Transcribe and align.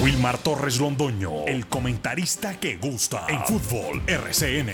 Wilmar 0.00 0.38
Torres 0.38 0.78
Londoño, 0.78 1.44
el 1.46 1.66
comentarista 1.66 2.60
que 2.60 2.76
gusta 2.76 3.26
en 3.28 3.42
fútbol 3.42 4.00
RCN. 4.06 4.70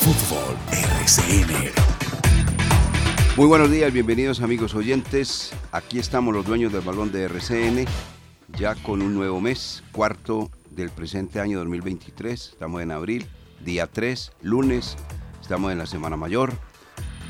Fútbol 0.00 0.56
RCN. 0.72 1.72
Muy 3.36 3.46
buenos 3.46 3.70
días, 3.70 3.92
bienvenidos 3.92 4.40
amigos 4.40 4.74
oyentes. 4.74 5.52
Aquí 5.70 5.98
estamos 5.98 6.34
los 6.34 6.46
dueños 6.46 6.72
del 6.72 6.80
balón 6.80 7.12
de 7.12 7.24
RCN, 7.24 7.84
ya 8.56 8.76
con 8.76 9.02
un 9.02 9.14
nuevo 9.14 9.42
mes, 9.42 9.84
cuarto 9.92 10.50
del 10.70 10.88
presente 10.88 11.38
año 11.38 11.58
2023. 11.58 12.48
Estamos 12.48 12.80
en 12.80 12.92
abril, 12.92 13.26
día 13.62 13.86
3, 13.86 14.32
lunes, 14.40 14.96
estamos 15.42 15.70
en 15.70 15.76
la 15.76 15.86
Semana 15.86 16.16
Mayor. 16.16 16.54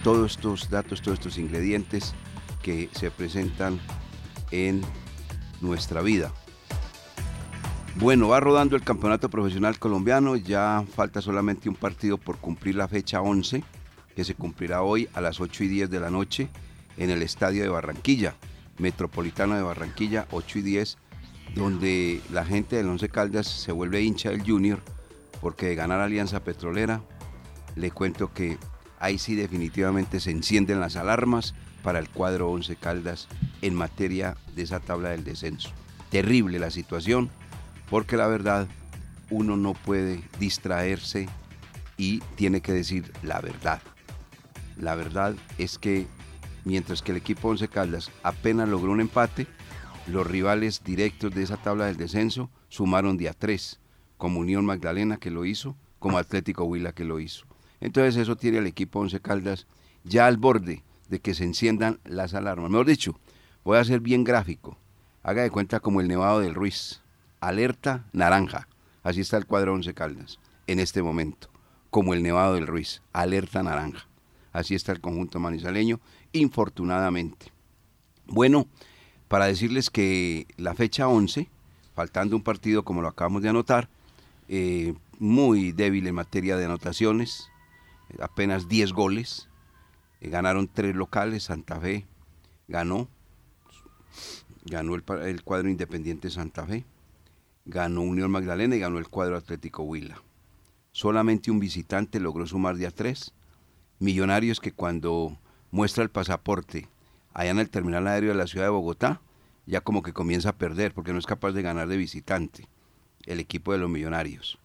Todos 0.08 0.30
estos 0.30 0.70
datos, 0.70 1.02
todos 1.02 1.18
estos 1.18 1.36
ingredientes 1.36 2.14
que 2.62 2.88
se 2.92 3.10
presentan 3.10 3.78
en 4.50 4.80
nuestra 5.60 6.00
vida. 6.00 6.32
Bueno, 7.96 8.28
va 8.28 8.40
rodando 8.40 8.74
el 8.74 8.82
campeonato 8.82 9.28
profesional 9.28 9.78
colombiano, 9.78 10.36
ya 10.36 10.82
falta 10.94 11.20
solamente 11.20 11.68
un 11.68 11.74
partido 11.74 12.16
por 12.16 12.38
cumplir 12.38 12.76
la 12.76 12.88
fecha 12.88 13.20
11, 13.20 13.62
que 14.16 14.24
se 14.24 14.34
cumplirá 14.34 14.80
hoy 14.80 15.10
a 15.12 15.20
las 15.20 15.42
8 15.42 15.64
y 15.64 15.68
10 15.68 15.90
de 15.90 16.00
la 16.00 16.08
noche 16.08 16.48
en 16.96 17.10
el 17.10 17.20
estadio 17.20 17.62
de 17.62 17.68
Barranquilla, 17.68 18.34
Metropolitano 18.78 19.56
de 19.56 19.62
Barranquilla, 19.62 20.26
8 20.30 20.60
y 20.60 20.62
10, 20.62 20.96
donde 21.54 22.22
la 22.32 22.46
gente 22.46 22.76
del 22.76 22.88
Once 22.88 23.10
Caldas 23.10 23.46
se 23.46 23.72
vuelve 23.72 24.00
hincha 24.00 24.30
del 24.30 24.42
Junior, 24.42 24.80
porque 25.42 25.66
de 25.66 25.74
ganar 25.74 26.00
Alianza 26.00 26.42
Petrolera, 26.42 27.02
le 27.76 27.90
cuento 27.90 28.32
que 28.32 28.56
ahí 29.00 29.18
sí 29.18 29.34
definitivamente 29.34 30.20
se 30.20 30.30
encienden 30.30 30.80
las 30.80 30.96
alarmas 30.96 31.54
para 31.82 31.98
el 31.98 32.08
cuadro 32.08 32.50
Once 32.50 32.76
Caldas 32.76 33.28
en 33.62 33.74
materia 33.74 34.36
de 34.54 34.62
esa 34.62 34.80
tabla 34.80 35.10
del 35.10 35.24
descenso. 35.24 35.70
Terrible 36.10 36.58
la 36.58 36.70
situación 36.70 37.30
porque 37.90 38.16
la 38.16 38.26
verdad 38.26 38.68
uno 39.30 39.56
no 39.56 39.74
puede 39.74 40.22
distraerse 40.38 41.28
y 41.96 42.20
tiene 42.36 42.60
que 42.60 42.72
decir 42.72 43.12
la 43.22 43.40
verdad. 43.40 43.82
La 44.76 44.94
verdad 44.94 45.34
es 45.58 45.78
que 45.78 46.06
mientras 46.64 47.02
que 47.02 47.12
el 47.12 47.18
equipo 47.18 47.48
Once 47.48 47.68
Caldas 47.68 48.10
apenas 48.22 48.68
logró 48.68 48.92
un 48.92 49.00
empate, 49.00 49.46
los 50.06 50.26
rivales 50.26 50.82
directos 50.84 51.34
de 51.34 51.42
esa 51.42 51.56
tabla 51.56 51.86
del 51.86 51.96
descenso 51.96 52.50
sumaron 52.68 53.18
día 53.18 53.34
3, 53.34 53.80
como 54.16 54.40
Unión 54.40 54.64
Magdalena 54.64 55.18
que 55.18 55.30
lo 55.30 55.44
hizo, 55.44 55.76
como 55.98 56.18
Atlético 56.18 56.64
Huila 56.64 56.92
que 56.92 57.04
lo 57.04 57.20
hizo. 57.20 57.44
Entonces 57.80 58.16
eso 58.16 58.36
tiene 58.36 58.58
al 58.58 58.66
equipo 58.66 59.00
Once 59.00 59.20
Caldas 59.20 59.66
ya 60.04 60.26
al 60.26 60.36
borde 60.36 60.82
de 61.08 61.20
que 61.20 61.34
se 61.34 61.44
enciendan 61.44 62.00
las 62.04 62.34
alarmas. 62.34 62.70
Mejor 62.70 62.86
dicho, 62.86 63.18
voy 63.64 63.78
a 63.78 63.84
ser 63.84 64.00
bien 64.00 64.24
gráfico. 64.24 64.76
Haga 65.22 65.42
de 65.42 65.50
cuenta 65.50 65.80
como 65.80 66.00
el 66.00 66.08
Nevado 66.08 66.40
del 66.40 66.54
Ruiz 66.54 67.02
alerta 67.40 68.06
naranja. 68.12 68.68
Así 69.02 69.20
está 69.20 69.36
el 69.36 69.46
cuadro 69.46 69.74
Once 69.74 69.94
Caldas 69.94 70.38
en 70.66 70.80
este 70.80 71.02
momento, 71.02 71.48
como 71.90 72.14
el 72.14 72.22
Nevado 72.22 72.54
del 72.54 72.66
Ruiz, 72.66 73.02
alerta 73.12 73.62
naranja. 73.62 74.06
Así 74.52 74.74
está 74.74 74.92
el 74.92 75.00
conjunto 75.00 75.40
manizaleño, 75.40 76.00
infortunadamente. 76.32 77.52
Bueno, 78.26 78.66
para 79.28 79.46
decirles 79.46 79.90
que 79.90 80.46
la 80.56 80.74
fecha 80.74 81.08
11, 81.08 81.48
faltando 81.94 82.36
un 82.36 82.42
partido 82.42 82.84
como 82.84 83.02
lo 83.02 83.08
acabamos 83.08 83.42
de 83.42 83.48
anotar, 83.48 83.88
eh, 84.48 84.94
muy 85.18 85.72
débil 85.72 86.06
en 86.06 86.14
materia 86.14 86.56
de 86.56 86.64
anotaciones, 86.64 87.50
apenas 88.20 88.68
10 88.68 88.92
goles, 88.92 89.48
eh, 90.20 90.28
ganaron 90.30 90.68
tres 90.68 90.94
locales, 90.94 91.44
Santa 91.44 91.80
Fe 91.80 92.06
ganó, 92.68 93.08
ganó 94.64 94.94
el, 94.94 95.04
el 95.22 95.42
cuadro 95.42 95.68
Independiente 95.68 96.30
Santa 96.30 96.66
Fe, 96.66 96.84
ganó 97.64 98.02
Unión 98.02 98.30
Magdalena 98.30 98.76
y 98.76 98.80
ganó 98.80 98.98
el 98.98 99.08
cuadro 99.08 99.36
Atlético 99.36 99.82
Huila. 99.82 100.22
Solamente 100.92 101.50
un 101.50 101.60
visitante 101.60 102.20
logró 102.20 102.46
sumar 102.46 102.76
de 102.76 102.86
a 102.86 102.90
tres. 102.90 103.32
Millonarios 104.00 104.60
que 104.60 104.72
cuando 104.72 105.38
muestra 105.70 106.02
el 106.02 106.10
pasaporte 106.10 106.88
allá 107.34 107.50
en 107.50 107.58
el 107.58 107.70
terminal 107.70 108.06
aéreo 108.06 108.30
de 108.30 108.38
la 108.38 108.46
ciudad 108.46 108.66
de 108.66 108.70
Bogotá, 108.70 109.20
ya 109.66 109.80
como 109.80 110.02
que 110.02 110.12
comienza 110.12 110.50
a 110.50 110.56
perder 110.56 110.94
porque 110.94 111.12
no 111.12 111.18
es 111.18 111.26
capaz 111.26 111.52
de 111.52 111.62
ganar 111.62 111.88
de 111.88 111.96
visitante 111.96 112.68
el 113.26 113.40
equipo 113.40 113.72
de 113.72 113.78
los 113.78 113.90
millonarios. 113.90 114.58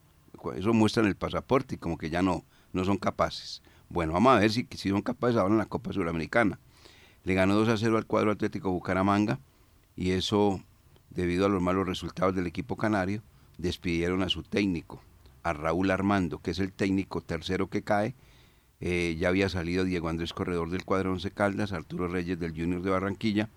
Eso 0.55 0.73
muestra 0.73 1.03
en 1.03 1.09
el 1.09 1.15
pasaporte 1.15 1.75
y 1.75 1.77
como 1.77 1.97
que 1.97 2.09
ya 2.09 2.21
no, 2.21 2.43
no 2.73 2.83
son 2.83 2.97
capaces. 2.97 3.61
Bueno, 3.89 4.13
vamos 4.13 4.35
a 4.35 4.39
ver 4.39 4.51
si, 4.51 4.67
si 4.71 4.89
son 4.89 5.01
capaces 5.01 5.37
ahora 5.37 5.53
en 5.53 5.59
la 5.59 5.65
Copa 5.65 5.93
Suramericana. 5.93 6.59
Le 7.23 7.33
ganó 7.33 7.55
2 7.55 7.69
a 7.69 7.77
0 7.77 7.97
al 7.97 8.05
cuadro 8.05 8.31
Atlético 8.31 8.71
Bucaramanga 8.71 9.39
y 9.95 10.11
eso 10.11 10.61
debido 11.13 11.45
a 11.45 11.49
los 11.49 11.61
malos 11.61 11.87
resultados 11.87 12.35
del 12.35 12.47
equipo 12.47 12.75
canario, 12.75 13.21
despidieron 13.57 14.23
a 14.23 14.29
su 14.29 14.43
técnico, 14.43 15.01
a 15.43 15.53
Raúl 15.53 15.91
Armando, 15.91 16.39
que 16.39 16.51
es 16.51 16.59
el 16.59 16.71
técnico 16.71 17.21
tercero 17.21 17.69
que 17.69 17.83
cae. 17.83 18.15
Eh, 18.81 19.15
ya 19.19 19.29
había 19.29 19.47
salido 19.47 19.85
Diego 19.85 20.09
Andrés 20.09 20.33
Corredor 20.33 20.69
del 20.69 20.83
cuadro 20.83 21.11
Once 21.11 21.31
Caldas, 21.31 21.71
Arturo 21.71 22.07
Reyes 22.07 22.39
del 22.39 22.51
Junior 22.51 22.81
de 22.81 22.89
Barranquilla, 22.89 23.49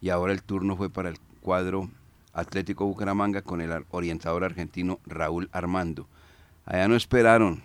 y 0.00 0.08
ahora 0.08 0.32
el 0.32 0.42
turno 0.42 0.76
fue 0.76 0.90
para 0.90 1.10
el 1.10 1.18
cuadro 1.40 1.90
Atlético 2.32 2.86
Bucaramanga 2.86 3.42
con 3.42 3.60
el 3.60 3.84
orientador 3.90 4.44
argentino 4.44 5.00
Raúl 5.04 5.50
Armando. 5.52 6.08
Allá 6.64 6.88
no 6.88 6.96
esperaron 6.96 7.62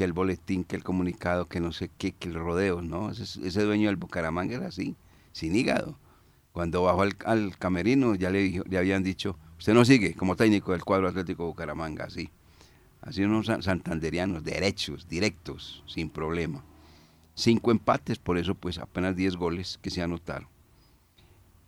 que 0.00 0.04
el 0.04 0.14
boletín, 0.14 0.64
que 0.64 0.76
el 0.76 0.82
comunicado, 0.82 1.46
que 1.46 1.60
no 1.60 1.72
sé 1.72 1.90
qué, 1.98 2.12
que 2.12 2.28
el 2.28 2.34
rodeo, 2.34 2.80
¿no? 2.80 3.10
Ese, 3.10 3.46
ese 3.46 3.62
dueño 3.64 3.88
del 3.88 3.96
Bucaramanga 3.96 4.56
era 4.56 4.68
así, 4.68 4.96
sin 5.32 5.54
hígado 5.54 5.98
cuando 6.52 6.82
bajó 6.82 7.02
al, 7.24 7.56
camerino 7.58 8.14
ya 8.14 8.30
le, 8.30 8.62
le 8.66 8.78
habían 8.78 9.02
dicho, 9.02 9.36
usted 9.58 9.74
no 9.74 9.84
sigue 9.84 10.14
como 10.14 10.36
técnico 10.36 10.72
del 10.72 10.84
cuadro 10.84 11.08
Atlético 11.08 11.46
Bucaramanga, 11.46 12.04
así. 12.04 12.30
Así 13.02 13.22
unos 13.22 13.46
santanderianos, 13.46 14.44
derechos, 14.44 15.08
directos, 15.08 15.82
sin 15.86 16.10
problema. 16.10 16.64
Cinco 17.34 17.70
empates, 17.70 18.18
por 18.18 18.36
eso 18.36 18.54
pues 18.54 18.78
apenas 18.78 19.16
10 19.16 19.36
goles 19.36 19.78
que 19.80 19.90
se 19.90 20.02
anotaron. 20.02 20.48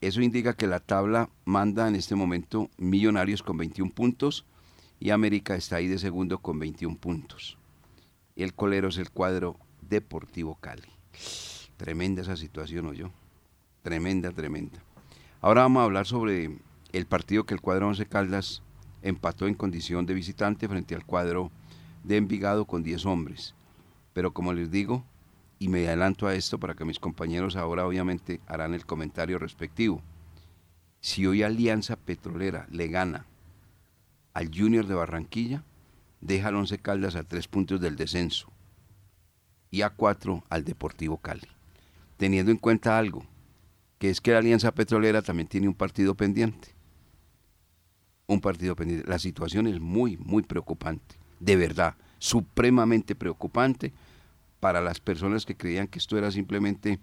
Eso 0.01 0.21
indica 0.21 0.55
que 0.55 0.67
la 0.67 0.81
tabla 0.81 1.31
manda 1.45 1.87
en 1.89 1.95
este 1.95 2.17
momento 2.17 2.69
Millonarios 2.77 3.43
con 3.43 3.57
21 3.57 3.93
puntos 3.93 4.45
y 5.01 5.11
América 5.11 5.55
está 5.55 5.77
ahí 5.77 5.87
de 5.87 5.99
segundo 5.99 6.39
con 6.39 6.59
21 6.59 6.97
puntos. 6.97 7.57
El 8.37 8.55
colero 8.55 8.89
es 8.89 8.97
el 8.97 9.11
cuadro 9.11 9.57
Deportivo 9.83 10.57
Cali. 10.57 10.89
Tremenda 11.77 12.23
esa 12.23 12.37
situación, 12.37 12.87
¿o 12.87 12.95
yo? 12.95 13.11
Tremenda, 13.83 14.31
tremenda. 14.31 14.83
Ahora 15.41 15.63
vamos 15.63 15.83
a 15.83 15.85
hablar 15.85 16.07
sobre 16.07 16.59
el 16.93 17.07
partido 17.07 17.45
que 17.45 17.55
el 17.55 17.61
cuadro 17.61 17.89
Once 17.89 18.07
Caldas 18.07 18.63
empató 19.03 19.47
en 19.47 19.55
condición 19.55 20.07
de 20.07 20.15
visitante 20.15 20.69
frente 20.69 20.95
al 20.95 21.05
cuadro 21.05 21.51
de 22.05 22.17
Envigado 22.17 22.65
con 22.65 22.83
10 22.83 23.05
hombres. 23.07 23.55
Pero 24.15 24.33
como 24.33 24.53
les 24.53 24.71
digo, 24.71 25.05
y 25.59 25.69
me 25.69 25.87
adelanto 25.87 26.27
a 26.27 26.35
esto 26.35 26.59
para 26.59 26.75
que 26.75 26.85
mis 26.85 26.99
compañeros 26.99 27.57
ahora 27.57 27.87
obviamente 27.87 28.41
harán 28.47 28.75
el 28.75 28.87
comentario 28.87 29.39
respectivo. 29.39 30.03
Si 31.01 31.27
hoy 31.27 31.43
Alianza 31.43 31.97
Petrolera 31.97 32.67
le 32.71 32.89
gana 32.89 33.27
al 34.35 34.49
Junior 34.49 34.87
de 34.87 34.95
Barranquilla, 34.95 35.65
deja 36.23 36.49
al 36.49 36.57
Once 36.57 36.79
Caldas 36.79 37.17
a 37.17 37.25
tres 37.25 37.49
puntos 37.49 37.81
del 37.81 37.97
descenso 37.97 38.51
y 39.71 39.83
a 39.83 39.91
cuatro 39.91 40.45
al 40.49 40.65
Deportivo 40.65 41.19
Cali. 41.19 41.49
Teniendo 42.17 42.51
en 42.53 42.59
cuenta 42.59 42.97
algo, 42.97 43.27
que 43.99 44.09
es 44.09 44.21
que 44.21 44.33
la 44.33 44.39
Alianza 44.39 44.73
Petrolera 44.73 45.21
también 45.21 45.49
tiene 45.49 45.69
un 45.69 45.75
partido 45.75 46.15
pendiente. 46.15 46.69
Un 48.27 48.41
partido 48.41 48.77
pendiente. 48.77 49.09
La 49.09 49.19
situación 49.19 49.67
es 49.67 49.81
muy, 49.81 50.17
muy 50.17 50.43
preocupante. 50.43 51.17
De 51.41 51.57
verdad, 51.57 51.97
supremamente 52.19 53.15
preocupante 53.15 53.93
para 54.61 54.81
las 54.81 55.01
personas 55.01 55.45
que 55.45 55.57
creían 55.57 55.89
que 55.89 55.99
esto 55.99 56.17
era 56.17 56.31
simplemente 56.31 57.01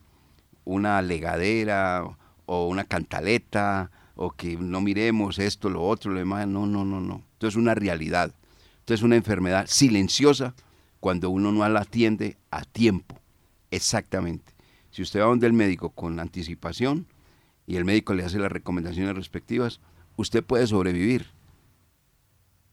una 0.64 1.02
legadera 1.02 2.06
o 2.46 2.68
una 2.68 2.86
cantaleta 2.86 3.92
o 4.16 4.32
que 4.32 4.56
no 4.56 4.80
miremos 4.80 5.40
esto, 5.40 5.70
lo 5.70 5.86
otro, 5.86 6.12
lo 6.12 6.20
demás. 6.20 6.48
No, 6.48 6.66
no, 6.66 6.86
no, 6.86 7.02
no. 7.02 7.24
Esto 7.34 7.48
es 7.48 7.56
una 7.58 7.76
realidad. 7.76 8.34
Esto 8.90 8.96
es 8.96 9.04
una 9.04 9.18
enfermedad 9.18 9.68
silenciosa 9.68 10.56
cuando 11.00 11.30
uno 11.30 11.52
no 11.52 11.70
la 11.70 11.82
atiende 11.82 12.38
a 12.50 12.64
tiempo. 12.64 13.20
Exactamente. 13.70 14.52
Si 14.90 15.04
usted 15.04 15.20
va 15.20 15.26
donde 15.26 15.46
el 15.46 15.54
médico 15.54 15.92
con 15.92 16.20
anticipación 16.20 17.06
y 17.68 17.76
el 17.76 17.86
médico 17.86 18.16
le 18.16 18.24
hace 18.24 18.40
las 18.40 18.52
recomendaciones 18.52 19.16
respectivas, 19.16 19.80
usted 20.16 20.44
puede 20.44 20.66
sobrevivir. 20.66 21.28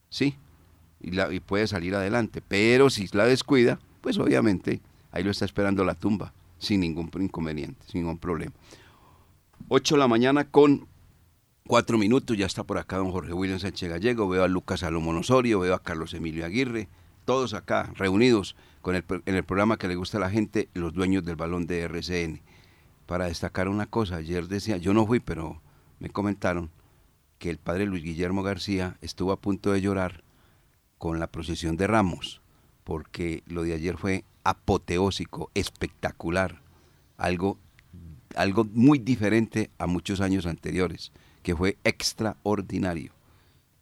Sí, 0.08 0.36
y, 1.02 1.20
y 1.20 1.40
puede 1.40 1.66
salir 1.66 1.94
adelante. 1.94 2.40
Pero 2.40 2.88
si 2.88 3.08
la 3.08 3.26
descuida, 3.26 3.78
pues 4.00 4.16
obviamente 4.16 4.80
ahí 5.12 5.22
lo 5.22 5.30
está 5.30 5.44
esperando 5.44 5.84
la 5.84 5.96
tumba, 5.96 6.32
sin 6.58 6.80
ningún 6.80 7.10
inconveniente, 7.20 7.84
sin 7.92 8.00
ningún 8.00 8.16
problema. 8.16 8.54
8 9.68 9.96
de 9.96 9.98
la 9.98 10.08
mañana 10.08 10.50
con 10.50 10.88
4 11.66 11.98
minutos, 11.98 12.36
ya 12.36 12.46
está 12.46 12.64
por 12.64 12.78
acá 12.78 12.96
don 12.96 13.10
Jorge 13.10 13.32
William 13.32 13.58
Sánchez 13.58 13.90
Gallego, 13.90 14.28
veo 14.28 14.44
a 14.44 14.48
Lucas 14.48 14.80
Salomón 14.80 15.16
Osorio, 15.16 15.60
veo 15.60 15.74
a 15.74 15.82
Carlos 15.82 16.14
Emilio 16.14 16.44
Aguirre, 16.44 16.88
todos 17.24 17.54
acá 17.54 17.92
reunidos 17.96 18.56
con 18.82 18.94
el, 18.94 19.04
en 19.26 19.34
el 19.34 19.44
programa 19.44 19.76
que 19.76 19.88
le 19.88 19.96
gusta 19.96 20.18
a 20.18 20.20
la 20.20 20.30
gente, 20.30 20.68
los 20.74 20.94
dueños 20.94 21.24
del 21.24 21.36
balón 21.36 21.66
de 21.66 21.82
RCN. 21.82 22.40
Para 23.06 23.26
destacar 23.26 23.68
una 23.68 23.86
cosa, 23.86 24.16
ayer 24.16 24.48
decía, 24.48 24.76
yo 24.76 24.94
no 24.94 25.06
fui, 25.06 25.20
pero 25.20 25.60
me 25.98 26.08
comentaron 26.08 26.70
que 27.38 27.50
el 27.50 27.58
padre 27.58 27.86
Luis 27.86 28.02
Guillermo 28.02 28.42
García 28.42 28.96
estuvo 29.00 29.32
a 29.32 29.40
punto 29.40 29.72
de 29.72 29.80
llorar 29.80 30.22
con 30.98 31.18
la 31.18 31.26
procesión 31.26 31.76
de 31.76 31.86
Ramos, 31.86 32.40
porque 32.84 33.42
lo 33.46 33.62
de 33.62 33.74
ayer 33.74 33.96
fue 33.98 34.24
apoteósico, 34.44 35.50
espectacular, 35.54 36.62
algo, 37.16 37.58
algo 38.36 38.64
muy 38.72 38.98
diferente 38.98 39.70
a 39.78 39.86
muchos 39.86 40.20
años 40.20 40.46
anteriores, 40.46 41.12
que 41.46 41.54
fue 41.54 41.78
extraordinario. 41.84 43.12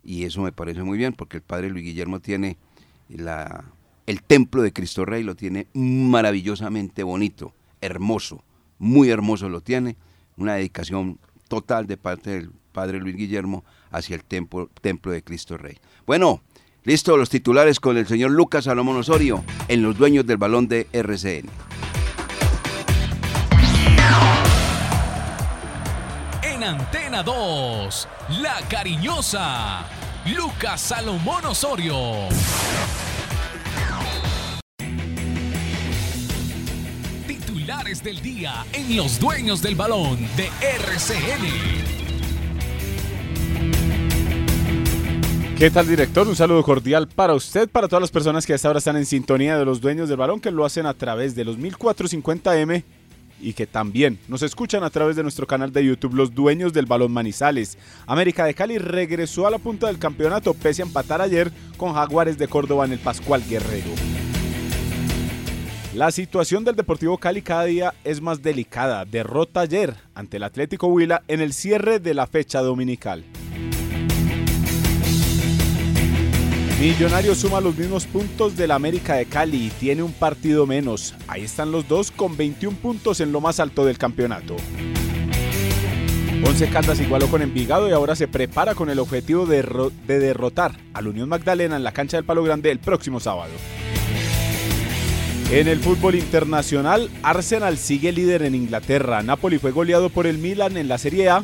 Y 0.02 0.24
eso 0.24 0.42
me 0.42 0.52
parece 0.52 0.82
muy 0.82 0.98
bien, 0.98 1.14
porque 1.14 1.38
el 1.38 1.42
padre 1.42 1.70
Luis 1.70 1.82
Guillermo 1.82 2.20
tiene 2.20 2.58
la, 3.08 3.64
el 4.06 4.22
templo 4.22 4.60
de 4.60 4.74
Cristo 4.74 5.06
Rey, 5.06 5.22
lo 5.22 5.34
tiene 5.34 5.68
maravillosamente 5.72 7.02
bonito, 7.04 7.54
hermoso, 7.80 8.44
muy 8.78 9.08
hermoso 9.08 9.48
lo 9.48 9.62
tiene, 9.62 9.96
una 10.36 10.56
dedicación 10.56 11.18
total 11.48 11.86
de 11.86 11.96
parte 11.96 12.32
del 12.32 12.50
padre 12.72 13.00
Luis 13.00 13.16
Guillermo 13.16 13.64
hacia 13.90 14.14
el 14.14 14.24
templo, 14.24 14.68
templo 14.82 15.10
de 15.10 15.22
Cristo 15.24 15.56
Rey. 15.56 15.78
Bueno, 16.06 16.42
listo 16.82 17.16
los 17.16 17.30
titulares 17.30 17.80
con 17.80 17.96
el 17.96 18.06
señor 18.06 18.32
Lucas 18.32 18.64
Salomón 18.64 18.98
Osorio 18.98 19.42
en 19.68 19.82
los 19.82 19.96
dueños 19.96 20.26
del 20.26 20.36
balón 20.36 20.68
de 20.68 20.86
RCN. 20.92 21.48
En 26.42 26.62
Antena 27.14 27.22
2, 27.22 28.08
La 28.40 28.56
Cariñosa, 28.68 29.84
Lucas 30.36 30.80
Salomón 30.80 31.46
Osorio. 31.46 31.96
Titulares 37.28 38.02
del 38.02 38.20
día 38.20 38.66
en 38.72 38.96
los 38.96 39.20
dueños 39.20 39.62
del 39.62 39.76
balón 39.76 40.18
de 40.36 40.50
RCN. 40.60 41.44
¿Qué 45.56 45.70
tal, 45.70 45.86
director? 45.86 46.26
Un 46.26 46.34
saludo 46.34 46.64
cordial 46.64 47.06
para 47.06 47.34
usted, 47.34 47.68
para 47.68 47.86
todas 47.86 48.00
las 48.00 48.10
personas 48.10 48.44
que 48.44 48.54
hasta 48.54 48.66
ahora 48.66 48.78
están 48.78 48.96
en 48.96 49.06
sintonía 49.06 49.56
de 49.56 49.64
los 49.64 49.80
dueños 49.80 50.08
del 50.08 50.16
balón, 50.16 50.40
que 50.40 50.50
lo 50.50 50.64
hacen 50.64 50.84
a 50.86 50.94
través 50.94 51.36
de 51.36 51.44
los 51.44 51.58
1450M 51.58 52.82
y 53.40 53.52
que 53.52 53.66
también 53.66 54.18
nos 54.28 54.42
escuchan 54.42 54.84
a 54.84 54.90
través 54.90 55.16
de 55.16 55.22
nuestro 55.22 55.46
canal 55.46 55.72
de 55.72 55.84
YouTube, 55.84 56.14
los 56.14 56.34
dueños 56.34 56.72
del 56.72 56.86
balón 56.86 57.12
Manizales. 57.12 57.78
América 58.06 58.44
de 58.44 58.54
Cali 58.54 58.78
regresó 58.78 59.46
a 59.46 59.50
la 59.50 59.58
punta 59.58 59.86
del 59.86 59.98
campeonato 59.98 60.54
pese 60.54 60.82
a 60.82 60.86
empatar 60.86 61.20
ayer 61.20 61.52
con 61.76 61.94
Jaguares 61.94 62.38
de 62.38 62.48
Córdoba 62.48 62.84
en 62.84 62.92
el 62.92 62.98
Pascual 62.98 63.42
Guerrero. 63.48 63.90
La 65.94 66.10
situación 66.10 66.64
del 66.64 66.74
Deportivo 66.74 67.18
Cali 67.18 67.40
cada 67.40 67.64
día 67.64 67.94
es 68.02 68.20
más 68.20 68.42
delicada. 68.42 69.04
Derrota 69.04 69.60
ayer 69.60 69.94
ante 70.14 70.38
el 70.38 70.42
Atlético 70.42 70.88
Huila 70.88 71.22
en 71.28 71.40
el 71.40 71.52
cierre 71.52 72.00
de 72.00 72.14
la 72.14 72.26
fecha 72.26 72.62
dominical. 72.62 73.24
Millonarios 76.84 77.38
suma 77.38 77.62
los 77.62 77.78
mismos 77.78 78.04
puntos 78.04 78.58
del 78.58 78.70
América 78.70 79.14
de 79.14 79.24
Cali 79.24 79.68
y 79.68 79.70
tiene 79.70 80.02
un 80.02 80.12
partido 80.12 80.66
menos. 80.66 81.14
Ahí 81.28 81.42
están 81.42 81.72
los 81.72 81.88
dos 81.88 82.10
con 82.10 82.36
21 82.36 82.76
puntos 82.76 83.20
en 83.20 83.32
lo 83.32 83.40
más 83.40 83.58
alto 83.58 83.86
del 83.86 83.96
campeonato. 83.96 84.54
Once 86.46 86.68
Caldas 86.68 87.00
igualó 87.00 87.28
con 87.28 87.40
Envigado 87.40 87.88
y 87.88 87.92
ahora 87.92 88.14
se 88.14 88.28
prepara 88.28 88.74
con 88.74 88.90
el 88.90 88.98
objetivo 88.98 89.46
de, 89.46 89.62
de 90.06 90.18
derrotar 90.18 90.76
al 90.92 91.06
Unión 91.06 91.30
Magdalena 91.30 91.74
en 91.74 91.84
la 91.84 91.92
cancha 91.92 92.18
del 92.18 92.26
Palo 92.26 92.42
Grande 92.42 92.70
el 92.70 92.80
próximo 92.80 93.18
sábado. 93.18 93.52
En 95.50 95.68
el 95.68 95.80
fútbol 95.80 96.16
internacional, 96.16 97.08
Arsenal 97.22 97.78
sigue 97.78 98.12
líder 98.12 98.42
en 98.42 98.54
Inglaterra. 98.54 99.22
Napoli 99.22 99.56
fue 99.56 99.70
goleado 99.70 100.10
por 100.10 100.26
el 100.26 100.36
Milan 100.36 100.76
en 100.76 100.88
la 100.88 100.98
Serie 100.98 101.30
A, 101.30 101.42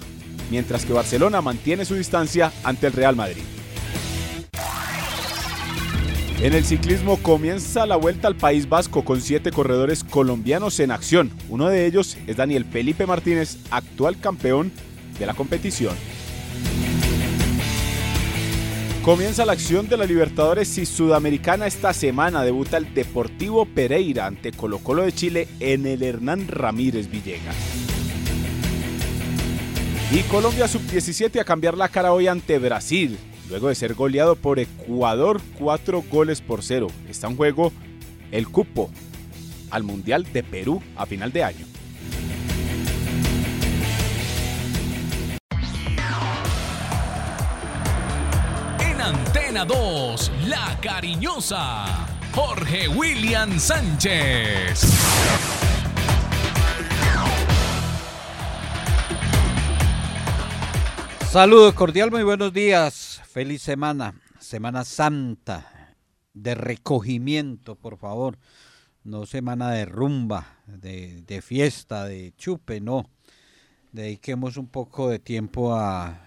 mientras 0.50 0.84
que 0.84 0.92
Barcelona 0.92 1.40
mantiene 1.40 1.87
su 1.87 1.94
distancia 1.94 2.52
ante 2.62 2.88
el 2.88 2.92
Real 2.92 3.16
Madrid. 3.16 3.44
En 6.42 6.54
el 6.54 6.64
ciclismo 6.64 7.19
comienza 7.19 7.84
la 7.84 7.96
vuelta 7.96 8.26
al 8.26 8.34
País 8.34 8.66
Vasco 8.66 9.04
con 9.04 9.20
siete 9.20 9.50
corredores 9.50 10.02
colombianos 10.02 10.81
en 10.81 10.90
acción. 10.90 11.31
Uno 11.50 11.69
de 11.69 11.84
ellos 11.84 12.16
es 12.26 12.38
Daniel 12.38 12.64
Felipe 12.64 13.04
Martínez, 13.04 13.58
actual 13.70 14.19
campeón 14.19 14.72
de 15.19 15.26
la 15.26 15.34
competición. 15.34 15.94
Comienza 19.04 19.44
la 19.44 19.52
acción 19.52 19.87
de 19.90 19.98
la 19.98 20.06
Libertadores 20.06 20.78
y 20.78 20.87
Sudamericana 20.87 21.66
esta 21.66 21.92
semana. 21.92 22.42
Debuta 22.42 22.78
el 22.78 22.94
Deportivo 22.94 23.66
Pereira 23.66 24.25
ante 24.25 24.52
Colo 24.52 24.78
Colo 24.78 25.02
de 25.02 25.12
Chile 25.12 25.46
en 25.60 25.84
el 25.84 26.02
Hernán 26.02 26.48
Ramírez 26.48 27.10
Villegas. 27.10 27.54
Y 30.10 30.22
Colombia 30.22 30.66
Sub-17 30.66 31.38
a 31.38 31.44
cambiar 31.44 31.76
la 31.76 31.90
cara 31.90 32.12
hoy 32.12 32.28
ante 32.28 32.58
Brasil, 32.58 33.19
luego 33.50 33.69
de 33.69 33.75
ser 33.75 33.94
goleado 33.94 34.37
por 34.37 34.58
Ecuador 34.58 35.41
cuatro 35.58 36.02
goles 36.11 36.41
por 36.41 36.62
cero. 36.62 36.87
Está 37.08 37.26
en 37.26 37.37
juego 37.37 37.73
el 38.31 38.49
cupo 38.49 38.91
al 39.70 39.82
Mundial 39.82 40.25
de 40.32 40.43
Perú 40.43 40.82
a 40.97 41.05
final 41.05 41.32
de 41.32 41.44
año. 41.44 41.67
Antena 49.02 49.64
2, 49.64 50.31
La 50.47 50.79
Cariñosa, 50.81 52.06
Jorge 52.32 52.87
William 52.87 53.58
Sánchez. 53.58 54.85
Saludos 61.29 61.75
cordial, 61.75 62.11
muy 62.11 62.23
buenos 62.23 62.52
días. 62.52 63.09
Feliz 63.32 63.62
semana, 63.62 64.20
Semana 64.40 64.84
Santa, 64.84 65.94
de 66.34 66.56
recogimiento, 66.56 67.76
por 67.76 67.96
favor. 67.96 68.36
No 69.04 69.24
semana 69.24 69.70
de 69.70 69.84
rumba, 69.84 70.58
de, 70.66 71.22
de 71.22 71.40
fiesta, 71.40 72.06
de 72.06 72.34
chupe, 72.36 72.80
no. 72.80 73.08
Dediquemos 73.92 74.56
un 74.56 74.66
poco 74.66 75.10
de 75.10 75.20
tiempo 75.20 75.76
a, 75.76 76.26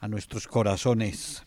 a 0.00 0.08
nuestros 0.08 0.48
corazones. 0.48 1.46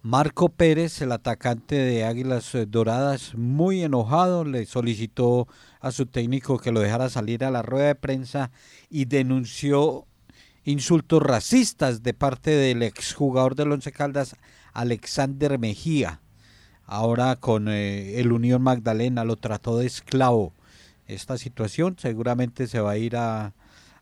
Marco 0.00 0.48
Pérez, 0.48 1.02
el 1.02 1.12
atacante 1.12 1.74
de 1.74 2.04
Águilas 2.04 2.56
Doradas, 2.68 3.34
muy 3.34 3.82
enojado, 3.82 4.44
le 4.44 4.64
solicitó 4.64 5.46
a 5.78 5.92
su 5.92 6.06
técnico 6.06 6.56
que 6.56 6.72
lo 6.72 6.80
dejara 6.80 7.10
salir 7.10 7.44
a 7.44 7.50
la 7.50 7.60
rueda 7.60 7.88
de 7.88 7.94
prensa 7.96 8.50
y 8.88 9.04
denunció 9.04 10.06
insultos 10.66 11.22
racistas 11.22 12.02
de 12.02 12.12
parte 12.12 12.50
del 12.50 12.82
exjugador 12.82 13.54
del 13.54 13.72
Once 13.72 13.92
Caldas, 13.92 14.36
Alexander 14.74 15.58
Mejía. 15.58 16.20
Ahora 16.84 17.36
con 17.36 17.68
eh, 17.68 18.20
el 18.20 18.32
Unión 18.32 18.62
Magdalena 18.62 19.24
lo 19.24 19.36
trató 19.36 19.78
de 19.78 19.86
esclavo. 19.86 20.52
Esta 21.06 21.38
situación 21.38 21.96
seguramente 21.98 22.66
se 22.66 22.80
va 22.80 22.90
a 22.90 22.98
ir 22.98 23.16
a, 23.16 23.54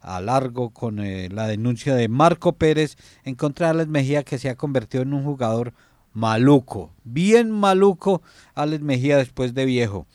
largo 0.03 0.71
con 0.71 1.01
eh, 1.01 1.29
la 1.31 1.47
denuncia 1.47 1.95
de 1.95 2.09
Marco 2.09 2.55
Pérez 2.55 2.97
en 3.25 3.35
contra 3.35 3.67
de 3.67 3.71
Alex 3.71 3.89
Mejía 3.89 4.23
que 4.23 4.39
se 4.39 4.49
ha 4.49 4.57
convertido 4.57 5.03
en 5.03 5.15
un 5.15 5.25
jugador 5.25 5.73
maluco, 6.13 6.93
bien 7.05 7.51
maluco 7.51 8.23
Alex 8.55 8.83
Mejía 8.83 9.19
después 9.19 9.53
de 9.53 9.65
viejo. 9.67 10.07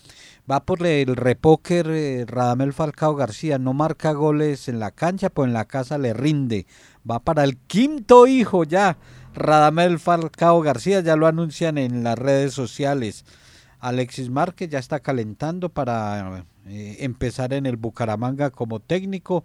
Va 0.50 0.66
por 0.66 0.86
el 0.86 1.16
repóker 1.16 1.88
eh, 1.90 2.26
Radamel 2.26 2.74
Falcao 2.74 3.14
García, 3.16 3.60
no 3.60 3.74
marca 3.74 4.14
goles 4.14 4.68
en 4.68 4.80
la 4.80 4.90
cancha, 4.92 5.30
pues 5.30 5.48
en 5.48 5.54
la 5.54 5.66
casa 5.66 5.98
le 6.00 6.14
rinde. 6.14 6.66
Va 7.10 7.20
para 7.20 7.44
el 7.44 7.58
quinto 7.58 8.26
hijo 8.26 8.64
ya. 8.64 8.98
Radamel 9.36 10.00
Falcao 10.00 10.62
García 10.62 11.02
ya 11.02 11.16
lo 11.16 11.28
anuncian 11.28 11.78
en 11.78 12.04
las 12.04 12.18
redes 12.18 12.54
sociales. 12.54 13.26
Alexis 13.80 14.30
Márquez 14.30 14.70
ya 14.70 14.80
está 14.80 15.02
calentando 15.02 15.70
para 15.70 16.46
eh, 16.66 16.98
empezar 17.02 17.54
en 17.54 17.68
el 17.68 17.78
Bucaramanga 17.78 18.50
como 18.50 18.80
técnico. 18.80 19.44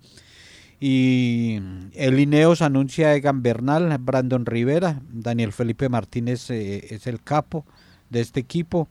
Y 0.81 1.61
el 1.93 2.19
Ineos 2.19 2.63
anuncia 2.63 3.09
a 3.09 3.15
Egan 3.15 3.43
Bernal, 3.43 3.97
Brandon 3.99 4.47
Rivera, 4.47 5.01
Daniel 5.13 5.53
Felipe 5.53 5.89
Martínez 5.89 6.51
eh, 6.51 6.95
es 6.95 7.07
el 7.07 7.23
capo 7.23 7.67
de 8.11 8.21
este 8.21 8.41
equipo. 8.41 8.89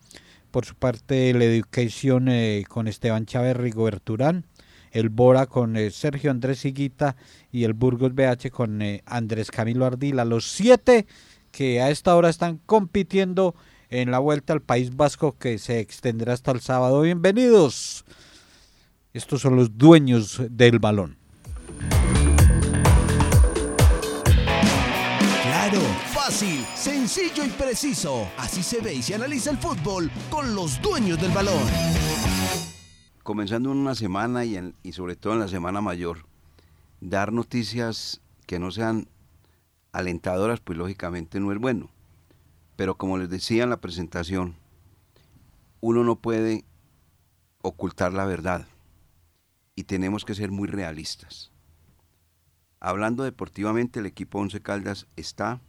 Por 0.54 0.66
su 0.66 0.76
parte, 0.76 1.32
el 1.32 1.42
Education 1.42 2.28
eh, 2.28 2.64
con 2.70 2.88
Esteban 2.88 3.26
Chávez 3.26 3.58
Rigoberto 3.58 4.14
Urán, 4.14 4.46
el 4.92 5.10
Bora 5.10 5.48
con 5.48 5.76
eh, 5.76 5.90
Sergio 5.90 6.30
Andrés 6.30 6.64
Higuita 6.64 7.16
y 7.52 7.64
el 7.64 7.74
Burgos 7.74 8.14
BH 8.14 8.52
con 8.52 8.84
eh, 8.84 9.02
Andrés 9.08 9.50
Camilo 9.50 9.84
Ardila. 9.84 10.26
Los 10.26 10.46
siete 10.46 11.08
que 11.50 11.82
a 11.82 11.90
esta 11.90 12.16
hora 12.16 12.30
están 12.30 12.60
compitiendo 12.68 13.56
en 13.90 14.12
la 14.12 14.20
vuelta 14.20 14.54
al 14.54 14.62
País 14.62 14.96
Vasco 14.96 15.36
que 15.40 15.58
se 15.58 15.80
extenderá 15.80 16.34
hasta 16.34 16.52
el 16.52 16.62
sábado. 16.62 17.02
Bienvenidos. 17.02 18.06
Estos 19.12 19.42
son 19.42 19.56
los 19.56 19.76
dueños 19.76 20.40
del 20.52 20.78
balón. 20.78 21.18
Fácil, 26.26 26.66
sencillo 26.74 27.44
y 27.44 27.50
preciso. 27.50 28.26
Así 28.38 28.64
se 28.64 28.80
ve 28.80 28.94
y 28.94 29.02
se 29.02 29.14
analiza 29.14 29.50
el 29.50 29.58
fútbol 29.58 30.10
con 30.30 30.56
los 30.56 30.82
dueños 30.82 31.20
del 31.20 31.34
balón. 31.34 31.62
Comenzando 33.24 33.74
en 33.74 33.80
una 33.80 33.94
semana 33.94 34.46
y, 34.46 34.74
y 34.84 34.94
sobre 34.94 35.18
todo 35.18 35.34
en 35.34 35.40
la 35.40 35.50
semana 35.50 35.82
mayor, 35.82 36.26
dar 37.02 37.34
noticias 37.34 38.22
que 38.46 38.58
no 38.58 38.72
sean 38.72 39.10
alentadoras, 39.92 40.62
pues 40.62 40.78
lógicamente 40.78 41.42
no 41.42 41.52
es 41.52 41.58
bueno. 41.58 41.90
Pero 42.78 42.96
como 42.96 43.18
les 43.18 43.30
decía 43.30 43.66
en 43.66 43.72
la 43.72 43.82
presentación, 43.82 44.56
uno 45.82 46.06
no 46.06 46.16
puede 46.16 46.64
ocultar 47.62 48.14
la 48.14 48.24
verdad 48.24 48.66
y 49.76 49.84
tenemos 49.84 50.24
que 50.24 50.36
ser 50.36 50.52
muy 50.52 50.70
realistas. 50.70 51.52
Hablando 52.80 53.26
deportivamente, 53.26 54.00
el 54.00 54.06
equipo 54.06 54.40
Once 54.40 54.62
Caldas 54.62 55.06
está 55.18 55.60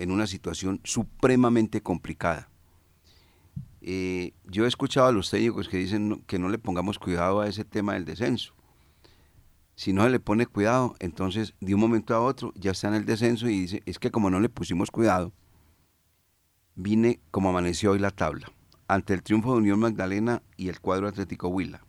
en 0.00 0.10
una 0.10 0.26
situación 0.26 0.80
supremamente 0.82 1.80
complicada. 1.82 2.48
Eh, 3.82 4.32
yo 4.44 4.64
he 4.64 4.68
escuchado 4.68 5.06
a 5.06 5.12
los 5.12 5.30
técnicos 5.30 5.68
que 5.68 5.76
dicen 5.76 6.24
que 6.26 6.38
no 6.38 6.48
le 6.48 6.56
pongamos 6.58 6.98
cuidado 6.98 7.40
a 7.40 7.48
ese 7.48 7.66
tema 7.66 7.92
del 7.92 8.06
descenso. 8.06 8.54
Si 9.74 9.92
no 9.92 10.04
se 10.04 10.10
le 10.10 10.18
pone 10.18 10.46
cuidado, 10.46 10.96
entonces 11.00 11.52
de 11.60 11.74
un 11.74 11.80
momento 11.80 12.14
a 12.14 12.20
otro 12.20 12.54
ya 12.56 12.70
está 12.70 12.88
en 12.88 12.94
el 12.94 13.04
descenso 13.04 13.46
y 13.48 13.60
dice, 13.60 13.82
es 13.84 13.98
que 13.98 14.10
como 14.10 14.30
no 14.30 14.40
le 14.40 14.48
pusimos 14.48 14.90
cuidado, 14.90 15.34
vine 16.76 17.20
como 17.30 17.50
amaneció 17.50 17.90
hoy 17.92 17.98
la 17.98 18.10
tabla, 18.10 18.50
ante 18.88 19.12
el 19.12 19.22
triunfo 19.22 19.52
de 19.52 19.58
Unión 19.58 19.80
Magdalena 19.80 20.42
y 20.56 20.70
el 20.70 20.80
cuadro 20.80 21.08
Atlético 21.08 21.48
Huila. 21.48 21.84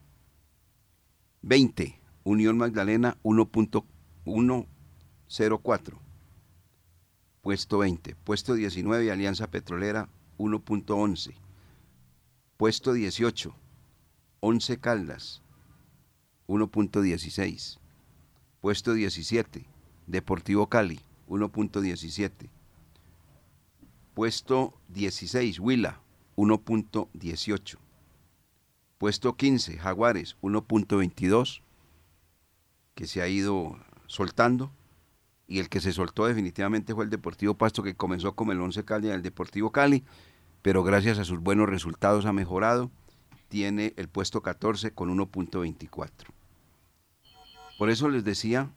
20, 1.43 1.97
Unión 2.25 2.57
Magdalena 2.57 3.17
1.104. 3.23 6.10
Puesto 7.41 7.79
20. 7.79 8.15
Puesto 8.23 8.53
19, 8.53 9.11
Alianza 9.11 9.47
Petrolera 9.49 10.09
1.11. 10.37 11.33
Puesto 12.57 12.93
18, 12.93 13.55
11 14.41 14.77
Caldas 14.79 15.41
1.16. 16.47 17.79
Puesto 18.59 18.93
17, 18.93 19.65
Deportivo 20.05 20.67
Cali 20.67 20.99
1.17. 21.27 22.49
Puesto 24.13 24.73
16, 24.89 25.59
Huila 25.59 26.01
1.18. 26.35 27.77
Puesto 28.97 29.35
15, 29.35 29.77
Jaguares 29.77 30.37
1.22, 30.41 31.61
que 32.93 33.07
se 33.07 33.21
ha 33.21 33.27
ido 33.27 33.79
soltando. 34.05 34.71
Y 35.51 35.59
el 35.59 35.67
que 35.67 35.81
se 35.81 35.91
soltó 35.91 36.27
definitivamente 36.27 36.95
fue 36.95 37.03
el 37.03 37.09
Deportivo 37.09 37.55
Pasto, 37.55 37.83
que 37.83 37.93
comenzó 37.93 38.35
como 38.35 38.53
el 38.53 38.61
11 38.61 38.85
Cali 38.85 39.09
del 39.09 39.21
Deportivo 39.21 39.69
Cali, 39.73 40.01
pero 40.61 40.81
gracias 40.81 41.19
a 41.19 41.25
sus 41.25 41.41
buenos 41.41 41.67
resultados 41.67 42.25
ha 42.25 42.31
mejorado. 42.31 42.89
Tiene 43.49 43.93
el 43.97 44.07
puesto 44.07 44.41
14 44.41 44.93
con 44.93 45.13
1.24. 45.13 46.09
Por 47.77 47.89
eso 47.89 48.07
les 48.07 48.23
decía 48.23 48.69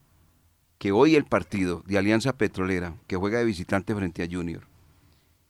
que 0.79 0.91
hoy 0.91 1.15
el 1.15 1.27
partido 1.27 1.85
de 1.87 1.97
Alianza 1.97 2.37
Petrolera, 2.37 2.97
que 3.07 3.15
juega 3.15 3.39
de 3.39 3.45
visitante 3.45 3.95
frente 3.95 4.25
a 4.25 4.29
Junior, 4.29 4.67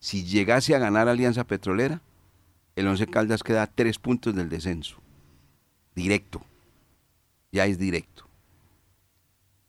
si 0.00 0.24
llegase 0.24 0.74
a 0.74 0.78
ganar 0.78 1.08
Alianza 1.08 1.44
Petrolera, 1.44 2.02
el 2.76 2.86
Once 2.86 3.06
Caldas 3.06 3.42
queda 3.42 3.62
a 3.62 3.66
tres 3.66 3.98
puntos 3.98 4.34
del 4.34 4.50
descenso. 4.50 4.98
Directo. 5.94 6.42
Ya 7.50 7.64
es 7.64 7.78
directo. 7.78 8.23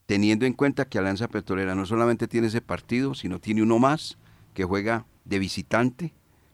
Teniendo 0.05 0.45
en 0.45 0.53
cuenta 0.53 0.85
que 0.85 0.99
Alianza 0.99 1.27
Petrolera 1.27 1.73
no 1.75 1.85
solamente 1.85 2.27
tiene 2.27 2.47
ese 2.47 2.61
partido, 2.61 3.15
sino 3.15 3.39
tiene 3.39 3.63
uno 3.63 3.79
más 3.79 4.17
que 4.53 4.63
juega 4.63 5.05
de 5.23 5.39
visitante 5.39 6.13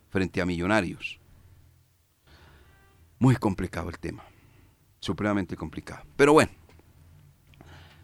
frente 0.09 0.41
a 0.41 0.45
Millonarios. 0.45 1.19
Muy 3.19 3.35
complicado 3.35 3.89
el 3.89 3.99
tema. 3.99 4.23
Supremamente 4.99 5.55
complicado. 5.55 6.03
Pero 6.15 6.33
bueno, 6.33 6.51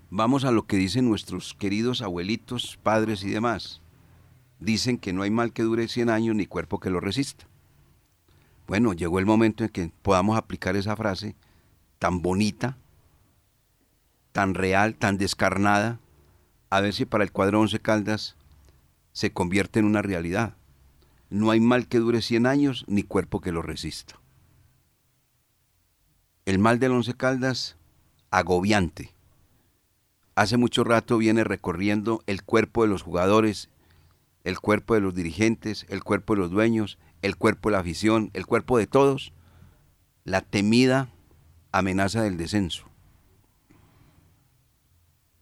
vamos 0.10 0.46
a 0.46 0.52
lo 0.52 0.68
que 0.68 0.78
dicen 0.78 1.08
nuestros 1.08 1.54
queridos 1.54 2.02
abuelitos, 2.02 2.78
padres 2.84 3.24
y 3.24 3.30
demás. 3.30 3.82
Dicen 4.60 4.98
que 4.98 5.14
no 5.14 5.22
hay 5.22 5.32
mal 5.32 5.54
que 5.54 5.64
dure 5.64 5.88
100 5.88 6.10
años 6.10 6.36
ni 6.36 6.46
cuerpo 6.46 6.80
que 6.80 6.90
lo 6.90 7.00
resista. 7.00 7.48
Bueno, 8.68 8.94
llegó 8.94 9.20
el 9.20 9.26
momento 9.26 9.64
en 9.64 9.70
que 9.70 9.92
podamos 10.02 10.38
aplicar 10.38 10.76
esa 10.76 10.96
frase 10.96 11.36
tan 12.00 12.22
bonita, 12.22 12.78
tan 14.32 14.54
real, 14.54 14.96
tan 14.96 15.18
descarnada, 15.18 16.00
a 16.70 16.82
ver 16.82 16.94
si 16.94 17.06
para 17.06 17.24
el 17.24 17.32
cuadro 17.32 17.62
Once 17.62 17.80
Caldas 17.80 18.36
se 19.12 19.32
convierte 19.32 19.80
en 19.80 19.86
una 19.86 20.02
realidad. 20.02 20.56
No 21.30 21.52
hay 21.52 21.60
mal 21.60 21.88
que 21.88 22.00
dure 22.00 22.22
100 22.22 22.46
años 22.46 22.86
ni 22.88 23.04
cuerpo 23.04 23.42
que 23.42 23.52
lo 23.52 23.62
resista. 23.62 24.20
El 26.46 26.60
mal 26.60 26.80
del 26.80 26.92
Once 26.92 27.14
Caldas, 27.14 27.78
agobiante. 28.32 29.14
Hace 30.36 30.58
mucho 30.58 30.84
rato 30.84 31.18
viene 31.18 31.44
recorriendo 31.44 32.22
el 32.28 32.44
cuerpo 32.44 32.84
de 32.84 32.90
los 32.90 33.02
jugadores, 33.02 33.70
el 34.44 34.60
cuerpo 34.60 34.94
de 34.94 35.02
los 35.02 35.16
dirigentes, 35.16 35.86
el 35.90 36.04
cuerpo 36.04 36.36
de 36.36 36.42
los 36.42 36.52
dueños, 36.52 37.00
el 37.22 37.36
cuerpo 37.36 37.70
de 37.70 37.74
la 37.74 37.80
afición, 37.80 38.30
el 38.34 38.46
cuerpo 38.46 38.78
de 38.78 38.88
todos, 38.88 39.34
la 40.24 40.42
temida 40.42 41.10
amenaza 41.72 42.22
del 42.22 42.38
descenso. 42.38 42.88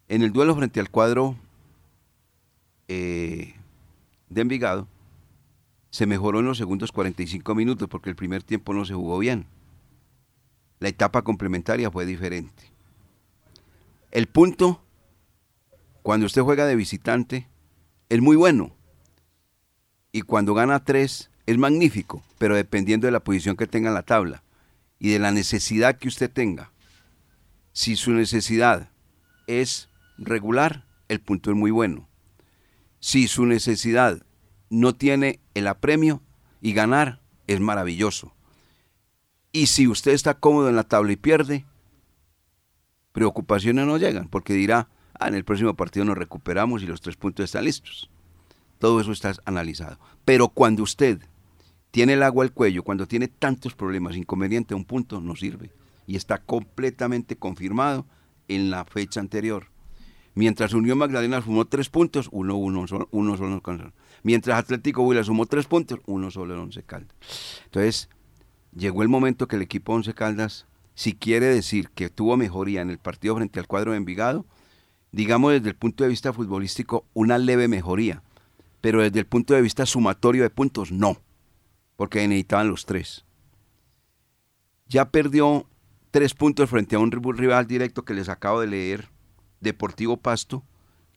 En 0.07 0.21
el 0.21 0.31
duelo 0.31 0.55
frente 0.55 0.79
al 0.79 0.89
cuadro 0.89 1.35
eh, 2.87 3.55
de 4.29 4.41
Envigado, 4.41 4.87
se 5.89 6.05
mejoró 6.05 6.39
en 6.39 6.45
los 6.45 6.57
segundos 6.57 6.91
45 6.91 7.55
minutos 7.55 7.87
porque 7.89 8.09
el 8.09 8.15
primer 8.15 8.43
tiempo 8.43 8.73
no 8.73 8.85
se 8.85 8.93
jugó 8.93 9.17
bien. 9.17 9.47
La 10.79 10.89
etapa 10.89 11.23
complementaria 11.23 11.89
fue 11.89 12.05
diferente. 12.05 12.63
El 14.11 14.27
punto, 14.27 14.83
cuando 16.03 16.25
usted 16.25 16.41
juega 16.41 16.65
de 16.65 16.75
visitante, 16.75 17.47
es 18.09 18.21
muy 18.21 18.35
bueno. 18.35 18.75
Y 20.11 20.21
cuando 20.21 20.53
gana 20.53 20.83
tres, 20.83 21.31
es 21.45 21.57
magnífico, 21.57 22.23
pero 22.37 22.55
dependiendo 22.55 23.07
de 23.07 23.11
la 23.11 23.23
posición 23.23 23.55
que 23.55 23.67
tenga 23.67 23.89
en 23.89 23.95
la 23.95 24.03
tabla 24.03 24.43
y 24.99 25.09
de 25.09 25.19
la 25.19 25.31
necesidad 25.31 25.97
que 25.97 26.07
usted 26.07 26.29
tenga. 26.31 26.71
Si 27.73 27.95
su 27.95 28.11
necesidad 28.11 28.89
es 29.47 29.89
regular, 30.17 30.85
el 31.07 31.19
punto 31.21 31.51
es 31.51 31.57
muy 31.57 31.71
bueno. 31.71 32.07
Si 32.99 33.27
su 33.27 33.45
necesidad 33.45 34.25
no 34.69 34.95
tiene 34.95 35.39
el 35.53 35.67
apremio 35.67 36.21
y 36.61 36.73
ganar, 36.73 37.21
es 37.47 37.59
maravilloso. 37.59 38.33
Y 39.51 39.67
si 39.67 39.87
usted 39.87 40.11
está 40.11 40.33
cómodo 40.33 40.69
en 40.69 40.75
la 40.75 40.83
tabla 40.83 41.13
y 41.13 41.15
pierde, 41.15 41.65
preocupaciones 43.11 43.85
no 43.85 43.97
llegan, 43.97 44.27
porque 44.27 44.53
dirá, 44.53 44.89
ah, 45.17 45.27
en 45.27 45.35
el 45.35 45.45
próximo 45.45 45.75
partido 45.75 46.05
nos 46.05 46.17
recuperamos 46.17 46.83
y 46.83 46.87
los 46.87 47.01
tres 47.01 47.15
puntos 47.15 47.45
están 47.45 47.63
listos. 47.63 48.09
Todo 48.79 48.99
eso 48.99 49.11
está 49.11 49.33
analizado. 49.45 49.97
Pero 50.25 50.49
cuando 50.49 50.83
usted 50.83 51.21
tiene 51.91 52.13
el 52.13 52.23
agua 52.23 52.43
al 52.43 52.51
cuello, 52.51 52.83
cuando 52.83 53.07
tiene 53.07 53.29
tantos 53.29 53.73
problemas, 53.73 54.17
inconveniente, 54.17 54.75
un 54.75 54.83
punto 54.83 55.21
no 55.21 55.35
sirve. 55.35 55.71
Y 56.05 56.17
está 56.17 56.39
completamente 56.39 57.37
confirmado 57.37 58.05
en 58.49 58.69
la 58.69 58.83
fecha 58.83 59.21
anterior. 59.21 59.67
Mientras 60.35 60.73
Unión 60.73 60.97
Magdalena 60.97 61.41
sumó 61.41 61.65
tres 61.65 61.89
puntos, 61.89 62.27
uno, 62.31 62.57
uno, 62.57 62.85
solo, 62.87 63.07
uno 63.11 63.37
solo. 63.37 63.61
Mientras 64.21 64.59
Atlético 64.59 65.01
Huila 65.01 65.23
sumó 65.23 65.45
tres 65.45 65.65
puntos, 65.65 66.01
uno 66.05 66.29
solo 66.29 66.53
el 66.53 66.59
Once 66.59 66.83
Caldas. 66.83 67.15
Entonces, 67.63 68.09
llegó 68.75 69.01
el 69.01 69.07
momento 69.07 69.47
que 69.47 69.55
el 69.55 69.61
equipo 69.61 69.93
Once 69.93 70.13
Caldas, 70.13 70.67
si 70.93 71.13
quiere 71.13 71.45
decir 71.45 71.89
que 71.89 72.09
tuvo 72.09 72.35
mejoría 72.35 72.81
en 72.81 72.89
el 72.89 72.97
partido 72.97 73.35
frente 73.35 73.61
al 73.61 73.67
cuadro 73.67 73.91
de 73.91 73.97
Envigado, 73.97 74.45
digamos 75.13 75.53
desde 75.53 75.69
el 75.69 75.75
punto 75.75 76.03
de 76.03 76.09
vista 76.09 76.33
futbolístico, 76.33 77.05
una 77.13 77.37
leve 77.37 77.69
mejoría. 77.69 78.21
Pero 78.81 79.01
desde 79.01 79.19
el 79.19 79.25
punto 79.25 79.53
de 79.53 79.61
vista 79.61 79.85
sumatorio 79.85 80.43
de 80.43 80.49
puntos, 80.49 80.91
no. 80.91 81.17
Porque 81.95 82.27
necesitaban 82.27 82.67
los 82.67 82.85
tres. 82.85 83.23
Ya 84.87 85.09
perdió 85.11 85.65
tres 86.11 86.33
puntos 86.33 86.69
frente 86.69 86.97
a 86.97 86.99
un 86.99 87.09
rival 87.11 87.67
directo 87.67 88.03
que 88.03 88.13
les 88.13 88.27
acabo 88.27 88.59
de 88.59 88.67
leer, 88.67 89.14
Deportivo 89.65 90.15
Pasto, 90.17 90.63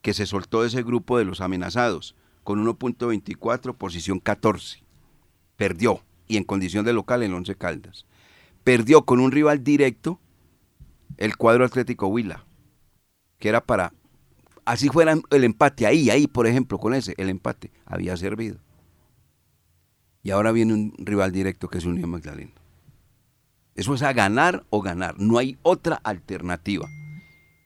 que 0.02 0.14
se 0.14 0.26
soltó 0.26 0.62
de 0.62 0.68
ese 0.68 0.82
grupo 0.82 1.18
de 1.18 1.24
los 1.24 1.40
amenazados, 1.40 2.16
con 2.42 2.64
1.24, 2.64 3.76
posición 3.76 4.20
14. 4.20 4.82
Perdió, 5.56 6.02
y 6.26 6.36
en 6.36 6.44
condición 6.44 6.84
de 6.84 6.92
local 6.92 7.22
en 7.22 7.34
Once 7.34 7.54
Caldas. 7.54 8.06
Perdió 8.64 9.04
con 9.04 9.20
un 9.20 9.32
rival 9.32 9.62
directo, 9.62 10.18
el 11.16 11.36
cuadro 11.36 11.64
Atlético 11.64 12.06
Huila, 12.06 12.44
que 13.38 13.48
era 13.48 13.60
para, 13.60 13.92
así 14.64 14.88
fuera 14.88 15.14
el 15.30 15.44
empate, 15.44 15.86
ahí, 15.86 16.10
ahí, 16.10 16.26
por 16.26 16.46
ejemplo, 16.46 16.78
con 16.78 16.94
ese, 16.94 17.14
el 17.18 17.28
empate, 17.28 17.70
había 17.86 18.16
servido. 18.16 18.58
Y 20.22 20.30
ahora 20.30 20.52
viene 20.52 20.74
un 20.74 20.94
rival 20.98 21.32
directo 21.32 21.68
que 21.68 21.78
es 21.78 21.84
Unión 21.84 22.10
Magdalena. 22.10 22.52
Eso 23.74 23.94
es 23.94 24.02
a 24.02 24.12
ganar 24.12 24.64
o 24.70 24.82
ganar, 24.82 25.18
no 25.18 25.38
hay 25.38 25.56
otra 25.62 25.96
alternativa. 25.96 26.88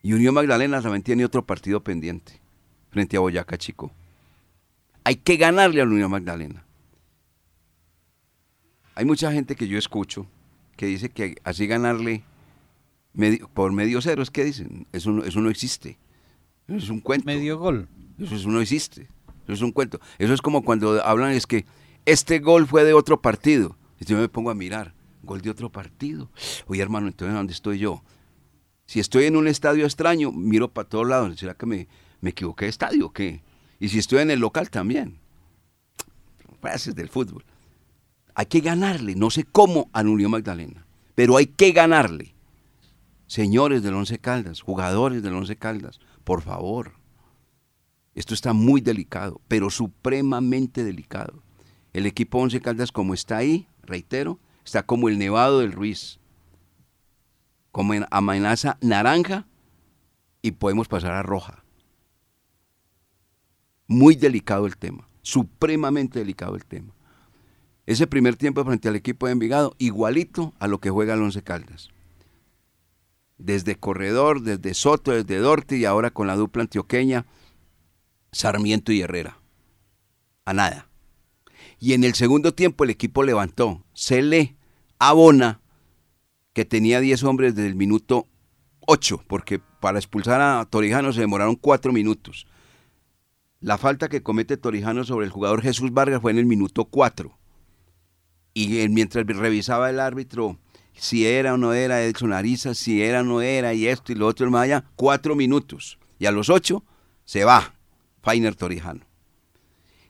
Y 0.02 0.12
Unión 0.12 0.34
Magdalena 0.34 0.82
también 0.82 1.02
tiene 1.02 1.24
otro 1.24 1.46
partido 1.46 1.82
pendiente 1.82 2.40
frente 2.90 3.16
a 3.16 3.20
Boyacá 3.20 3.56
Chico. 3.56 3.92
Hay 5.04 5.16
que 5.16 5.36
ganarle 5.36 5.80
a 5.80 5.84
la 5.84 5.92
Unión 5.92 6.10
Magdalena. 6.10 6.64
Hay 8.94 9.04
mucha 9.04 9.32
gente 9.32 9.56
que 9.56 9.68
yo 9.68 9.78
escucho 9.78 10.26
que 10.76 10.86
dice 10.86 11.08
que 11.08 11.36
así 11.44 11.66
ganarle 11.66 12.24
por 13.54 13.72
medio 13.72 14.00
cero, 14.00 14.22
es 14.22 14.30
que 14.30 14.44
dicen, 14.44 14.86
eso 14.92 15.10
no, 15.10 15.24
eso 15.24 15.40
no 15.40 15.50
existe. 15.50 15.98
Eso 16.66 16.78
es 16.78 16.88
un 16.88 17.00
cuento. 17.00 17.26
Medio 17.26 17.58
gol. 17.58 17.88
Eso, 18.18 18.48
no 18.48 18.60
existe. 18.60 19.02
Eso 19.44 19.52
es 19.52 19.62
un 19.62 19.72
cuento. 19.72 20.00
Eso 20.18 20.32
es 20.32 20.40
como 20.40 20.64
cuando 20.64 21.04
hablan 21.04 21.32
es 21.32 21.46
que 21.46 21.66
este 22.06 22.38
gol 22.38 22.66
fue 22.66 22.84
de 22.84 22.92
otro 22.92 23.20
partido. 23.20 23.76
Y 24.00 24.04
yo 24.04 24.16
me 24.16 24.28
pongo 24.28 24.50
a 24.50 24.54
mirar, 24.54 24.94
gol 25.22 25.40
de 25.40 25.50
otro 25.50 25.70
partido. 25.70 26.30
Oye, 26.66 26.82
hermano, 26.82 27.08
entonces 27.08 27.34
¿dónde 27.34 27.52
estoy 27.52 27.78
yo? 27.78 28.02
Si 28.92 29.00
estoy 29.00 29.24
en 29.24 29.36
un 29.36 29.48
estadio 29.48 29.86
extraño, 29.86 30.32
miro 30.32 30.68
para 30.70 30.86
todos 30.86 31.08
lados. 31.08 31.40
¿Será 31.40 31.54
que 31.54 31.64
me, 31.64 31.88
me 32.20 32.28
equivoqué 32.28 32.66
de 32.66 32.68
estadio 32.68 33.06
o 33.06 33.10
qué? 33.10 33.40
Y 33.80 33.88
si 33.88 33.98
estoy 33.98 34.20
en 34.20 34.30
el 34.30 34.38
local 34.38 34.68
también. 34.68 35.18
Pues 36.60 36.94
del 36.94 37.08
fútbol. 37.08 37.42
Hay 38.34 38.44
que 38.44 38.60
ganarle, 38.60 39.14
no 39.14 39.30
sé 39.30 39.44
cómo, 39.44 39.88
a 39.94 40.02
Unión 40.02 40.32
Magdalena, 40.32 40.84
pero 41.14 41.38
hay 41.38 41.46
que 41.46 41.72
ganarle. 41.72 42.34
Señores 43.26 43.82
del 43.82 43.94
Once 43.94 44.18
Caldas, 44.18 44.60
jugadores 44.60 45.22
del 45.22 45.36
Once 45.36 45.56
Caldas, 45.56 45.98
por 46.22 46.42
favor. 46.42 46.92
Esto 48.14 48.34
está 48.34 48.52
muy 48.52 48.82
delicado, 48.82 49.40
pero 49.48 49.70
supremamente 49.70 50.84
delicado. 50.84 51.42
El 51.94 52.04
equipo 52.04 52.40
Once 52.40 52.60
Caldas 52.60 52.92
como 52.92 53.14
está 53.14 53.38
ahí, 53.38 53.66
reitero, 53.84 54.38
está 54.66 54.82
como 54.82 55.08
el 55.08 55.18
Nevado 55.18 55.60
del 55.60 55.72
Ruiz, 55.72 56.20
como 57.72 57.94
en 57.94 58.06
amenaza 58.10 58.78
naranja 58.80 59.46
y 60.42 60.52
podemos 60.52 60.88
pasar 60.88 61.12
a 61.12 61.22
roja. 61.22 61.64
Muy 63.88 64.14
delicado 64.14 64.66
el 64.66 64.76
tema, 64.76 65.08
supremamente 65.22 66.18
delicado 66.18 66.54
el 66.54 66.64
tema. 66.64 66.94
Ese 67.86 68.06
primer 68.06 68.36
tiempo 68.36 68.64
frente 68.64 68.88
al 68.88 68.96
equipo 68.96 69.26
de 69.26 69.32
Envigado, 69.32 69.74
igualito 69.78 70.52
a 70.60 70.68
lo 70.68 70.78
que 70.78 70.90
juega 70.90 71.14
el 71.14 71.22
Once 71.22 71.42
Caldas. 71.42 71.88
Desde 73.38 73.76
Corredor, 73.76 74.42
desde 74.42 74.74
Soto, 74.74 75.10
desde 75.10 75.38
Dorti 75.38 75.76
y 75.76 75.84
ahora 75.84 76.10
con 76.10 76.28
la 76.28 76.36
dupla 76.36 76.62
antioqueña, 76.62 77.26
Sarmiento 78.30 78.92
y 78.92 79.00
Herrera. 79.00 79.38
A 80.44 80.52
nada. 80.52 80.88
Y 81.80 81.94
en 81.94 82.04
el 82.04 82.14
segundo 82.14 82.54
tiempo 82.54 82.84
el 82.84 82.90
equipo 82.90 83.24
levantó. 83.24 83.84
Se 83.94 84.22
le 84.22 84.56
abona 84.98 85.61
que 86.52 86.64
tenía 86.64 87.00
10 87.00 87.24
hombres 87.24 87.54
desde 87.54 87.68
el 87.68 87.76
minuto 87.76 88.28
8, 88.80 89.24
porque 89.26 89.60
para 89.80 89.98
expulsar 89.98 90.40
a 90.40 90.64
Torijano 90.66 91.12
se 91.12 91.20
demoraron 91.20 91.56
4 91.56 91.92
minutos. 91.92 92.46
La 93.60 93.78
falta 93.78 94.08
que 94.08 94.22
comete 94.22 94.56
Torijano 94.56 95.04
sobre 95.04 95.26
el 95.26 95.32
jugador 95.32 95.62
Jesús 95.62 95.92
Vargas 95.92 96.20
fue 96.20 96.32
en 96.32 96.38
el 96.38 96.46
minuto 96.46 96.84
4. 96.84 97.38
Y 98.54 98.88
mientras 98.88 99.24
revisaba 99.26 99.88
el 99.88 100.00
árbitro 100.00 100.58
si 100.94 101.26
era 101.26 101.54
o 101.54 101.56
no 101.56 101.72
era 101.72 102.02
Edson 102.02 102.32
Ariza, 102.32 102.74
si 102.74 103.02
era 103.02 103.20
o 103.20 103.24
no 103.24 103.40
era, 103.40 103.72
y 103.72 103.86
esto 103.86 104.12
y 104.12 104.14
lo 104.14 104.26
otro, 104.26 104.50
más 104.50 104.64
allá, 104.64 104.84
cuatro 104.96 105.34
minutos. 105.34 105.98
Y 106.18 106.26
a 106.26 106.32
los 106.32 106.50
ocho 106.50 106.84
se 107.24 107.44
va 107.44 107.74
Fainer 108.22 108.54
Torijano. 108.54 109.06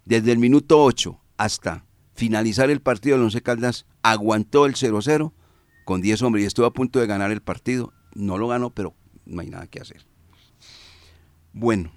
Desde 0.05 0.33
el 0.33 0.39
minuto 0.39 0.83
ocho 0.83 1.21
hasta 1.37 1.85
finalizar 2.15 2.71
el 2.71 2.81
partido, 2.81 3.17
el 3.17 3.23
Once 3.23 3.43
Caldas 3.43 3.87
aguantó 4.03 4.67
el 4.67 4.75
0-0 4.75 5.33
con 5.85 6.01
10 6.01 6.23
hombres 6.23 6.45
y 6.45 6.47
estuvo 6.47 6.67
a 6.67 6.73
punto 6.73 7.01
de 7.01 7.07
ganar 7.07 7.31
el 7.31 7.43
partido. 7.43 7.93
No 8.15 8.39
lo 8.39 8.49
ganó, 8.49 8.71
pero 8.71 8.95
no 9.25 9.41
hay 9.41 9.49
nada 9.49 9.67
que 9.67 9.81
hacer. 9.81 10.07
Bueno, 11.53 11.93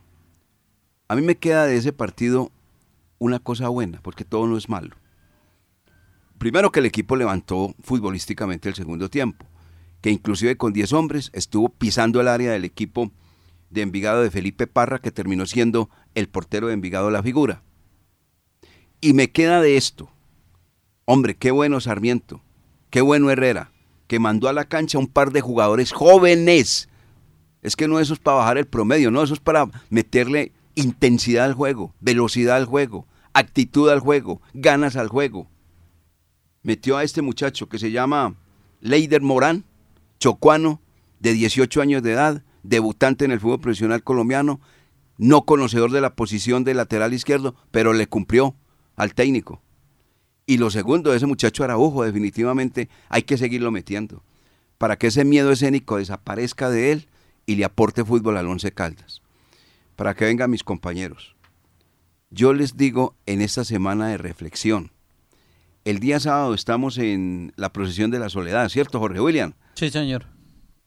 a 1.07 1.15
mí 1.15 1.21
me 1.21 1.37
queda 1.37 1.65
de 1.65 1.77
ese 1.77 1.93
partido 1.93 2.51
una 3.19 3.39
cosa 3.39 3.69
buena, 3.69 4.01
porque 4.01 4.25
todo 4.25 4.47
no 4.47 4.57
es 4.57 4.69
malo 4.69 4.95
primero 6.37 6.71
que 6.71 6.79
el 6.79 6.85
equipo 6.85 7.15
levantó 7.15 7.75
futbolísticamente 7.81 8.69
el 8.69 8.75
segundo 8.75 9.09
tiempo, 9.09 9.45
que 10.01 10.11
inclusive 10.11 10.57
con 10.57 10.73
10 10.73 10.93
hombres 10.93 11.31
estuvo 11.33 11.69
pisando 11.69 12.21
el 12.21 12.27
área 12.27 12.51
del 12.51 12.65
equipo 12.65 13.11
de 13.69 13.81
Envigado 13.81 14.21
de 14.21 14.31
Felipe 14.31 14.67
Parra, 14.67 14.99
que 14.99 15.11
terminó 15.11 15.45
siendo 15.45 15.89
el 16.13 16.29
portero 16.29 16.67
de 16.67 16.73
Envigado 16.73 17.09
la 17.09 17.23
figura. 17.23 17.63
Y 19.01 19.13
me 19.13 19.31
queda 19.31 19.61
de 19.61 19.77
esto. 19.77 20.09
Hombre, 21.05 21.35
qué 21.35 21.51
bueno 21.51 21.79
Sarmiento, 21.79 22.41
qué 22.89 23.01
bueno 23.01 23.29
Herrera, 23.29 23.71
que 24.07 24.19
mandó 24.19 24.47
a 24.47 24.53
la 24.53 24.65
cancha 24.65 24.97
un 24.97 25.07
par 25.07 25.31
de 25.31 25.41
jugadores 25.41 25.91
jóvenes. 25.91 26.89
Es 27.61 27.75
que 27.75 27.87
no 27.87 27.99
eso 27.99 28.13
es 28.13 28.19
para 28.19 28.37
bajar 28.37 28.57
el 28.57 28.67
promedio, 28.67 29.11
no, 29.11 29.23
eso 29.23 29.33
es 29.33 29.39
para 29.39 29.67
meterle 29.89 30.51
intensidad 30.75 31.45
al 31.45 31.53
juego, 31.53 31.93
velocidad 31.99 32.57
al 32.57 32.65
juego, 32.65 33.07
actitud 33.33 33.89
al 33.89 33.99
juego, 33.99 34.41
ganas 34.53 34.95
al 34.95 35.07
juego 35.07 35.47
metió 36.65 36.97
a 36.97 37.03
este 37.03 37.21
muchacho 37.21 37.69
que 37.69 37.77
se 37.77 37.91
llama 37.91 38.35
Leider 38.81 39.21
Morán, 39.21 39.65
chocuano, 40.19 40.81
de 41.19 41.33
18 41.33 41.79
años 41.79 42.01
de 42.01 42.13
edad, 42.13 42.43
debutante 42.63 43.23
en 43.23 43.31
el 43.31 43.39
fútbol 43.39 43.59
profesional 43.59 44.03
colombiano, 44.03 44.59
no 45.17 45.45
conocedor 45.45 45.91
de 45.91 46.01
la 46.01 46.15
posición 46.15 46.63
de 46.63 46.73
lateral 46.73 47.13
izquierdo, 47.13 47.55
pero 47.69 47.93
le 47.93 48.07
cumplió 48.07 48.55
al 48.95 49.13
técnico. 49.13 49.61
Y 50.45 50.57
lo 50.57 50.69
segundo, 50.69 51.13
ese 51.13 51.25
muchacho 51.25 51.63
Araujo, 51.63 52.03
definitivamente 52.03 52.89
hay 53.09 53.23
que 53.23 53.37
seguirlo 53.37 53.71
metiendo, 53.71 54.23
para 54.77 54.97
que 54.97 55.07
ese 55.07 55.25
miedo 55.25 55.51
escénico 55.51 55.97
desaparezca 55.97 56.69
de 56.69 56.91
él 56.91 57.07
y 57.45 57.55
le 57.55 57.65
aporte 57.65 58.05
fútbol 58.05 58.37
al 58.37 58.47
Once 58.47 58.71
Caldas. 58.71 59.21
Para 59.95 60.13
que 60.13 60.25
vengan 60.25 60.51
mis 60.51 60.63
compañeros. 60.63 61.35
Yo 62.29 62.53
les 62.53 62.77
digo 62.77 63.15
en 63.25 63.41
esta 63.41 63.63
semana 63.63 64.07
de 64.09 64.17
reflexión, 64.17 64.91
el 65.85 65.99
día 65.99 66.19
sábado 66.19 66.53
estamos 66.53 66.97
en 66.97 67.53
la 67.55 67.71
procesión 67.71 68.11
de 68.11 68.19
la 68.19 68.29
soledad, 68.29 68.69
¿cierto, 68.69 68.99
Jorge 68.99 69.21
William? 69.21 69.53
Sí, 69.75 69.89
señor. 69.89 70.25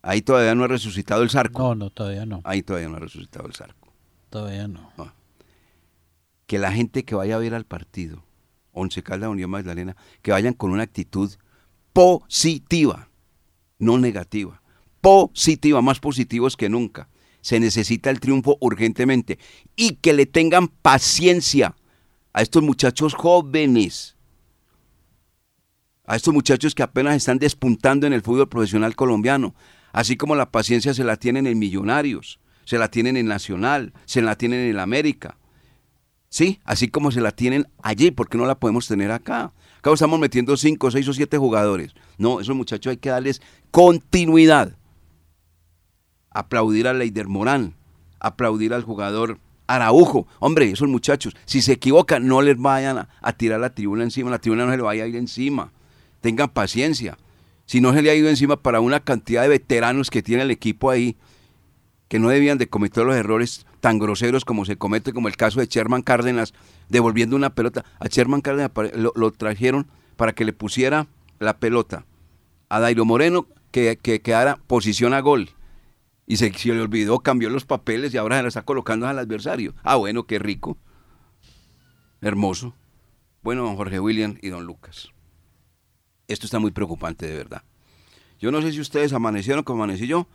Ahí 0.02 0.22
todavía 0.22 0.54
no 0.54 0.64
ha 0.64 0.68
resucitado 0.68 1.22
el 1.22 1.30
zarco. 1.30 1.62
No, 1.62 1.74
no, 1.74 1.90
todavía 1.90 2.26
no. 2.26 2.40
Ahí 2.44 2.62
todavía 2.62 2.88
no 2.88 2.96
ha 2.96 3.00
resucitado 3.00 3.46
el 3.46 3.54
zarco. 3.54 3.92
Todavía 4.30 4.68
no. 4.68 4.92
Ah. 4.98 5.12
Que 6.46 6.58
la 6.58 6.72
gente 6.72 7.04
que 7.04 7.14
vaya 7.14 7.36
a 7.36 7.38
ver 7.38 7.54
al 7.54 7.64
partido, 7.64 8.22
Once 8.78 9.02
Caldas 9.02 9.30
Unión 9.30 9.50
Magdalena, 9.50 9.96
que 10.22 10.30
vayan 10.30 10.54
con 10.54 10.70
una 10.70 10.82
actitud 10.82 11.30
positiva, 11.92 13.08
no 13.78 13.98
negativa. 13.98 14.62
Positiva, 15.00 15.82
más 15.82 16.00
positivos 16.00 16.56
que 16.56 16.68
nunca. 16.68 17.08
Se 17.40 17.60
necesita 17.60 18.10
el 18.10 18.20
triunfo 18.20 18.58
urgentemente. 18.60 19.38
Y 19.76 19.96
que 19.96 20.12
le 20.12 20.26
tengan 20.26 20.68
paciencia 20.68 21.74
a 22.32 22.42
estos 22.42 22.62
muchachos 22.62 23.14
jóvenes 23.14 24.18
a 26.08 26.16
estos 26.16 26.32
muchachos 26.32 26.74
que 26.74 26.82
apenas 26.82 27.14
están 27.14 27.38
despuntando 27.38 28.06
en 28.06 28.14
el 28.14 28.22
fútbol 28.22 28.48
profesional 28.48 28.96
colombiano, 28.96 29.54
así 29.92 30.16
como 30.16 30.34
la 30.34 30.50
paciencia 30.50 30.94
se 30.94 31.04
la 31.04 31.18
tienen 31.18 31.46
en 31.46 31.58
Millonarios, 31.58 32.40
se 32.64 32.78
la 32.78 32.90
tienen 32.90 33.18
en 33.18 33.26
Nacional, 33.26 33.92
se 34.06 34.22
la 34.22 34.34
tienen 34.34 34.70
en 34.70 34.78
América. 34.78 35.36
Sí, 36.28 36.60
así 36.64 36.88
como 36.88 37.10
se 37.10 37.20
la 37.20 37.32
tienen 37.32 37.68
allí, 37.82 38.10
porque 38.10 38.36
no 38.38 38.46
la 38.46 38.58
podemos 38.58 38.86
tener 38.86 39.10
acá. 39.10 39.52
Acá 39.78 39.92
estamos 39.92 40.18
metiendo 40.18 40.56
cinco, 40.56 40.90
seis 40.90 41.08
o 41.08 41.12
siete 41.12 41.38
jugadores. 41.38 41.94
No, 42.18 42.40
esos 42.40 42.54
muchachos 42.54 42.90
hay 42.90 42.96
que 42.98 43.10
darles 43.10 43.40
continuidad. 43.70 44.76
Aplaudir 46.30 46.86
a 46.88 46.92
Leider 46.92 47.26
Morán, 47.26 47.74
aplaudir 48.20 48.74
al 48.74 48.82
jugador 48.82 49.38
Araujo. 49.66 50.26
Hombre, 50.40 50.70
esos 50.70 50.88
muchachos, 50.88 51.34
si 51.46 51.62
se 51.62 51.72
equivocan, 51.72 52.26
no 52.26 52.42
les 52.42 52.58
vayan 52.58 52.98
a, 52.98 53.08
a 53.22 53.32
tirar 53.32 53.60
la 53.60 53.74
tribuna 53.74 54.04
encima, 54.04 54.30
la 54.30 54.38
tribuna 54.38 54.66
no 54.66 54.72
se 54.72 54.76
le 54.76 54.82
vaya 54.82 55.04
a 55.04 55.06
ir 55.06 55.16
encima 55.16 55.72
tengan 56.20 56.48
paciencia. 56.48 57.18
Si 57.66 57.80
no 57.80 57.92
se 57.92 58.02
le 58.02 58.10
ha 58.10 58.14
ido 58.14 58.28
encima 58.28 58.56
para 58.56 58.80
una 58.80 59.00
cantidad 59.00 59.42
de 59.42 59.48
veteranos 59.48 60.10
que 60.10 60.22
tiene 60.22 60.42
el 60.42 60.50
equipo 60.50 60.90
ahí, 60.90 61.16
que 62.08 62.18
no 62.18 62.30
debían 62.30 62.58
de 62.58 62.68
cometer 62.68 63.04
los 63.04 63.14
errores 63.14 63.66
tan 63.80 63.98
groseros 63.98 64.44
como 64.44 64.64
se 64.64 64.76
comete, 64.76 65.12
como 65.12 65.28
el 65.28 65.36
caso 65.36 65.60
de 65.60 65.66
Sherman 65.66 66.02
Cárdenas, 66.02 66.54
devolviendo 66.88 67.36
una 67.36 67.50
pelota. 67.50 67.84
A 67.98 68.08
Sherman 68.08 68.40
Cárdenas 68.40 68.70
lo, 68.94 69.30
trajeron 69.32 69.86
para 70.16 70.32
que 70.32 70.44
le 70.44 70.52
pusiera 70.52 71.06
la 71.38 71.58
pelota. 71.58 72.04
A 72.68 72.80
Dairo 72.80 73.04
Moreno 73.04 73.46
que, 73.70 73.98
que 74.00 74.20
quedara 74.20 74.56
posición 74.66 75.14
a 75.14 75.20
gol. 75.20 75.50
Y 76.26 76.36
se, 76.36 76.52
se, 76.52 76.74
le 76.74 76.80
olvidó, 76.80 77.20
cambió 77.20 77.48
los 77.48 77.64
papeles 77.64 78.12
y 78.12 78.18
ahora 78.18 78.36
se 78.36 78.42
la 78.42 78.48
está 78.48 78.62
colocando 78.62 79.06
al 79.06 79.18
adversario. 79.18 79.74
Ah, 79.82 79.96
bueno, 79.96 80.24
qué 80.24 80.38
rico. 80.38 80.76
Hermoso. 82.20 82.74
Bueno, 83.42 83.62
don 83.62 83.76
Jorge 83.76 84.00
William 84.00 84.36
y 84.42 84.48
don 84.48 84.64
Lucas 84.64 85.10
esto 86.28 86.46
está 86.46 86.58
muy 86.58 86.70
preocupante 86.70 87.26
de 87.26 87.34
verdad. 87.34 87.62
Yo 88.38 88.52
no 88.52 88.62
sé 88.62 88.70
si 88.70 88.80
ustedes 88.80 89.12
amanecieron 89.12 89.64
como 89.64 89.82
amanecí 89.82 90.06
yo. 90.06 90.28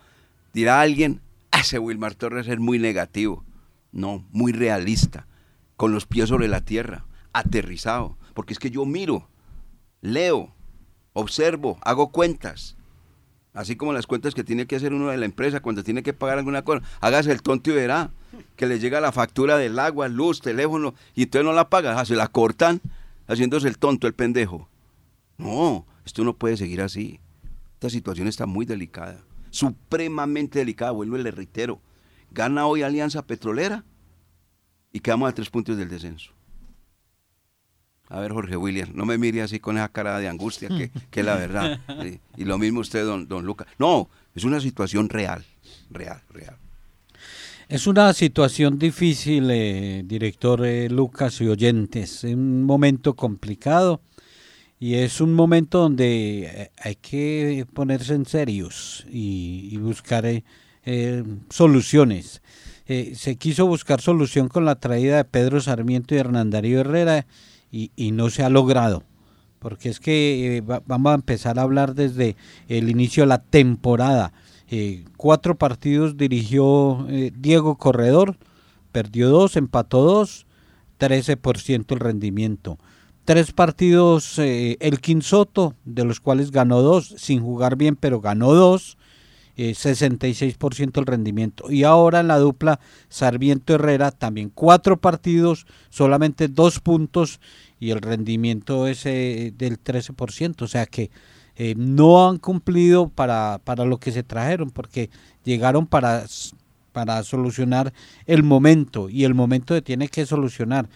Dirá 0.52 0.82
alguien, 0.82 1.22
ese 1.60 1.80
Wilmar 1.80 2.16
Torres 2.16 2.48
es 2.48 2.60
muy 2.60 2.80
negativo. 2.80 3.44
No, 3.92 4.26
muy 4.32 4.52
realista, 4.52 5.28
con 5.76 5.92
los 5.92 6.06
pies 6.06 6.30
sobre 6.30 6.48
la 6.48 6.62
tierra, 6.62 7.06
aterrizado. 7.32 8.18
Porque 8.34 8.54
es 8.54 8.60
que 8.60 8.72
yo 8.72 8.86
miro, 8.86 9.30
leo, 10.02 10.54
observo, 11.14 11.78
hago 11.82 12.12
cuentas. 12.12 12.76
Así 13.54 13.76
como 13.76 13.94
las 13.94 14.08
cuentas 14.08 14.34
que 14.34 14.44
tiene 14.44 14.66
que 14.66 14.76
hacer 14.76 14.94
uno 14.94 15.10
de 15.10 15.18
la 15.18 15.26
empresa 15.26 15.60
cuando 15.60 15.84
tiene 15.84 16.02
que 16.02 16.14
pagar 16.14 16.40
alguna 16.40 16.64
cosa. 16.64 16.84
Hágase 17.02 17.32
el 17.32 17.44
tonto 17.44 17.70
y 17.70 17.76
verá 17.76 18.12
que 18.56 18.66
le 18.66 18.80
llega 18.80 19.00
la 19.00 19.12
factura 19.12 19.58
del 19.58 19.78
agua, 19.78 20.08
luz, 20.08 20.42
teléfono, 20.42 20.96
y 21.14 21.26
usted 21.26 21.44
no 21.44 21.54
la 21.54 21.70
paga, 21.70 22.00
ah, 22.00 22.06
se 22.06 22.16
la 22.16 22.28
cortan 22.28 22.82
haciéndose 23.28 23.68
el 23.68 23.78
tonto, 23.78 24.08
el 24.08 24.16
pendejo. 24.16 24.70
No, 25.38 25.86
esto 26.06 26.24
no 26.24 26.36
puede 26.36 26.58
seguir 26.58 26.82
así. 26.82 27.20
Esta 27.76 27.90
situación 27.92 28.28
está 28.28 28.48
muy 28.48 28.66
delicada, 28.66 29.24
supremamente 29.54 30.58
delicada, 30.58 30.92
vuelvo 30.92 31.18
y 31.18 31.24
le 31.24 31.30
reitero. 31.30 31.80
Gana 32.32 32.66
hoy 32.66 32.82
Alianza 32.82 33.22
Petrolera 33.22 33.86
y 34.92 35.00
quedamos 35.00 35.30
a 35.30 35.34
tres 35.34 35.50
puntos 35.52 35.78
del 35.78 35.90
descenso. 35.90 36.32
A 38.10 38.20
ver, 38.20 38.32
Jorge 38.32 38.58
William, 38.58 38.90
no 38.96 39.06
me 39.06 39.18
mire 39.20 39.44
así 39.44 39.60
con 39.60 39.78
esa 39.78 39.90
cara 39.90 40.18
de 40.18 40.28
angustia, 40.28 40.70
que, 40.70 40.92
que 41.10 41.20
es 41.20 41.26
la 41.26 41.36
verdad. 41.36 41.80
Y, 42.38 42.46
lo 42.46 42.58
mismo 42.58 42.80
usted, 42.80 43.06
don, 43.06 43.28
don 43.28 43.46
Lucas. 43.46 43.68
No, 43.78 44.10
es 44.34 44.44
una 44.44 44.60
situación 44.60 45.08
real, 45.10 45.46
real, 45.92 46.22
real. 46.30 46.58
Es 47.70 47.86
una 47.86 48.12
situación 48.14 48.80
difícil, 48.80 49.50
eh, 49.52 50.02
director 50.04 50.66
eh, 50.66 50.90
Lucas 50.90 51.40
y 51.42 51.48
oyentes. 51.48 52.24
Es 52.24 52.34
un 52.34 52.64
momento 52.64 53.16
complicado 53.16 54.02
y 54.80 54.96
es 54.96 55.22
un 55.22 55.34
momento 55.34 55.80
donde 55.80 56.44
eh, 56.44 56.72
hay 56.78 56.96
que 56.96 57.66
ponerse 57.74 58.14
en 58.14 58.26
serios 58.26 59.06
y, 59.10 59.78
buscar 59.78 60.26
soluciones. 61.50 62.42
se 62.86 63.36
quiso 63.38 63.66
buscar 63.66 64.02
solución 64.02 64.50
con 64.50 64.66
la 64.66 64.76
traída 64.76 65.18
de 65.18 65.24
Pedro 65.24 65.62
Sarmiento 65.62 66.14
y 66.14 66.18
Hernandario 66.18 66.82
Herrera 66.82 67.26
y, 67.74 68.12
no 68.12 68.30
se 68.30 68.44
ha 68.44 68.50
logrado. 68.50 69.04
Porque 69.60 69.90
es 69.90 70.00
que 70.00 70.58
eh, 70.58 70.62
vamos 70.62 71.12
a 71.12 71.16
empezar 71.16 71.58
a 71.58 71.64
hablar 71.64 71.96
desde 71.96 72.36
el 72.68 72.90
inicio 72.90 73.24
de 73.24 73.28
la 73.28 73.42
temporada. 73.42 74.34
Eh, 74.70 75.06
cuatro 75.18 75.56
partidos 75.56 76.18
dirigió 76.18 77.08
eh, 77.10 77.32
Diego 77.36 77.78
Corredor, 77.78 78.38
perdió 78.92 79.30
dos, 79.30 79.56
empató 79.56 80.04
dos, 80.04 80.46
13% 81.00 81.94
el 81.94 82.00
rendimiento. 82.00 82.78
Tres 83.26 83.52
partidos 83.54 84.38
el 84.38 85.00
Quinsoto, 85.00 85.76
de 85.86 86.04
los 86.04 86.20
cuales 86.20 86.52
ganó 86.52 86.82
dos, 86.82 87.16
sin 87.18 87.42
jugar 87.42 87.78
bien, 87.78 87.96
pero 87.96 88.20
ganó 88.20 88.54
dos, 88.54 88.98
66% 89.58 91.00
el 91.00 91.06
rendimiento. 91.06 91.72
Y 91.72 91.84
ahora 91.84 92.20
en 92.20 92.28
la 92.28 92.38
dupla 92.38 92.80
Sarmiento 93.10 93.76
Herrera, 93.76 94.12
también 94.12 94.52
cuatro 94.54 94.98
partidos, 94.98 95.66
solamente 95.90 96.48
dos 96.48 96.80
puntos 96.80 97.40
y 97.80 97.92
el 97.92 98.02
rendimiento 98.02 98.88
es 98.88 99.06
eh, 99.06 99.54
del 99.56 99.82
13%, 99.82 100.62
o 100.62 100.68
sea 100.68 100.86
que 100.86 101.12
eh, 101.56 101.76
no 101.78 102.28
han 102.28 102.38
cumplido 102.38 103.10
para, 103.10 103.60
para 103.64 103.86
lo 103.86 103.98
que 104.00 104.12
se 104.12 104.24
trajeron, 104.24 104.72
porque 104.72 105.10
llegaron 105.44 105.86
para, 105.86 106.26
para 106.92 107.22
solucionar 107.24 107.94
el 108.26 108.42
momento 108.42 109.10
y 109.10 109.24
el 109.26 109.34
momento 109.34 109.76
se 109.76 109.82
tiene 109.82 110.08
que 110.08 110.26
solucionar. 110.26 110.88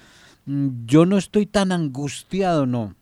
Mm, 0.48 0.86
yo 0.86 1.06
no 1.06 1.18
estoy 1.18 1.46
tan 1.46 1.74
angustiado, 1.74 2.66
no, 2.66 2.96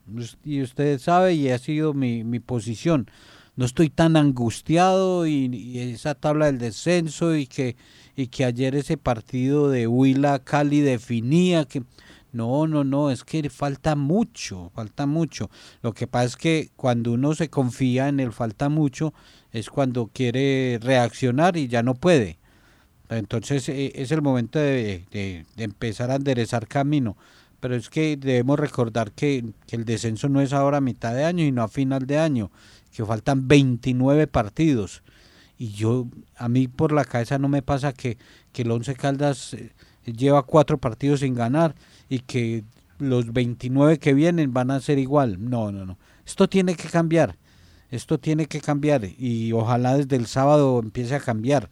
y 0.43 0.63
usted 0.63 0.99
sabe 0.99 1.35
y 1.35 1.49
ha 1.49 1.59
sido 1.59 1.93
mi, 1.93 2.23
mi 2.23 2.39
posición. 2.39 3.07
No 3.55 3.65
estoy 3.65 3.89
tan 3.89 4.17
angustiado 4.17 5.27
y, 5.27 5.79
esa 5.79 6.15
tabla 6.15 6.47
del 6.47 6.57
descenso 6.57 7.35
y 7.35 7.45
que, 7.47 7.77
y 8.15 8.27
que 8.27 8.45
ayer 8.45 8.75
ese 8.75 8.97
partido 8.97 9.69
de 9.69 9.87
Huila 9.87 10.39
Cali 10.39 10.81
definía 10.81 11.65
que 11.65 11.83
no, 12.33 12.67
no, 12.67 12.83
no, 12.83 13.11
es 13.11 13.23
que 13.23 13.49
falta 13.49 13.95
mucho, 13.95 14.71
falta 14.75 15.05
mucho. 15.05 15.49
Lo 15.83 15.93
que 15.93 16.07
pasa 16.07 16.25
es 16.25 16.37
que 16.37 16.69
cuando 16.75 17.13
uno 17.13 17.35
se 17.35 17.49
confía 17.49 18.09
en 18.09 18.19
el 18.19 18.33
falta 18.33 18.69
mucho, 18.69 19.13
es 19.51 19.69
cuando 19.69 20.07
quiere 20.07 20.79
reaccionar 20.81 21.57
y 21.57 21.67
ya 21.67 21.83
no 21.83 21.93
puede. 21.95 22.39
Entonces 23.09 23.69
eh, 23.69 23.91
es 23.95 24.11
el 24.11 24.21
momento 24.21 24.59
de, 24.59 25.45
empezar 25.57 26.11
a 26.11 26.15
enderezar 26.15 26.67
camino. 26.67 27.17
Pero 27.59 27.75
es 27.75 27.89
que 27.89 28.17
debemos 28.17 28.59
recordar 28.59 29.11
que, 29.11 29.45
el 29.69 29.85
descenso 29.85 30.29
no 30.29 30.41
es 30.41 30.53
ahora 30.53 30.77
a 30.77 30.81
mitad 30.81 31.13
de 31.13 31.25
año 31.25 31.43
y 31.43 31.51
no 31.51 31.63
a 31.63 31.67
final 31.67 32.05
de 32.05 32.19
año, 32.19 32.51
que 32.95 33.05
faltan 33.05 33.47
29 33.47 34.27
partidos. 34.27 35.03
Y 35.57 35.69
yo, 35.69 36.07
a 36.35 36.49
mí 36.49 36.67
por 36.67 36.91
la 36.91 37.05
cabeza 37.05 37.37
no 37.39 37.47
me 37.47 37.61
pasa 37.61 37.93
que, 37.93 38.17
que 38.51 38.63
el 38.63 38.71
Once 38.71 38.93
Caldas 38.95 39.53
eh, 39.53 39.71
lleva 40.05 40.43
cuatro 40.43 40.77
partidos 40.77 41.21
sin 41.21 41.33
ganar 41.33 41.75
y 42.09 42.19
que 42.19 42.63
los 42.99 43.31
29 43.33 43.99
que 43.99 44.13
vienen 44.13 44.53
van 44.53 44.71
a 44.71 44.79
ser 44.79 44.99
igual. 44.99 45.37
No, 45.49 45.71
no, 45.71 45.85
no. 45.85 45.97
Esto 46.25 46.49
tiene 46.49 46.75
que 46.75 46.89
cambiar. 46.89 47.37
Esto 47.89 48.19
tiene 48.19 48.47
que 48.47 48.61
cambiar 48.61 49.05
y 49.05 49.53
ojalá 49.53 49.97
desde 49.97 50.15
el 50.15 50.25
sábado 50.25 50.79
empiece 50.79 51.15
a 51.15 51.19
cambiar 51.19 51.69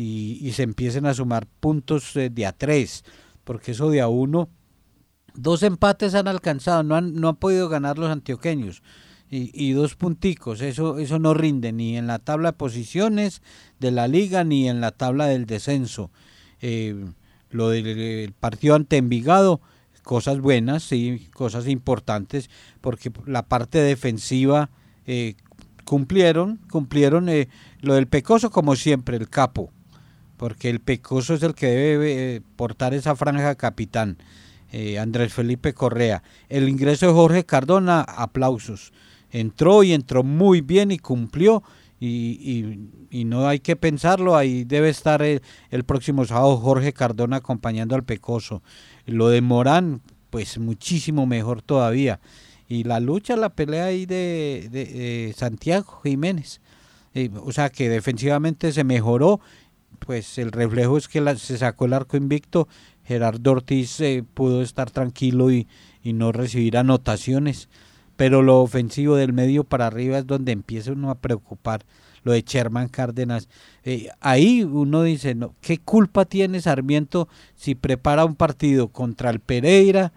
y, 0.00 0.52
se 0.52 0.62
empiecen 0.62 1.06
a 1.06 1.14
sumar 1.14 1.46
puntos 1.46 2.14
eh, 2.14 2.30
de 2.30 2.46
a 2.46 2.52
tres, 2.52 3.04
porque 3.42 3.72
eso 3.72 3.90
de 3.90 4.00
a 4.00 4.06
uno, 4.06 4.48
dos 5.34 5.64
empates 5.64 6.14
han 6.14 6.28
alcanzado, 6.28 6.84
no 6.84 6.94
han, 6.94 7.14
no 7.14 7.28
han 7.28 7.36
podido 7.36 7.68
ganar 7.68 7.98
los 7.98 8.10
antioqueños. 8.10 8.82
Y, 9.30 9.72
dos 9.72 9.94
punticos, 9.94 10.62
eso, 10.62 10.98
eso 10.98 11.18
no 11.18 11.34
rinde 11.34 11.70
ni 11.70 11.98
en 11.98 12.06
la 12.06 12.18
tabla 12.18 12.52
de 12.52 12.56
posiciones 12.56 13.42
de 13.78 13.90
la 13.90 14.08
liga 14.08 14.42
ni 14.42 14.70
en 14.70 14.80
la 14.80 14.90
tabla 14.90 15.26
del 15.26 15.44
descenso. 15.44 16.10
Eh, 16.62 17.04
lo 17.50 17.68
del 17.68 18.32
partido 18.32 18.74
ante 18.74 18.96
Envigado, 18.96 19.60
cosas 20.02 20.40
buenas, 20.40 20.82
sí, 20.82 21.28
cosas 21.34 21.68
importantes, 21.68 22.48
porque 22.80 23.12
la 23.26 23.42
parte 23.42 23.80
defensiva 23.80 24.70
eh, 25.06 25.34
cumplieron, 25.84 26.58
cumplieron 26.70 27.28
eh, 27.28 27.50
lo 27.82 27.92
del 27.96 28.06
Pecoso 28.06 28.48
como 28.48 28.76
siempre, 28.76 29.18
el 29.18 29.28
capo, 29.28 29.70
porque 30.38 30.70
el 30.70 30.80
Pecoso 30.80 31.34
es 31.34 31.42
el 31.42 31.54
que 31.54 31.66
debe 31.66 32.36
eh, 32.36 32.40
portar 32.56 32.94
esa 32.94 33.14
franja 33.14 33.54
capitán, 33.56 34.16
Andrés 35.00 35.34
Felipe 35.34 35.74
Correa. 35.74 36.22
El 36.48 36.68
ingreso 36.68 37.06
de 37.06 37.12
Jorge 37.12 37.44
Cardona, 37.44 38.00
aplausos. 38.02 38.92
Entró 39.30 39.82
y 39.82 39.92
entró 39.92 40.22
muy 40.22 40.60
bien 40.60 40.90
y 40.90 40.98
cumplió 40.98 41.62
y, 42.00 42.78
y, 43.10 43.24
no 43.24 43.48
hay 43.48 43.58
que 43.58 43.74
pensarlo, 43.74 44.36
ahí 44.36 44.62
debe 44.64 44.88
estar 44.88 45.20
el, 45.22 45.40
próximo 45.84 46.24
sábado 46.24 46.56
Jorge 46.56 46.92
Cardona 46.92 47.38
acompañando 47.38 47.96
al 47.96 48.04
Pecoso. 48.04 48.62
Lo 49.06 49.28
de 49.28 49.40
Morán, 49.40 50.00
pues 50.30 50.58
muchísimo 50.58 51.26
mejor 51.26 51.60
todavía. 51.60 52.20
Y 52.68 52.84
la 52.84 53.00
lucha, 53.00 53.36
la 53.36 53.48
pelea 53.48 53.86
ahí 53.86 54.06
de, 54.06 55.34
Santiago 55.36 56.00
Jiménez. 56.04 56.60
Eh, 57.14 57.30
o 57.42 57.50
sea 57.50 57.70
que 57.70 57.88
defensivamente 57.88 58.70
se 58.70 58.84
mejoró, 58.84 59.40
pues 59.98 60.38
el 60.38 60.52
reflejo 60.52 60.96
es 60.96 61.08
que 61.08 61.36
se 61.36 61.58
sacó 61.58 61.86
el 61.86 61.92
arco 61.92 62.16
invicto, 62.16 62.68
Gerardo 63.04 63.52
Ortiz 63.52 64.00
eh, 64.00 64.24
pudo 64.34 64.62
estar 64.62 64.90
tranquilo 64.90 65.50
y, 65.50 65.66
no 66.04 66.32
recibir 66.32 66.78
anotaciones 66.78 67.68
pero 68.18 68.42
lo 68.42 68.62
ofensivo 68.62 69.14
del 69.14 69.32
medio 69.32 69.62
para 69.62 69.86
arriba 69.86 70.18
es 70.18 70.26
donde 70.26 70.50
empieza 70.50 70.90
uno 70.90 71.10
a 71.10 71.14
preocupar 71.20 71.84
lo 72.24 72.32
de 72.32 72.42
Sherman 72.42 72.88
Cárdenas. 72.88 73.48
Eh, 73.84 74.08
ahí 74.18 74.64
uno 74.64 75.04
dice, 75.04 75.36
no, 75.36 75.54
¿qué 75.60 75.78
culpa 75.78 76.24
tiene 76.24 76.60
Sarmiento 76.60 77.28
si 77.54 77.76
prepara 77.76 78.24
un 78.24 78.34
partido 78.34 78.88
contra 78.88 79.30
el 79.30 79.38
Pereira, 79.38 80.12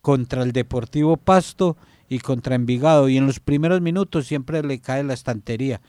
contra 0.00 0.42
el 0.42 0.50
Deportivo 0.50 1.16
Pasto 1.16 1.76
y 2.08 2.18
contra 2.18 2.56
Envigado? 2.56 3.08
Y 3.08 3.16
en 3.16 3.26
los 3.26 3.38
primeros 3.38 3.80
minutos 3.80 4.26
siempre 4.26 4.64
le 4.64 4.80
cae 4.80 5.04
la 5.04 5.14
estantería. 5.14 5.80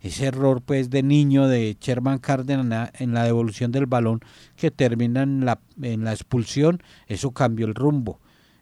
Ese 0.00 0.26
error 0.26 0.62
pues 0.62 0.90
de 0.90 1.02
niño 1.02 1.46
de 1.46 1.76
Sherman 1.80 2.18
Cárdenas 2.18 2.90
en 2.98 3.12
la 3.12 3.24
devolución 3.24 3.70
del 3.72 3.86
balón 3.86 4.20
que 4.56 4.70
termina 4.70 5.22
en 5.22 5.44
la, 5.44 5.60
en 5.82 6.04
la 6.04 6.12
expulsión, 6.12 6.82
eso 7.06 7.32
cambió 7.32 7.66
el 7.66 7.74
rumbo 7.74 8.20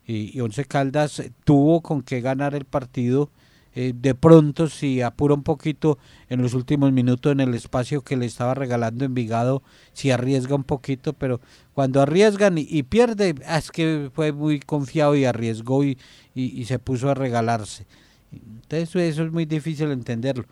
y, 0.09 0.41
Once 0.41 0.65
Caldas 0.65 1.23
tuvo 1.45 1.83
con 1.83 2.03
qué 2.03 2.21
ganar 2.21 2.55
el 2.55 2.65
partido. 2.65 3.31
Eh, 3.75 3.93
de 3.95 4.15
pronto, 4.15 4.69
si 4.69 5.03
apura 5.03 5.35
un 5.35 5.43
poquito 5.43 5.99
en 6.31 6.43
los 6.43 6.55
últimos 6.55 6.91
minutos 6.91 7.31
en 7.31 7.41
el 7.41 7.55
espacio 7.55 8.01
que 8.01 8.17
le 8.17 8.27
estaba 8.27 8.55
regalando 8.55 9.05
Envigado, 9.05 9.63
si 9.93 10.11
arriesga 10.11 10.55
un 10.57 10.65
poquito, 10.65 11.13
pero 11.13 11.41
cuando 11.75 12.01
arriesgan 12.01 12.57
y, 12.57 12.83
pierde, 12.85 13.35
ah, 13.47 13.59
es 13.59 13.71
que 13.71 14.11
fue 14.15 14.33
muy 14.33 14.59
confiado 14.61 15.15
y 15.15 15.27
arriesgó 15.27 15.85
y, 15.85 15.99
y, 16.35 16.65
se 16.65 16.79
puso 16.79 17.11
a 17.11 17.15
regalarse. 17.15 17.87
Entonces 18.33 18.97
eso 18.97 19.23
es 19.25 19.31
muy 19.31 19.45
difícil 19.45 19.91
entenderlo, 19.91 20.47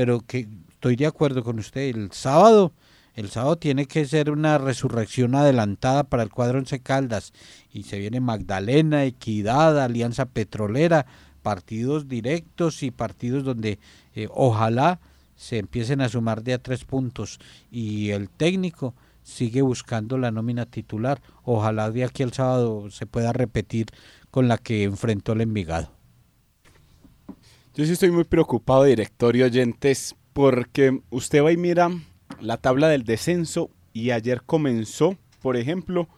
pero 0.00 0.22
que 0.22 0.48
estoy 0.70 0.96
de 0.96 1.04
acuerdo 1.04 1.44
con 1.44 1.58
usted, 1.58 1.94
el 1.94 2.10
sábado 2.10 2.72
el 3.12 3.28
sábado 3.28 3.56
tiene 3.56 3.84
que 3.84 4.06
ser 4.06 4.30
una 4.30 4.56
resurrección 4.56 5.34
adelantada 5.34 6.04
para 6.04 6.22
el 6.22 6.30
cuadro 6.30 6.58
Once 6.58 6.80
Caldas. 6.80 7.34
Y 7.70 7.82
se 7.82 7.98
viene 7.98 8.18
Magdalena, 8.18 9.04
Equidad, 9.04 9.78
Alianza 9.78 10.24
Petrolera, 10.24 11.04
partidos 11.42 12.08
directos 12.08 12.82
y 12.82 12.90
partidos 12.90 13.44
donde 13.44 13.78
eh, 14.14 14.26
ojalá 14.30 15.00
se 15.36 15.58
empiecen 15.58 16.00
a 16.00 16.08
sumar 16.08 16.42
de 16.42 16.54
a 16.54 16.62
tres 16.62 16.86
puntos. 16.86 17.38
Y 17.70 18.08
el 18.12 18.30
técnico 18.30 18.94
sigue 19.22 19.60
buscando 19.60 20.16
la 20.16 20.30
nómina 20.30 20.64
titular. 20.64 21.20
Ojalá 21.42 21.90
de 21.90 22.04
aquí 22.04 22.22
al 22.22 22.32
sábado 22.32 22.90
se 22.90 23.04
pueda 23.04 23.34
repetir 23.34 23.88
con 24.30 24.48
la 24.48 24.56
que 24.56 24.84
enfrentó 24.84 25.34
el 25.34 25.42
Envigado. 25.42 25.99
Yo 27.74 27.86
sí 27.86 27.92
estoy 27.92 28.10
muy 28.10 28.24
preocupado, 28.24 28.82
director 28.82 29.36
y 29.36 29.44
oyentes, 29.44 30.16
porque 30.32 31.02
usted 31.10 31.44
va 31.44 31.52
y 31.52 31.56
mira 31.56 31.88
la 32.40 32.56
tabla 32.56 32.88
del 32.88 33.04
descenso 33.04 33.70
y 33.92 34.10
ayer 34.10 34.42
comenzó, 34.44 35.16
por 35.40 35.56
ejemplo, 35.56 36.08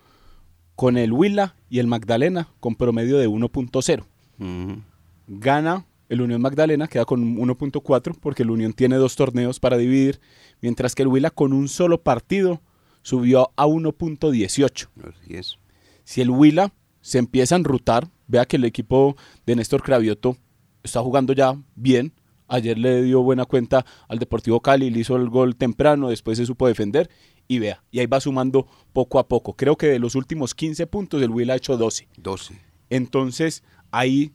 con 0.76 0.96
el 0.96 1.12
Huila 1.12 1.54
y 1.68 1.78
el 1.78 1.86
Magdalena 1.88 2.48
con 2.58 2.74
promedio 2.74 3.18
de 3.18 3.28
1.0. 3.28 4.06
Ujú. 4.38 4.82
Gana 5.26 5.84
el 6.08 6.22
Unión 6.22 6.40
Magdalena, 6.40 6.88
queda 6.88 7.04
con 7.04 7.36
1.4 7.36 8.16
porque 8.18 8.44
el 8.44 8.50
Unión 8.50 8.72
tiene 8.72 8.96
dos 8.96 9.14
torneos 9.14 9.60
para 9.60 9.76
dividir, 9.76 10.20
mientras 10.62 10.94
que 10.94 11.02
el 11.02 11.08
Huila 11.08 11.30
con 11.30 11.52
un 11.52 11.68
solo 11.68 12.02
partido 12.02 12.62
subió 13.02 13.52
a 13.56 13.66
1.18. 13.66 14.88
Así 15.06 15.34
es. 15.34 15.58
Si 16.04 16.22
el 16.22 16.30
Huila 16.30 16.72
se 17.02 17.18
empieza 17.18 17.56
a 17.56 17.58
enrutar, 17.58 18.08
vea 18.26 18.46
que 18.46 18.56
el 18.56 18.64
equipo 18.64 19.16
de 19.44 19.56
Néstor 19.56 19.82
Cravioto 19.82 20.38
está 20.82 21.00
jugando 21.00 21.32
ya 21.32 21.56
bien. 21.74 22.12
Ayer 22.48 22.76
le 22.76 23.02
dio 23.02 23.22
buena 23.22 23.46
cuenta 23.46 23.86
al 24.08 24.18
Deportivo 24.18 24.60
Cali, 24.60 24.90
le 24.90 25.00
hizo 25.00 25.16
el 25.16 25.30
gol 25.30 25.56
temprano, 25.56 26.10
después 26.10 26.36
se 26.36 26.44
supo 26.44 26.68
defender 26.68 27.08
y 27.48 27.58
vea, 27.58 27.82
y 27.90 28.00
ahí 28.00 28.06
va 28.06 28.20
sumando 28.20 28.66
poco 28.92 29.18
a 29.18 29.26
poco. 29.26 29.54
Creo 29.54 29.76
que 29.76 29.86
de 29.86 29.98
los 29.98 30.14
últimos 30.14 30.54
15 30.54 30.86
puntos 30.86 31.22
el 31.22 31.30
Huila 31.30 31.54
ha 31.54 31.56
hecho 31.56 31.76
12. 31.76 32.08
12. 32.18 32.60
Entonces, 32.90 33.62
ahí 33.90 34.32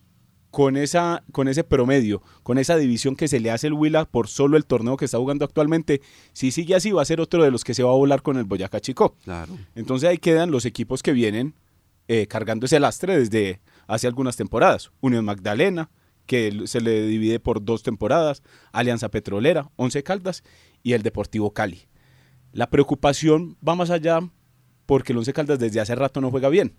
con 0.50 0.78
esa 0.78 1.24
con 1.32 1.48
ese 1.48 1.64
promedio, 1.64 2.22
con 2.42 2.58
esa 2.58 2.78
división 2.78 3.16
que 3.16 3.28
se 3.28 3.40
le 3.40 3.52
hace 3.52 3.68
el 3.68 3.74
Huila 3.74 4.06
por 4.06 4.28
solo 4.28 4.58
el 4.58 4.66
torneo 4.66 4.98
que 4.98 5.06
está 5.06 5.18
jugando 5.18 5.46
actualmente, 5.46 6.02
si 6.34 6.52
sigue 6.52 6.74
así 6.74 6.92
va 6.92 7.02
a 7.02 7.06
ser 7.06 7.22
otro 7.22 7.44
de 7.44 7.52
los 7.52 7.64
que 7.64 7.74
se 7.74 7.84
va 7.84 7.92
a 7.92 7.96
volar 7.96 8.22
con 8.22 8.38
el 8.38 8.46
Boyacá 8.46 8.80
Chico. 8.80 9.16
Claro. 9.24 9.58
Entonces 9.76 10.10
ahí 10.10 10.18
quedan 10.18 10.50
los 10.50 10.66
equipos 10.66 11.04
que 11.04 11.12
vienen 11.12 11.54
eh, 12.08 12.26
cargando 12.28 12.66
ese 12.66 12.80
lastre 12.80 13.20
desde 13.20 13.60
hace 13.86 14.08
algunas 14.08 14.38
temporadas. 14.38 14.92
Unión 15.02 15.26
Magdalena, 15.26 15.90
que 16.28 16.68
se 16.68 16.82
le 16.82 17.08
divide 17.08 17.40
por 17.40 17.64
dos 17.64 17.82
temporadas, 17.82 18.44
Alianza 18.72 19.10
Petrolera, 19.10 19.72
Once 19.78 20.04
Caldas 20.04 20.44
y 20.84 20.94
el 20.94 21.02
Deportivo 21.02 21.54
Cali. 21.54 21.88
La 22.52 22.70
preocupación 22.70 23.58
va 23.68 23.76
más 23.76 23.90
allá 23.90 24.20
porque 24.86 25.14
el 25.14 25.18
Once 25.18 25.34
Caldas 25.34 25.58
desde 25.58 25.80
hace 25.80 25.96
rato 25.96 26.22
no 26.22 26.30
juega 26.30 26.50
bien. 26.50 26.76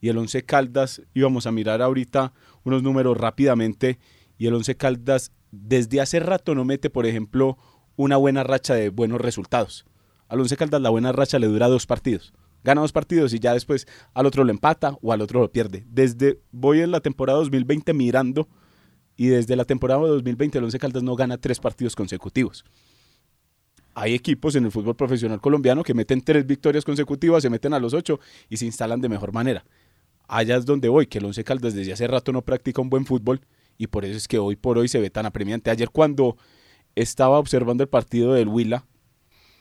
Y 0.00 0.08
el 0.08 0.18
Once 0.18 0.44
Caldas, 0.44 1.02
íbamos 1.14 1.46
a 1.46 1.52
mirar 1.52 1.80
ahorita 1.82 2.32
unos 2.64 2.82
números 2.82 3.16
rápidamente, 3.16 3.98
y 4.36 4.46
el 4.46 4.54
Once 4.54 4.76
Caldas 4.76 5.32
desde 5.50 6.00
hace 6.00 6.18
rato 6.20 6.54
no 6.54 6.64
mete, 6.64 6.90
por 6.90 7.06
ejemplo, 7.06 7.56
una 7.96 8.16
buena 8.16 8.42
racha 8.42 8.74
de 8.74 8.88
buenos 8.90 9.20
resultados. 9.20 9.86
Al 10.28 10.40
Once 10.40 10.56
Caldas 10.56 10.80
la 10.80 10.90
buena 10.90 11.12
racha 11.12 11.38
le 11.38 11.46
dura 11.46 11.68
dos 11.68 11.86
partidos. 11.86 12.32
Gana 12.64 12.80
dos 12.80 12.92
partidos 12.92 13.32
y 13.34 13.40
ya 13.40 13.54
después 13.54 13.86
al 14.14 14.26
otro 14.26 14.44
lo 14.44 14.50
empata 14.50 14.96
o 15.02 15.12
al 15.12 15.20
otro 15.20 15.40
lo 15.40 15.50
pierde. 15.50 15.84
Desde 15.88 16.40
voy 16.52 16.80
en 16.80 16.90
la 16.90 17.00
temporada 17.00 17.38
2020 17.38 17.92
mirando 17.92 18.48
y 19.16 19.28
desde 19.28 19.56
la 19.56 19.64
temporada 19.64 20.00
2020 20.00 20.58
el 20.58 20.64
Once 20.64 20.78
Caldas 20.78 21.02
no 21.02 21.16
gana 21.16 21.38
tres 21.38 21.60
partidos 21.60 21.94
consecutivos. 21.94 22.64
Hay 23.94 24.14
equipos 24.14 24.54
en 24.54 24.64
el 24.64 24.72
fútbol 24.72 24.96
profesional 24.96 25.40
colombiano 25.40 25.82
que 25.82 25.92
meten 25.92 26.22
tres 26.22 26.46
victorias 26.46 26.84
consecutivas, 26.84 27.42
se 27.42 27.50
meten 27.50 27.74
a 27.74 27.78
los 27.78 27.92
ocho 27.92 28.20
y 28.48 28.56
se 28.56 28.64
instalan 28.64 29.00
de 29.00 29.08
mejor 29.08 29.32
manera. 29.32 29.64
Allá 30.28 30.56
es 30.56 30.64
donde 30.64 30.88
voy, 30.88 31.06
que 31.06 31.18
el 31.18 31.26
Once 31.26 31.44
Caldas 31.44 31.74
desde 31.74 31.92
hace 31.92 32.06
rato 32.06 32.32
no 32.32 32.42
practica 32.42 32.80
un 32.80 32.88
buen 32.88 33.04
fútbol 33.04 33.42
y 33.76 33.88
por 33.88 34.04
eso 34.04 34.16
es 34.16 34.28
que 34.28 34.38
hoy 34.38 34.56
por 34.56 34.78
hoy 34.78 34.88
se 34.88 35.00
ve 35.00 35.10
tan 35.10 35.26
apremiante. 35.26 35.70
Ayer 35.70 35.90
cuando 35.90 36.36
estaba 36.94 37.38
observando 37.38 37.82
el 37.82 37.88
partido 37.88 38.32
del 38.32 38.48
Huila 38.48 38.86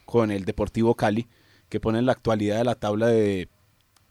con 0.05 0.31
el 0.31 0.45
Deportivo 0.45 0.95
Cali, 0.95 1.27
que 1.67 1.79
pone 1.79 1.99
en 1.99 2.05
la 2.05 2.11
actualidad 2.13 2.57
de 2.57 2.63
la 2.63 2.75
tabla 2.75 3.07
de, 3.07 3.49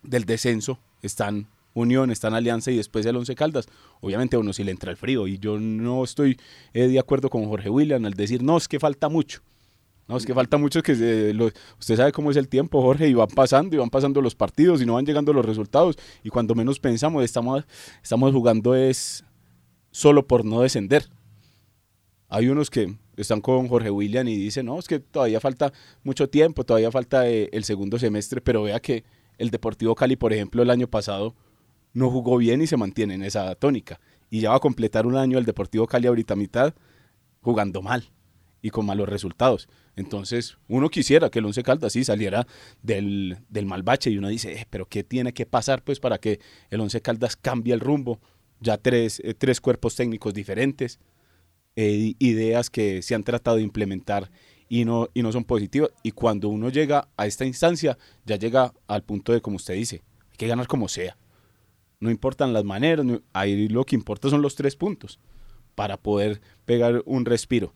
del 0.03 0.25
descenso, 0.25 0.79
están 1.01 1.47
Unión, 1.73 2.11
están 2.11 2.33
Alianza 2.33 2.71
y 2.71 2.77
después 2.77 3.05
el 3.05 3.15
Once 3.15 3.33
Caldas. 3.35 3.67
Obviamente 4.01 4.35
a 4.35 4.39
uno 4.39 4.53
sí 4.53 4.63
le 4.63 4.71
entra 4.71 4.91
el 4.91 4.97
frío 4.97 5.27
y 5.27 5.37
yo 5.39 5.59
no 5.59 6.03
estoy 6.03 6.37
eh, 6.73 6.87
de 6.87 6.99
acuerdo 6.99 7.29
con 7.29 7.45
Jorge 7.45 7.69
William 7.69 8.03
al 8.05 8.13
decir, 8.13 8.43
no, 8.43 8.57
es 8.57 8.67
que 8.67 8.79
falta 8.79 9.09
mucho. 9.09 9.41
No, 10.07 10.17
es 10.17 10.25
que 10.25 10.33
falta 10.33 10.57
mucho 10.57 10.83
que 10.83 10.95
se- 10.95 11.33
usted 11.79 11.95
sabe 11.95 12.11
cómo 12.11 12.31
es 12.31 12.35
el 12.37 12.49
tiempo, 12.49 12.81
Jorge, 12.81 13.07
y 13.07 13.13
van 13.13 13.29
pasando 13.29 13.75
y 13.75 13.79
van 13.79 13.89
pasando 13.89 14.19
los 14.21 14.35
partidos 14.35 14.81
y 14.81 14.85
no 14.85 14.95
van 14.95 15.05
llegando 15.05 15.31
los 15.31 15.45
resultados 15.45 15.95
y 16.23 16.29
cuando 16.29 16.53
menos 16.53 16.79
pensamos 16.79 17.23
estamos, 17.23 17.63
estamos 18.03 18.33
jugando 18.33 18.75
es 18.75 19.23
solo 19.91 20.27
por 20.27 20.43
no 20.43 20.61
descender. 20.61 21.05
Hay 22.27 22.47
unos 22.47 22.69
que 22.69 22.95
están 23.17 23.41
con 23.41 23.67
Jorge 23.67 23.89
William 23.91 24.27
y 24.27 24.35
dicen, 24.35 24.65
no, 24.65 24.79
es 24.79 24.87
que 24.87 24.99
todavía 24.99 25.39
falta 25.39 25.71
mucho 26.03 26.27
tiempo, 26.29 26.63
todavía 26.63 26.91
falta 26.91 27.29
eh, 27.29 27.49
el 27.51 27.63
segundo 27.63 27.99
semestre, 27.99 28.41
pero 28.41 28.63
vea 28.63 28.79
que 28.79 29.03
el 29.37 29.49
Deportivo 29.49 29.95
Cali, 29.95 30.15
por 30.15 30.33
ejemplo, 30.33 30.61
el 30.63 30.69
año 30.69 30.87
pasado 30.87 31.35
no 31.93 32.09
jugó 32.09 32.37
bien 32.37 32.61
y 32.61 32.67
se 32.67 32.77
mantiene 32.77 33.15
en 33.15 33.23
esa 33.23 33.53
tónica. 33.55 33.99
Y 34.29 34.41
ya 34.41 34.51
va 34.51 34.57
a 34.57 34.59
completar 34.59 35.05
un 35.05 35.17
año 35.17 35.37
el 35.37 35.45
Deportivo 35.45 35.87
Cali 35.87 36.07
ahorita 36.07 36.35
mitad 36.35 36.73
jugando 37.41 37.81
mal 37.81 38.11
y 38.61 38.69
con 38.69 38.85
malos 38.85 39.09
resultados. 39.09 39.67
Entonces, 39.95 40.57
uno 40.67 40.89
quisiera 40.89 41.29
que 41.29 41.39
el 41.39 41.45
Once 41.45 41.63
Caldas 41.63 41.93
sí 41.93 42.03
saliera 42.03 42.47
del, 42.81 43.39
del 43.49 43.65
mal 43.65 43.83
bache 43.83 44.09
y 44.09 44.17
uno 44.17 44.29
dice, 44.29 44.53
"Eh, 44.53 44.67
pero 44.69 44.85
¿qué 44.85 45.03
tiene 45.03 45.33
que 45.33 45.45
pasar 45.45 45.83
pues 45.83 45.99
para 45.99 46.17
que 46.19 46.39
el 46.69 46.79
Once 46.79 47.01
Caldas 47.01 47.35
cambie 47.35 47.73
el 47.73 47.79
rumbo? 47.79 48.21
Ya 48.59 48.77
tres, 48.77 49.19
eh, 49.23 49.33
tres 49.33 49.59
cuerpos 49.59 49.95
técnicos 49.95 50.33
diferentes, 50.33 50.99
eh, 51.75 52.13
ideas 52.19 52.69
que 52.69 53.01
se 53.01 53.15
han 53.15 53.23
tratado 53.23 53.57
de 53.57 53.63
implementar 53.63 54.29
y 54.69 54.85
no, 54.85 55.09
y 55.13 55.23
no 55.23 55.31
son 55.31 55.43
positivas. 55.43 55.89
Y 56.03 56.11
cuando 56.11 56.47
uno 56.47 56.69
llega 56.69 57.09
a 57.17 57.25
esta 57.25 57.45
instancia, 57.45 57.97
ya 58.25 58.35
llega 58.37 58.73
al 58.87 59.03
punto 59.03 59.33
de, 59.33 59.41
como 59.41 59.55
usted 59.57 59.73
dice, 59.73 60.03
hay 60.29 60.37
que 60.37 60.47
ganar 60.47 60.67
como 60.67 60.87
sea. 60.87 61.17
No 62.01 62.11
importan 62.11 62.51
las 62.51 62.65
maneras, 62.65 63.05
ahí 63.31 63.69
lo 63.69 63.85
que 63.85 63.95
importa 63.95 64.29
son 64.29 64.41
los 64.41 64.55
tres 64.55 64.75
puntos 64.75 65.19
para 65.75 65.97
poder 65.97 66.41
pegar 66.65 67.03
un 67.05 67.25
respiro. 67.25 67.73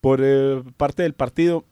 Por 0.00 0.20
eh, 0.22 0.62
parte 0.76 1.04
del 1.04 1.14
partido, 1.14 1.64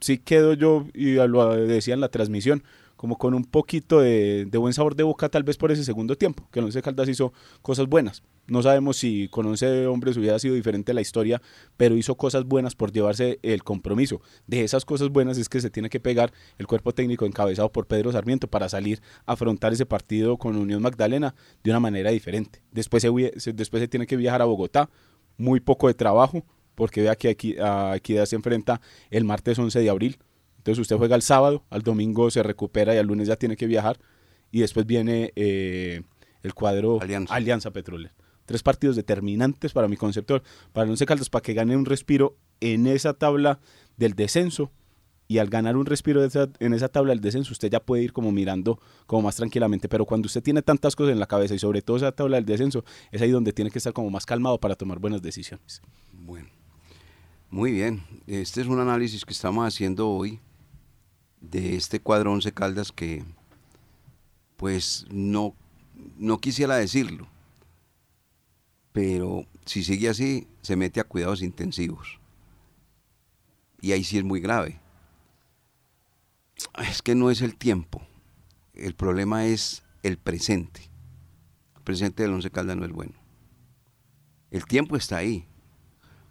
sí 0.00 0.18
quedo 0.18 0.54
yo, 0.54 0.86
y 0.94 1.14
lo 1.14 1.54
decía 1.54 1.94
en 1.94 2.00
la 2.00 2.08
transmisión, 2.08 2.62
como 3.02 3.18
con 3.18 3.34
un 3.34 3.42
poquito 3.44 3.98
de, 3.98 4.46
buen 4.60 4.72
sabor 4.72 4.94
de 4.94 5.02
boca, 5.02 5.28
tal 5.28 5.42
vez 5.42 5.56
por 5.56 5.72
ese 5.72 5.82
segundo 5.82 6.14
tiempo, 6.16 6.46
que 6.52 6.60
Once 6.60 6.80
Caldas 6.82 7.08
hizo 7.08 7.32
cosas 7.60 7.88
buenas. 7.88 8.22
No 8.46 8.62
sabemos 8.62 8.96
si 8.96 9.26
con 9.26 9.44
11 9.44 9.88
hombres 9.88 10.16
hubiera 10.16 10.38
sido 10.38 10.54
diferente 10.54 10.94
la 10.94 11.00
historia, 11.00 11.42
pero 11.76 11.96
hizo 11.96 12.14
cosas 12.14 12.44
buenas 12.44 12.76
por 12.76 12.92
llevarse 12.92 13.40
el 13.42 13.64
compromiso. 13.64 14.20
De 14.46 14.62
esas 14.62 14.84
cosas 14.84 15.08
buenas 15.08 15.36
es 15.36 15.48
que 15.48 15.60
se 15.60 15.68
tiene 15.68 15.90
que 15.90 15.98
pegar 15.98 16.32
el 16.58 16.68
cuerpo 16.68 16.92
técnico 16.94 17.26
encabezado 17.26 17.72
por 17.72 17.88
Pedro 17.88 18.12
Sarmiento 18.12 18.46
para 18.46 18.68
salir 18.68 19.02
a 19.26 19.32
afrontar 19.32 19.72
ese 19.72 19.84
partido 19.84 20.36
con 20.36 20.54
Unión 20.56 20.80
Magdalena 20.80 21.34
de 21.64 21.70
una 21.72 21.80
manera 21.80 22.12
diferente. 22.12 22.62
Después 22.70 23.02
se- 23.02 23.52
después 23.52 23.80
se 23.80 23.88
tiene 23.88 24.06
que 24.06 24.16
viajar 24.16 24.42
a 24.42 24.44
Bogotá, 24.44 24.90
muy 25.38 25.58
poco 25.58 25.88
de 25.88 25.94
trabajo, 25.94 26.44
porque 26.76 27.02
vea 27.02 27.16
que 27.16 27.30
aquí, 27.30 27.56
a 27.58 27.96
Equidad 27.96 28.26
se 28.26 28.36
enfrenta 28.36 28.80
el 29.10 29.24
martes 29.24 29.58
11 29.58 29.80
de 29.80 29.90
abril. 29.90 30.18
Entonces 30.62 30.78
usted 30.80 30.96
juega 30.96 31.16
el 31.16 31.22
sábado, 31.22 31.64
al 31.70 31.82
domingo 31.82 32.30
se 32.30 32.40
recupera 32.42 32.94
y 32.94 32.98
al 32.98 33.06
lunes 33.06 33.26
ya 33.26 33.34
tiene 33.36 33.56
que 33.56 33.66
viajar. 33.66 33.98
Y 34.52 34.60
después 34.60 34.86
viene 34.86 35.32
eh, 35.34 36.02
el 36.42 36.54
cuadro 36.54 37.00
Alianza. 37.00 37.34
Alianza 37.34 37.70
Petrolera. 37.72 38.14
Tres 38.46 38.62
partidos 38.62 38.94
determinantes 38.96 39.72
para 39.72 39.88
mi 39.88 39.96
concepto, 39.96 40.42
para 40.72 40.84
el 40.84 40.90
Once 40.90 41.04
Caldas, 41.06 41.30
para 41.30 41.42
que 41.42 41.54
gane 41.54 41.76
un 41.76 41.84
respiro 41.84 42.36
en 42.60 42.86
esa 42.86 43.14
tabla 43.14 43.58
del 43.96 44.14
descenso. 44.14 44.70
Y 45.26 45.38
al 45.38 45.48
ganar 45.48 45.76
un 45.76 45.86
respiro 45.86 46.20
de 46.20 46.26
esa- 46.28 46.50
en 46.60 46.74
esa 46.74 46.88
tabla 46.88 47.10
del 47.12 47.20
descenso, 47.20 47.52
usted 47.52 47.70
ya 47.70 47.80
puede 47.80 48.02
ir 48.02 48.12
como 48.12 48.30
mirando 48.30 48.78
como 49.06 49.22
más 49.22 49.36
tranquilamente. 49.36 49.88
Pero 49.88 50.04
cuando 50.04 50.26
usted 50.26 50.42
tiene 50.42 50.62
tantas 50.62 50.94
cosas 50.94 51.12
en 51.12 51.18
la 51.20 51.26
cabeza 51.26 51.54
y 51.54 51.58
sobre 51.58 51.82
todo 51.82 51.96
esa 51.96 52.12
tabla 52.12 52.36
del 52.36 52.44
descenso, 52.44 52.84
es 53.10 53.20
ahí 53.22 53.30
donde 53.30 53.52
tiene 53.52 53.70
que 53.70 53.78
estar 53.78 53.92
como 53.94 54.10
más 54.10 54.26
calmado 54.26 54.58
para 54.60 54.74
tomar 54.76 54.98
buenas 54.98 55.22
decisiones. 55.22 55.80
Bueno, 56.12 56.48
muy 57.50 57.72
bien. 57.72 58.02
Este 58.26 58.60
es 58.60 58.66
un 58.66 58.78
análisis 58.80 59.24
que 59.24 59.32
estamos 59.32 59.66
haciendo 59.66 60.08
hoy 60.10 60.40
de 61.42 61.76
este 61.76 62.00
cuadro 62.00 62.32
Once 62.32 62.52
Caldas 62.52 62.92
que, 62.92 63.24
pues, 64.56 65.04
no, 65.10 65.54
no 66.16 66.38
quisiera 66.38 66.76
decirlo, 66.76 67.28
pero 68.92 69.46
si 69.66 69.84
sigue 69.84 70.08
así, 70.08 70.46
se 70.62 70.76
mete 70.76 71.00
a 71.00 71.04
cuidados 71.04 71.42
intensivos. 71.42 72.18
Y 73.80 73.92
ahí 73.92 74.04
sí 74.04 74.16
es 74.16 74.24
muy 74.24 74.40
grave. 74.40 74.80
Es 76.78 77.02
que 77.02 77.14
no 77.14 77.30
es 77.30 77.42
el 77.42 77.56
tiempo, 77.56 78.00
el 78.74 78.94
problema 78.94 79.46
es 79.46 79.82
el 80.02 80.16
presente. 80.16 80.88
El 81.76 81.82
presente 81.82 82.22
del 82.22 82.32
Once 82.32 82.50
Caldas 82.50 82.76
no 82.76 82.84
es 82.84 82.92
bueno. 82.92 83.14
El 84.50 84.64
tiempo 84.66 84.96
está 84.96 85.16
ahí. 85.16 85.46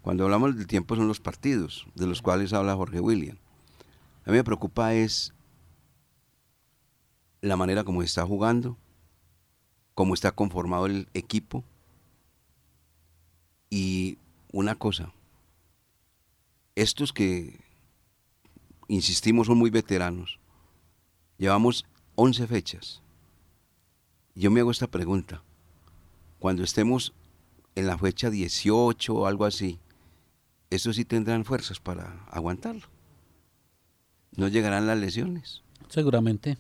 Cuando 0.02 0.24
hablamos 0.24 0.56
del 0.56 0.68
tiempo 0.68 0.96
son 0.96 1.08
los 1.08 1.20
partidos, 1.20 1.86
de 1.96 2.08
los 2.08 2.22
cuales 2.22 2.54
habla 2.54 2.76
Jorge 2.76 3.00
William. 3.00 3.38
A 4.26 4.30
mí 4.30 4.38
me 4.38 4.44
preocupa 4.44 4.94
es 4.94 5.34
la 7.42 7.56
manera 7.58 7.84
como 7.84 8.04
está 8.04 8.26
jugando, 8.26 8.78
cómo 9.96 10.14
está 10.14 10.32
conformado 10.32 10.86
el 10.86 11.08
equipo. 11.14 11.64
Y 13.70 14.18
una 14.52 14.76
cosa, 14.76 15.12
estos 16.76 17.14
que, 17.14 17.60
insistimos, 18.88 19.48
son 19.48 19.58
muy 19.58 19.70
veteranos, 19.70 20.40
llevamos 21.38 21.86
11 22.16 22.48
fechas. 22.48 23.02
Yo 24.36 24.52
me 24.52 24.60
hago 24.60 24.72
esta 24.72 24.88
pregunta. 24.88 25.42
Cuando 26.40 26.64
estemos 26.64 27.14
en 27.76 27.88
la 27.88 27.98
fecha 27.98 28.30
18 28.30 29.14
o 29.14 29.26
algo 29.26 29.46
así, 29.46 29.80
estos 30.70 30.96
sí 30.96 31.06
tendrán 31.06 31.44
fuerzas 31.46 31.80
para 31.80 32.26
aguantarlo. 32.30 32.88
No 34.36 34.48
llegarán 34.48 34.88
las 34.88 34.98
lesiones. 34.98 35.62
Seguramente. 35.90 36.58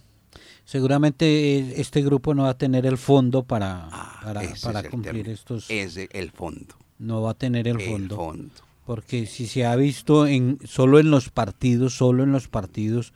Seguramente 0.65 1.25
eh, 1.57 1.73
este 1.77 2.01
grupo 2.01 2.34
no 2.34 2.43
va 2.43 2.49
a 2.51 2.57
tener 2.57 2.86
el 2.86 2.97
fondo 2.97 3.43
para, 3.43 3.89
Ah, 3.91 4.19
para, 4.23 4.43
es 4.43 4.62
cumplir 4.89 5.27
estos. 5.29 5.69
Ese 5.69 6.07
el 6.13 6.31
fondo. 6.31 6.75
No 6.99 7.21
va 7.21 7.31
a 7.31 7.34
tener 7.34 7.67
el 7.67 7.79
El 7.81 7.89
fondo. 7.89 8.15
fondo. 8.15 8.53
Porque 8.86 9.25
si 9.25 9.47
se 9.47 9.65
ha 9.65 9.75
visto 9.75 10.27
en 10.27 10.60
solo 10.65 10.99
en 10.99 11.12
los 11.12 11.29
partidos, 11.29 11.95
solo 11.95 12.23
en 12.23 12.31
los 12.31 12.47
partidos 12.47 13.13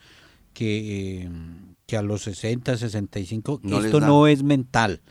que, 0.53 1.23
eh, 1.23 1.29
que 1.85 1.97
a 1.97 2.01
los 2.01 2.23
60, 2.23 2.77
65, 2.77 3.59
No 3.63 3.77
les 3.77 3.85
esto 3.85 3.99
no 3.99 4.27
es 4.27 4.43
mental. 4.43 5.01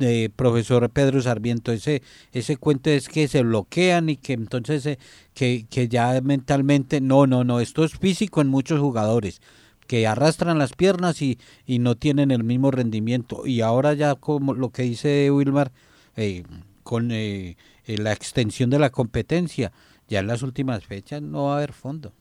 Eh, 0.00 0.30
profesor 0.34 0.88
Pedro 0.90 1.20
Sarmiento, 1.20 1.72
ese 1.72 2.02
ese 2.32 2.56
cuento 2.56 2.88
es 2.90 3.08
que 3.08 3.26
se 3.26 3.42
bloquean 3.42 4.08
y 4.10 4.16
que 4.16 4.34
entonces 4.34 4.86
eh, 4.86 4.98
que, 5.34 5.66
que 5.68 5.88
ya 5.88 6.20
mentalmente, 6.20 7.00
no, 7.00 7.26
no, 7.26 7.42
no, 7.42 7.58
esto 7.58 7.84
es 7.84 7.98
físico 7.98 8.40
en 8.40 8.48
muchos 8.48 8.78
jugadores 8.78 9.40
que 9.88 10.06
arrastran 10.06 10.58
las 10.58 10.74
piernas 10.74 11.20
y, 11.22 11.38
y 11.66 11.80
no 11.80 11.96
tienen 11.96 12.30
el 12.30 12.44
mismo 12.44 12.70
rendimiento. 12.70 13.46
Y 13.46 13.62
ahora 13.62 13.94
ya 13.94 14.14
como 14.14 14.54
lo 14.54 14.70
que 14.70 14.82
dice 14.82 15.30
Wilmar, 15.30 15.72
eh, 16.14 16.44
con 16.84 17.10
eh, 17.10 17.56
eh, 17.86 17.98
la 17.98 18.12
extensión 18.12 18.70
de 18.70 18.78
la 18.78 18.90
competencia, 18.90 19.72
ya 20.08 20.20
en 20.20 20.26
las 20.26 20.42
últimas 20.42 20.84
fechas 20.84 21.22
no 21.22 21.44
va 21.44 21.54
a 21.54 21.56
haber 21.56 21.72
fondo. 21.72 22.12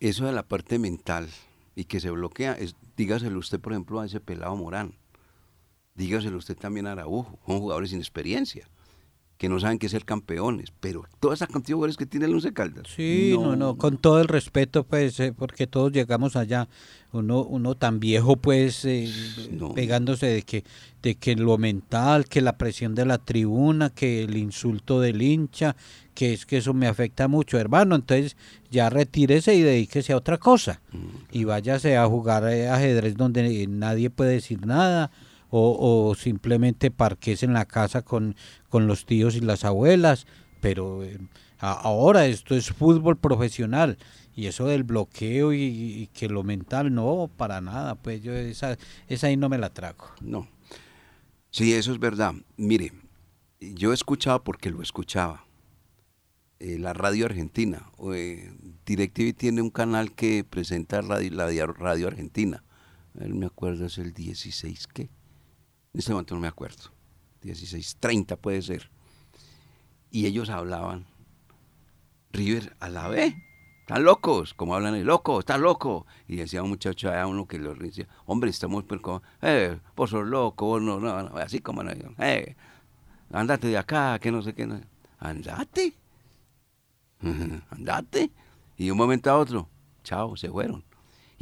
Eso 0.00 0.26
de 0.26 0.32
la 0.32 0.42
parte 0.42 0.78
mental 0.78 1.28
y 1.74 1.84
que 1.84 1.98
se 1.98 2.10
bloquea, 2.10 2.52
es, 2.52 2.76
dígaselo 2.96 3.38
usted, 3.38 3.58
por 3.58 3.72
ejemplo, 3.72 4.00
a 4.00 4.06
ese 4.06 4.20
pelado 4.20 4.54
Morán. 4.56 4.94
Dígaselo 5.94 6.38
usted 6.38 6.56
también 6.56 6.86
a 6.86 6.92
Araujo. 6.92 7.38
Son 7.46 7.58
jugadores 7.58 7.90
sin 7.90 7.98
experiencia, 7.98 8.66
que 9.36 9.48
no 9.48 9.60
saben 9.60 9.78
qué 9.78 9.88
ser 9.88 10.04
campeones. 10.04 10.72
Pero 10.80 11.04
toda 11.20 11.34
esa 11.34 11.46
cantidad 11.46 11.68
de 11.68 11.74
jugadores 11.74 11.96
que 11.98 12.06
tiene 12.06 12.26
el 12.26 12.34
Once 12.34 12.52
Caldas. 12.52 12.84
Sí, 12.94 13.32
no, 13.38 13.56
no, 13.56 13.76
con 13.76 13.98
todo 13.98 14.20
el 14.20 14.28
respeto, 14.28 14.84
pues, 14.84 15.20
eh, 15.20 15.34
porque 15.36 15.66
todos 15.66 15.92
llegamos 15.92 16.34
allá, 16.36 16.68
uno, 17.12 17.42
uno 17.44 17.74
tan 17.74 18.00
viejo, 18.00 18.36
pues, 18.36 18.84
eh, 18.86 19.12
No. 19.50 19.74
pegándose 19.74 20.26
de 20.26 20.42
que, 20.42 20.64
de 21.02 21.16
que 21.16 21.36
lo 21.36 21.58
mental, 21.58 22.24
que 22.26 22.40
la 22.40 22.56
presión 22.56 22.94
de 22.94 23.04
la 23.04 23.18
tribuna, 23.18 23.90
que 23.90 24.22
el 24.22 24.36
insulto 24.38 24.98
del 25.00 25.20
hincha, 25.20 25.76
que 26.14 26.32
es 26.32 26.46
que 26.46 26.58
eso 26.58 26.72
me 26.72 26.86
afecta 26.86 27.28
mucho, 27.28 27.58
hermano, 27.58 27.96
entonces 27.96 28.36
ya 28.70 28.88
retírese 28.88 29.54
y 29.54 29.60
dedíquese 29.62 30.14
a 30.14 30.16
otra 30.16 30.38
cosa, 30.38 30.80
y 31.30 31.44
váyase 31.44 31.96
a 31.98 32.06
jugar 32.06 32.48
eh, 32.48 32.68
ajedrez 32.68 33.14
donde 33.16 33.66
nadie 33.66 34.08
puede 34.08 34.32
decir 34.32 34.64
nada, 34.66 35.10
o, 35.54 36.08
o 36.08 36.14
simplemente 36.14 36.90
parques 36.90 37.42
en 37.42 37.52
la 37.52 37.66
casa 37.66 38.00
con, 38.02 38.34
con 38.70 38.86
los 38.86 39.04
tíos 39.04 39.36
y 39.36 39.40
las 39.40 39.66
abuelas, 39.66 40.26
pero 40.62 41.04
eh, 41.04 41.18
ahora 41.58 42.26
esto 42.26 42.56
es 42.56 42.70
fútbol 42.72 43.18
profesional 43.18 43.98
y 44.34 44.46
eso 44.46 44.66
del 44.66 44.82
bloqueo 44.82 45.52
y, 45.52 46.08
que 46.14 46.28
lo 46.28 46.42
mental 46.42 46.94
no 46.94 47.30
para 47.36 47.60
nada 47.60 47.96
pues 47.96 48.22
yo 48.22 48.32
esa 48.32 48.78
esa 49.08 49.26
ahí 49.26 49.36
no 49.36 49.50
me 49.50 49.58
la 49.58 49.70
trago 49.70 50.06
No. 50.20 50.48
Sí, 51.50 51.74
eso 51.74 51.92
es 51.92 51.98
verdad. 51.98 52.32
Mire, 52.56 52.92
yo 53.60 53.92
escuchaba 53.92 54.42
porque 54.42 54.70
lo 54.70 54.80
escuchaba. 54.80 55.44
Eh, 56.60 56.78
la 56.78 56.94
radio 56.94 57.26
argentina. 57.26 57.90
eh, 58.14 58.50
DirecTV 58.86 59.34
tiene 59.34 59.60
un 59.60 59.68
canal 59.68 60.12
que 60.12 60.44
presenta 60.44 61.02
radio, 61.02 61.30
la 61.30 61.66
radio 61.66 62.06
argentina. 62.06 62.64
A 63.20 63.26
me 63.26 63.44
acuerdo, 63.44 63.84
es 63.84 63.98
el 63.98 64.14
16, 64.14 64.86
¿qué? 64.86 65.10
En 65.92 65.98
este 65.98 66.12
momento 66.12 66.34
no 66.34 66.40
me 66.40 66.48
acuerdo. 66.48 66.90
1630 67.42 68.36
puede 68.36 68.62
ser. 68.62 68.90
Y 70.10 70.26
ellos 70.26 70.48
hablaban. 70.48 71.06
River 72.32 72.76
a 72.80 72.88
la 72.88 73.08
B. 73.08 73.36
Están 73.80 74.04
locos, 74.04 74.54
como 74.54 74.74
hablan 74.74 74.94
el 74.94 75.04
loco, 75.04 75.40
está 75.40 75.58
loco. 75.58 76.06
Y 76.28 76.36
decía 76.36 76.62
un 76.62 76.70
muchacho 76.70 77.12
a 77.12 77.26
uno 77.26 77.46
que 77.46 77.58
lo 77.58 77.74
decía, 77.74 78.06
hombre, 78.26 78.48
estamos 78.50 78.84
como, 79.02 79.22
eh, 79.42 79.78
vos 79.96 80.10
sos 80.10 80.26
loco, 80.26 80.66
vos 80.66 80.80
no, 80.80 81.00
no, 81.00 81.22
no", 81.22 81.36
así 81.36 81.58
como, 81.58 81.82
eh, 81.82 82.56
andate 83.32 83.66
de 83.66 83.76
acá, 83.76 84.18
que 84.20 84.30
no 84.30 84.40
sé 84.40 84.54
qué, 84.54 84.66
no. 84.66 84.80
andate, 85.18 85.94
andate. 87.70 88.30
Y 88.78 88.86
de 88.86 88.92
un 88.92 88.98
momento 88.98 89.30
a 89.30 89.38
otro, 89.38 89.68
chao, 90.04 90.36
se 90.36 90.48
fueron. 90.48 90.84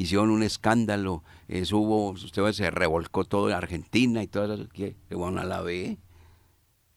Hicieron 0.01 0.31
un 0.31 0.43
escándalo, 0.43 1.23
eso 1.47 1.77
hubo, 1.77 2.11
usted 2.13 2.43
ve, 2.43 2.55
se 2.55 2.71
revolcó 2.71 3.25
todo 3.27 3.51
en 3.51 3.55
Argentina 3.55 4.23
y 4.23 4.29
todo 4.29 4.55
eso, 4.55 4.67
que 4.73 4.97
se 5.11 5.15
van 5.15 5.37
a 5.37 5.45
la 5.45 5.61
B. 5.61 5.99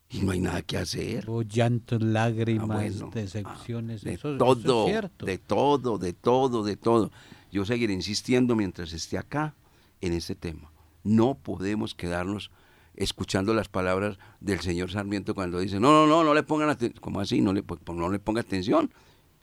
Y 0.09 0.19
no 0.21 0.31
hay 0.31 0.39
nada 0.39 0.61
que 0.61 0.77
hacer. 0.77 1.29
Hubo 1.29 1.41
llantos 1.41 2.01
lágrimas 2.01 2.69
Ah, 2.69 2.73
bueno. 2.89 3.11
decepciones 3.13 4.03
Ah, 4.03 4.09
de 4.09 4.13
eso, 4.13 4.29
eso 4.29 4.37
todo, 4.37 4.87
es 4.87 5.01
de 5.17 5.37
todo, 5.37 5.97
de 5.97 6.13
todo, 6.13 6.63
de 6.63 6.77
todo. 6.77 7.11
Yo 7.51 7.65
seguiré 7.65 7.91
insistiendo 7.91 8.55
mientras 8.55 8.93
esté 8.93 9.17
acá 9.17 9.53
en 9.99 10.13
este 10.13 10.35
tema. 10.35 10.71
No 11.03 11.35
podemos 11.35 11.95
quedarnos 11.95 12.51
escuchando 12.95 13.53
las 13.53 13.67
palabras 13.67 14.17
del 14.39 14.61
señor 14.61 14.91
Sarmiento 14.91 15.35
cuando 15.35 15.59
dice, 15.59 15.77
no, 15.77 15.91
no, 15.91 16.07
no, 16.07 16.23
no 16.23 16.33
le 16.33 16.43
pongan 16.43 16.69
atención. 16.69 17.01
¿Cómo 17.01 17.19
así? 17.19 17.41
No 17.41 17.51
le, 17.51 17.63
pues, 17.63 17.81
no 17.93 18.07
le 18.09 18.19
ponga 18.19 18.39
atención. 18.39 18.93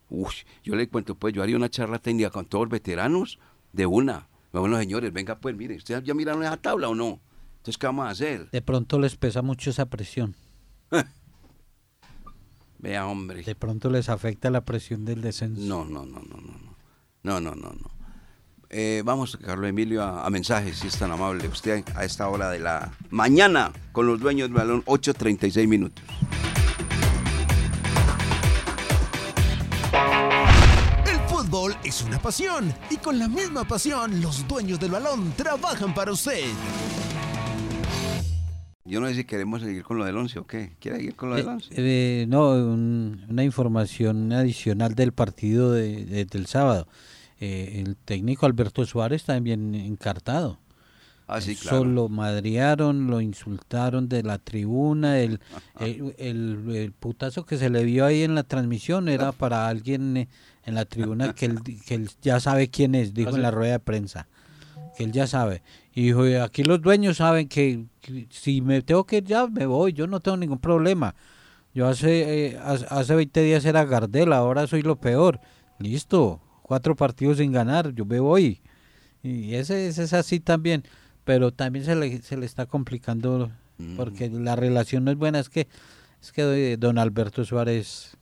Uy, 0.09 0.33
yo 0.65 0.75
le 0.75 0.89
cuento, 0.89 1.15
pues 1.15 1.35
yo 1.35 1.43
haría 1.43 1.57
una 1.57 1.69
charla 1.69 1.99
técnica 2.01 2.31
con 2.31 2.45
todos 2.47 2.65
los 2.65 2.71
veteranos 2.73 3.39
de 3.73 3.87
una. 3.87 4.29
Bueno, 4.53 4.79
señores, 4.79 5.13
venga, 5.13 5.39
pues 5.39 5.57
mire, 5.57 5.77
¿ustedes 5.77 6.03
ya 6.05 6.15
miraron 6.15 6.43
esa 6.43 6.57
tabla 6.57 6.89
o 6.89 6.95
no? 6.95 7.21
Entonces, 7.59 7.79
¿qué 7.79 7.87
vamos 7.87 8.07
a 8.07 8.11
hacer? 8.11 8.51
de 8.51 8.63
pronto 8.63 8.99
les 8.99 9.17
pesa 9.17 9.43
mucho 9.43 9.71
esa 9.71 9.87
presión 9.87 10.35
Vea, 12.79 13.07
hombre. 13.07 13.43
de 13.43 13.55
pronto 13.55 13.91
les 13.91 14.09
afecta 14.09 14.49
la 14.51 14.63
presión 14.63 15.05
del 15.05 15.21
descenso 15.21 15.61
No, 15.63 15.85
no, 15.85 16.07
no, 16.07 16.21
no, 16.21 16.37
no, 16.39 16.53
no. 16.59 16.71
No, 17.23 17.39
no, 17.41 17.55
no. 17.55 17.91
Eh, 18.71 19.03
vamos, 19.05 19.37
Carlos 19.37 19.69
Emilio, 19.69 20.03
a, 20.03 20.25
a 20.25 20.31
mensajes, 20.31 20.79
si 20.79 20.87
es 20.87 20.97
tan 20.97 21.11
amable. 21.11 21.47
Usted 21.49 21.85
a 21.95 22.05
esta 22.05 22.29
hora 22.29 22.49
de 22.51 22.61
la 22.61 22.93
mañana 23.11 23.73
con 23.93 24.07
los 24.07 24.19
dueños 24.21 24.49
del 24.49 24.57
balón, 24.57 24.83
8.36 24.87 25.69
minutos. 25.69 26.03
Es 31.91 32.03
una 32.03 32.21
pasión 32.23 32.73
y 32.89 32.99
con 32.99 33.19
la 33.19 33.27
misma 33.27 33.65
pasión 33.65 34.21
los 34.21 34.47
dueños 34.47 34.79
del 34.79 34.93
balón 34.93 35.33
trabajan 35.37 35.93
para 35.93 36.13
usted. 36.13 36.45
Yo 38.85 39.01
no 39.01 39.09
sé 39.09 39.15
si 39.17 39.25
queremos 39.25 39.61
seguir 39.61 39.83
con 39.83 39.99
lo 39.99 40.05
del 40.05 40.17
11 40.17 40.39
o 40.39 40.47
qué. 40.47 40.77
¿Quiere 40.79 40.99
seguir 40.99 41.17
con 41.17 41.31
lo 41.31 41.35
del 41.37 41.47
Eh, 41.47 41.51
11? 41.51 41.69
eh, 41.77 42.27
no, 42.29 42.51
un- 42.51 43.25
una 43.29 43.43
información 43.43 44.33
adicional 44.33 44.95
del 44.95 45.11
partido 45.13 45.73
de- 45.73 46.05
de- 46.05 46.25
del 46.27 46.47
sábado. 46.47 46.87
Eh, 47.41 47.83
el 47.85 47.97
técnico 47.97 48.47
Alberto 48.47 48.87
Suárez 48.87 49.25
también 49.25 49.75
encartado. 49.75 50.61
ah, 51.33 51.41
sí, 51.41 51.55
claro. 51.55 51.77
Eso 51.79 51.85
lo 51.85 52.09
madrearon, 52.09 53.07
lo 53.07 53.21
insultaron 53.21 54.09
de 54.09 54.25
la 54.25 54.39
tribuna, 54.39 55.21
el, 55.21 55.39
el, 55.81 56.15
el- 56.19 56.75
el 56.75 56.93
putazo 56.93 57.47
que 57.47 57.57
se 57.57 57.71
le 57.71 57.85
vio 57.85 58.05
ahí 58.05 58.23
en 58.23 58.35
la 58.35 58.43
transmisión 58.43 59.09
era 59.09 59.31
para 59.33 59.69
alguien 59.69 60.17
eh, 60.17 60.29
en 60.65 60.75
la 60.75 60.85
tribuna 60.85 61.35
que 61.35 61.47
él, 61.47 61.59
que 61.87 61.95
él 61.95 62.11
ya 62.23 62.41
sabe 62.41 62.69
quién 62.69 62.95
es, 62.95 63.15
dijo 63.15 63.35
en 63.37 63.43
la 63.43 63.51
rueda 63.51 63.73
de 63.73 63.79
prensa, 63.81 64.29
que 64.97 65.05
él 65.05 65.13
ya 65.13 65.27
sabe. 65.27 65.63
Y 65.95 66.03
dijo, 66.05 66.25
"Eh, 66.27 66.41
aquí 66.41 66.63
los 66.65 66.81
dueños 66.81 67.17
saben 67.19 67.49
que, 67.49 67.85
que 68.01 68.27
si 68.31 68.61
me 68.61 68.83
tengo 68.83 69.05
que 69.05 69.19
ir 69.19 69.25
ya 69.25 69.47
me 69.47 69.67
voy, 69.67 69.93
yo 69.93 70.07
no 70.07 70.21
tengo 70.21 70.37
ningún 70.37 70.59
problema. 70.59 71.15
Yo 71.75 71.87
hace, 71.89 72.49
eh, 72.49 72.59
hace 72.63 72.87
hace 72.91 73.15
20 73.15 73.43
días 73.43 73.65
era 73.65 73.85
Gardel, 73.85 74.33
ahora 74.33 74.67
soy 74.67 74.83
lo 74.83 74.97
peor. 74.97 75.41
Listo, 75.79 76.41
cuatro 76.63 76.95
partidos 76.97 77.39
sin 77.39 77.53
ganar, 77.53 77.95
yo 77.95 78.05
me 78.05 78.21
voy. 78.21 78.61
Y 79.23 79.55
ese, 79.55 79.87
ese 79.89 80.05
es 80.05 80.13
así 80.13 80.41
también, 80.41 80.85
pero 81.25 81.53
también 81.53 81.85
se 81.85 81.95
le, 81.95 82.23
se 82.23 82.37
le 82.37 82.47
está 82.47 82.67
complicando 82.67 83.51
Mm. 83.81 83.97
porque 83.97 84.29
la 84.29 84.57
relación 84.57 85.05
no 85.05 85.11
es 85.11 85.17
buena, 85.17 85.39
es 85.39 85.49
que 85.49 85.67
es 86.23 86.33
que 86.33 86.73
eh, 86.73 86.77
don 86.77 86.99
Alberto 86.99 87.47
Suárez 87.47 88.15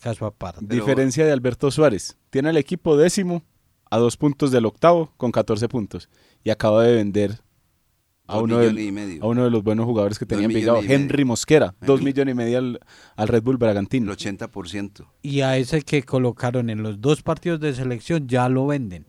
caso 0.00 0.26
aparte. 0.26 0.64
Diferencia 0.66 1.24
de 1.24 1.32
Alberto 1.32 1.70
Suárez. 1.70 2.16
Tiene 2.30 2.50
el 2.50 2.56
equipo 2.56 2.96
décimo 2.96 3.42
a 3.90 3.98
dos 3.98 4.16
puntos 4.16 4.50
del 4.50 4.66
octavo 4.66 5.12
con 5.16 5.32
14 5.32 5.68
puntos. 5.68 6.08
Y 6.44 6.50
acaba 6.50 6.84
de 6.84 6.94
vender 6.96 7.40
a 8.26 8.38
uno, 8.38 8.58
del- 8.58 8.74
millones 8.74 8.88
y 8.88 8.92
medio. 8.92 9.24
a 9.24 9.26
uno 9.26 9.44
de 9.44 9.50
los 9.50 9.62
buenos 9.64 9.86
jugadores 9.86 10.18
que 10.18 10.24
y 10.24 10.46
medio. 10.48 10.76
Henry 11.02 11.24
Mosquera. 11.24 11.74
Dos 11.80 12.00
millones 12.00 12.32
y 12.32 12.36
medio 12.36 12.58
al, 12.58 12.80
al 13.16 13.28
Red 13.28 13.42
Bull 13.42 13.54
El 13.54 13.58
Bragantino. 13.58 14.12
80%. 14.12 15.06
Y 15.22 15.40
a 15.40 15.56
ese 15.56 15.82
que 15.82 16.02
colocaron 16.04 16.70
en 16.70 16.82
los 16.82 17.00
dos 17.00 17.22
partidos 17.22 17.58
de 17.60 17.74
selección 17.74 18.28
ya 18.28 18.48
lo 18.48 18.66
venden. 18.66 19.06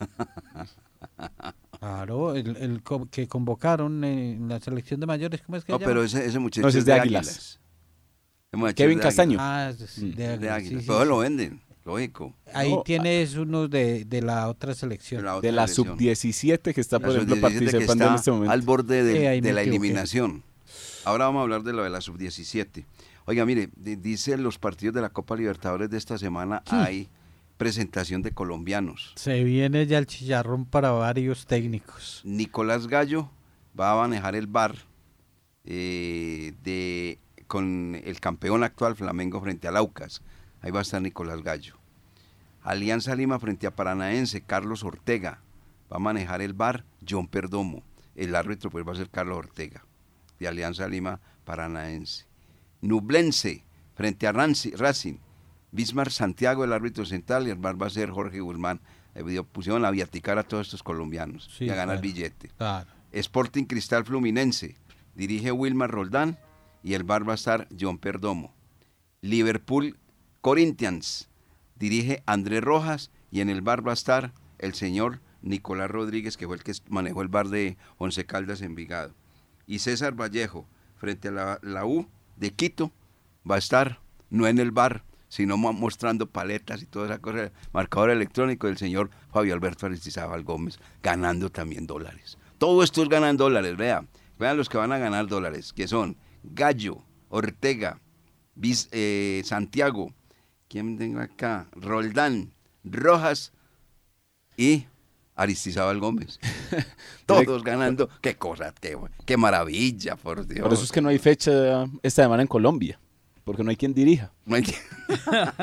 Claro, 1.78 2.34
el, 2.34 2.56
el 2.56 2.82
que 3.10 3.28
convocaron 3.28 4.02
en 4.04 4.48
la 4.48 4.58
selección 4.58 5.00
de 5.00 5.06
mayores, 5.06 5.42
¿cómo 5.42 5.58
es 5.58 5.64
que 5.64 5.72
No, 5.72 5.78
se 5.78 5.82
llama? 5.84 5.90
pero 5.92 6.04
ese, 6.04 6.24
ese 6.24 6.38
muchacho 6.38 6.62
No, 6.62 6.68
ese 6.68 6.78
es 6.78 6.82
es 6.82 6.86
de 6.86 6.92
de 6.94 7.00
Águilas. 7.00 7.28
Águilas. 7.28 7.60
Kevin 8.74 8.98
de 8.98 9.02
Castaño. 9.02 9.38
Ah, 9.40 9.72
Mm. 9.72 10.00
de. 10.14 10.38
De 10.38 10.60
sí, 10.60 10.76
Pero 10.86 11.02
sí. 11.02 11.08
lo 11.08 11.18
venden, 11.18 11.60
lógico. 11.84 12.34
Ahí 12.52 12.70
No, 12.72 12.82
tienes 12.82 13.34
uno 13.36 13.68
de, 13.68 14.04
de 14.04 14.22
la 14.22 14.48
otra 14.48 14.74
selección. 14.74 15.20
De 15.20 15.24
la 15.26 15.36
otra 15.36 15.48
De 15.48 15.52
la 15.52 15.66
selección. 15.66 15.98
sub-17 15.98 16.72
que 16.74 16.80
está, 16.80 16.98
La 16.98 17.06
por 17.06 17.14
ejemplo, 17.16 17.36
sub-17 17.36 17.58
que 17.58 17.60
participando 17.70 18.06
en 18.08 18.14
este 18.14 18.30
momento. 18.30 18.52
al 18.52 18.62
borde 18.62 19.02
de, 19.04 19.52
la 19.52 19.62
eliminación. 19.62 20.42
Ahora 21.04 21.26
vamos 21.26 21.40
a 21.40 21.42
hablar 21.42 21.62
de 21.62 21.72
lo 21.72 21.82
de 21.84 21.90
la 21.90 22.00
sub-17. 22.00 22.84
Oiga, 23.26 23.44
mire, 23.46 23.70
di- 23.76 23.96
dice 23.96 24.36
los 24.38 24.58
partidos 24.58 24.94
de 24.94 25.00
la 25.00 25.10
Copa 25.10 25.36
Libertadores 25.36 25.90
de 25.90 25.96
esta 25.98 26.16
semana 26.18 26.62
hay 26.66 27.08
presentación 27.56 28.20
de 28.22 28.32
colombianos. 28.32 29.12
Se 29.16 29.44
viene 29.44 29.86
ya 29.86 29.98
el 29.98 30.06
chillarrón 30.06 30.64
para 30.66 30.90
varios 30.90 31.46
técnicos. 31.46 32.20
Nicolás 32.24 32.86
Gallo 32.86 33.30
va 33.78 33.92
a 33.92 33.96
manejar 33.96 34.34
el 34.34 34.46
bar 34.46 34.74
eh, 35.64 36.52
de, 36.62 37.18
con 37.46 38.00
el 38.04 38.20
campeón 38.20 38.64
actual 38.64 38.96
Flamengo 38.96 39.40
frente 39.40 39.68
al 39.68 39.76
Aucas. 39.76 40.22
Ahí 40.62 40.70
va 40.70 40.78
a 40.80 40.82
estar 40.82 41.00
Nicolás 41.02 41.42
Gallo. 41.42 41.76
Alianza 42.62 43.14
Lima 43.14 43.38
frente 43.38 43.66
a 43.66 43.74
Paranaense, 43.74 44.40
Carlos 44.42 44.84
Ortega. 44.84 45.40
Va 45.92 45.96
a 45.96 46.00
manejar 46.00 46.40
el 46.40 46.54
bar 46.54 46.84
John 47.06 47.28
Perdomo. 47.28 47.82
El 48.16 48.34
árbitro 48.34 48.70
pues 48.70 48.86
va 48.86 48.92
a 48.92 48.96
ser 48.96 49.10
Carlos 49.10 49.36
Ortega, 49.38 49.84
de 50.38 50.48
Alianza 50.48 50.88
Lima 50.88 51.20
Paranaense. 51.44 52.24
Nublense 52.80 53.64
frente 53.94 54.26
a 54.26 54.32
Ranci- 54.32 54.76
Racing. 54.76 55.16
Bismar 55.72 56.10
Santiago, 56.12 56.64
el 56.64 56.72
árbitro 56.72 57.04
central, 57.04 57.48
y 57.48 57.50
el 57.50 57.56
bar 57.58 57.80
va 57.80 57.88
a 57.88 57.90
ser 57.90 58.10
Jorge 58.10 58.40
Guzmán. 58.40 58.80
Eh, 59.16 59.42
Pusieron 59.50 59.84
a 59.84 59.90
viaticar 59.90 60.38
a 60.38 60.44
todos 60.44 60.68
estos 60.68 60.82
colombianos 60.82 61.50
Sí, 61.58 61.64
y 61.64 61.70
a 61.70 61.74
ganar 61.74 61.96
claro. 61.96 62.00
billete. 62.02 62.48
Claro. 62.56 62.88
Sporting 63.12 63.64
Cristal 63.64 64.04
Fluminense. 64.04 64.76
Dirige 65.14 65.50
Wilmar 65.52 65.90
Roldán 65.90 66.38
y 66.84 66.94
el 66.94 67.02
bar 67.02 67.26
va 67.28 67.32
a 67.32 67.34
estar 67.34 67.66
John 67.78 67.98
Perdomo. 67.98 68.54
Liverpool 69.22 69.96
Corinthians. 70.42 71.28
Dirige 71.76 72.22
Andrés 72.26 72.62
Rojas 72.62 73.10
y 73.32 73.40
en 73.40 73.50
el 73.50 73.62
bar 73.62 73.84
va 73.86 73.90
a 73.90 73.94
estar 73.94 74.32
el 74.58 74.74
señor 74.74 75.20
Nicolás 75.42 75.90
Rodríguez, 75.90 76.36
que 76.36 76.46
fue 76.46 76.56
el 76.56 76.62
que 76.62 76.72
manejó 76.88 77.22
el 77.22 77.28
bar 77.28 77.48
de 77.48 77.76
Once 77.98 78.24
Caldas 78.26 78.60
Envigado. 78.62 79.12
Y 79.66 79.80
César 79.80 80.14
Vallejo, 80.14 80.66
frente 80.96 81.28
a 81.28 81.58
la, 81.62 81.84
U 81.86 82.06
de 82.36 82.52
Quito, 82.52 82.92
va 83.50 83.56
a 83.56 83.58
estar 83.58 83.98
no 84.30 84.46
en 84.46 84.58
el 84.58 84.70
bar, 84.70 85.02
sino 85.28 85.56
mo- 85.56 85.72
mostrando 85.72 86.26
paletas 86.28 86.82
y 86.82 86.86
toda 86.86 87.06
esa 87.06 87.18
cosa, 87.18 87.50
marcador 87.72 88.10
electrónico 88.10 88.66
del 88.68 88.78
señor 88.78 89.10
Fabio 89.32 89.54
Alberto 89.54 89.86
Aristizábal 89.86 90.44
Gómez, 90.44 90.78
ganando 91.02 91.50
también 91.50 91.86
dólares. 91.86 92.38
Todo 92.58 92.82
esto 92.84 93.02
es 93.02 93.08
ganan 93.08 93.36
dólares, 93.36 93.76
vean. 93.76 94.08
Vean 94.38 94.56
los 94.56 94.68
que 94.68 94.78
van 94.78 94.92
a 94.92 94.98
ganar 94.98 95.26
dólares, 95.26 95.72
que 95.72 95.88
son 95.88 96.16
Gallo, 96.44 97.02
Ortega, 97.28 98.00
Bis- 98.54 98.88
eh, 98.92 99.42
Santiago, 99.44 100.12
¿quién 100.68 100.98
tengo 100.98 101.20
acá? 101.20 101.66
Roldán, 101.72 102.52
Rojas 102.84 103.52
y 104.56 104.86
Aristizábal 105.34 105.98
Gómez. 105.98 106.38
Todos 107.26 107.64
ganando. 107.64 108.08
Qué 108.20 108.36
cosa, 108.36 108.72
qué, 108.80 108.96
qué 109.24 109.36
maravilla, 109.36 110.16
por 110.16 110.46
Dios. 110.46 110.60
Por 110.62 110.72
eso 110.72 110.84
es 110.84 110.92
que 110.92 111.00
no 111.00 111.08
hay 111.08 111.18
fecha 111.18 111.86
esta 112.02 112.22
semana 112.22 112.42
en 112.42 112.48
Colombia, 112.48 113.00
porque 113.44 113.62
no 113.62 113.70
hay 113.70 113.76
quien 113.76 113.94
dirija. 113.94 114.32
No 114.46 114.56
hay 114.56 114.62
que- 114.62 114.74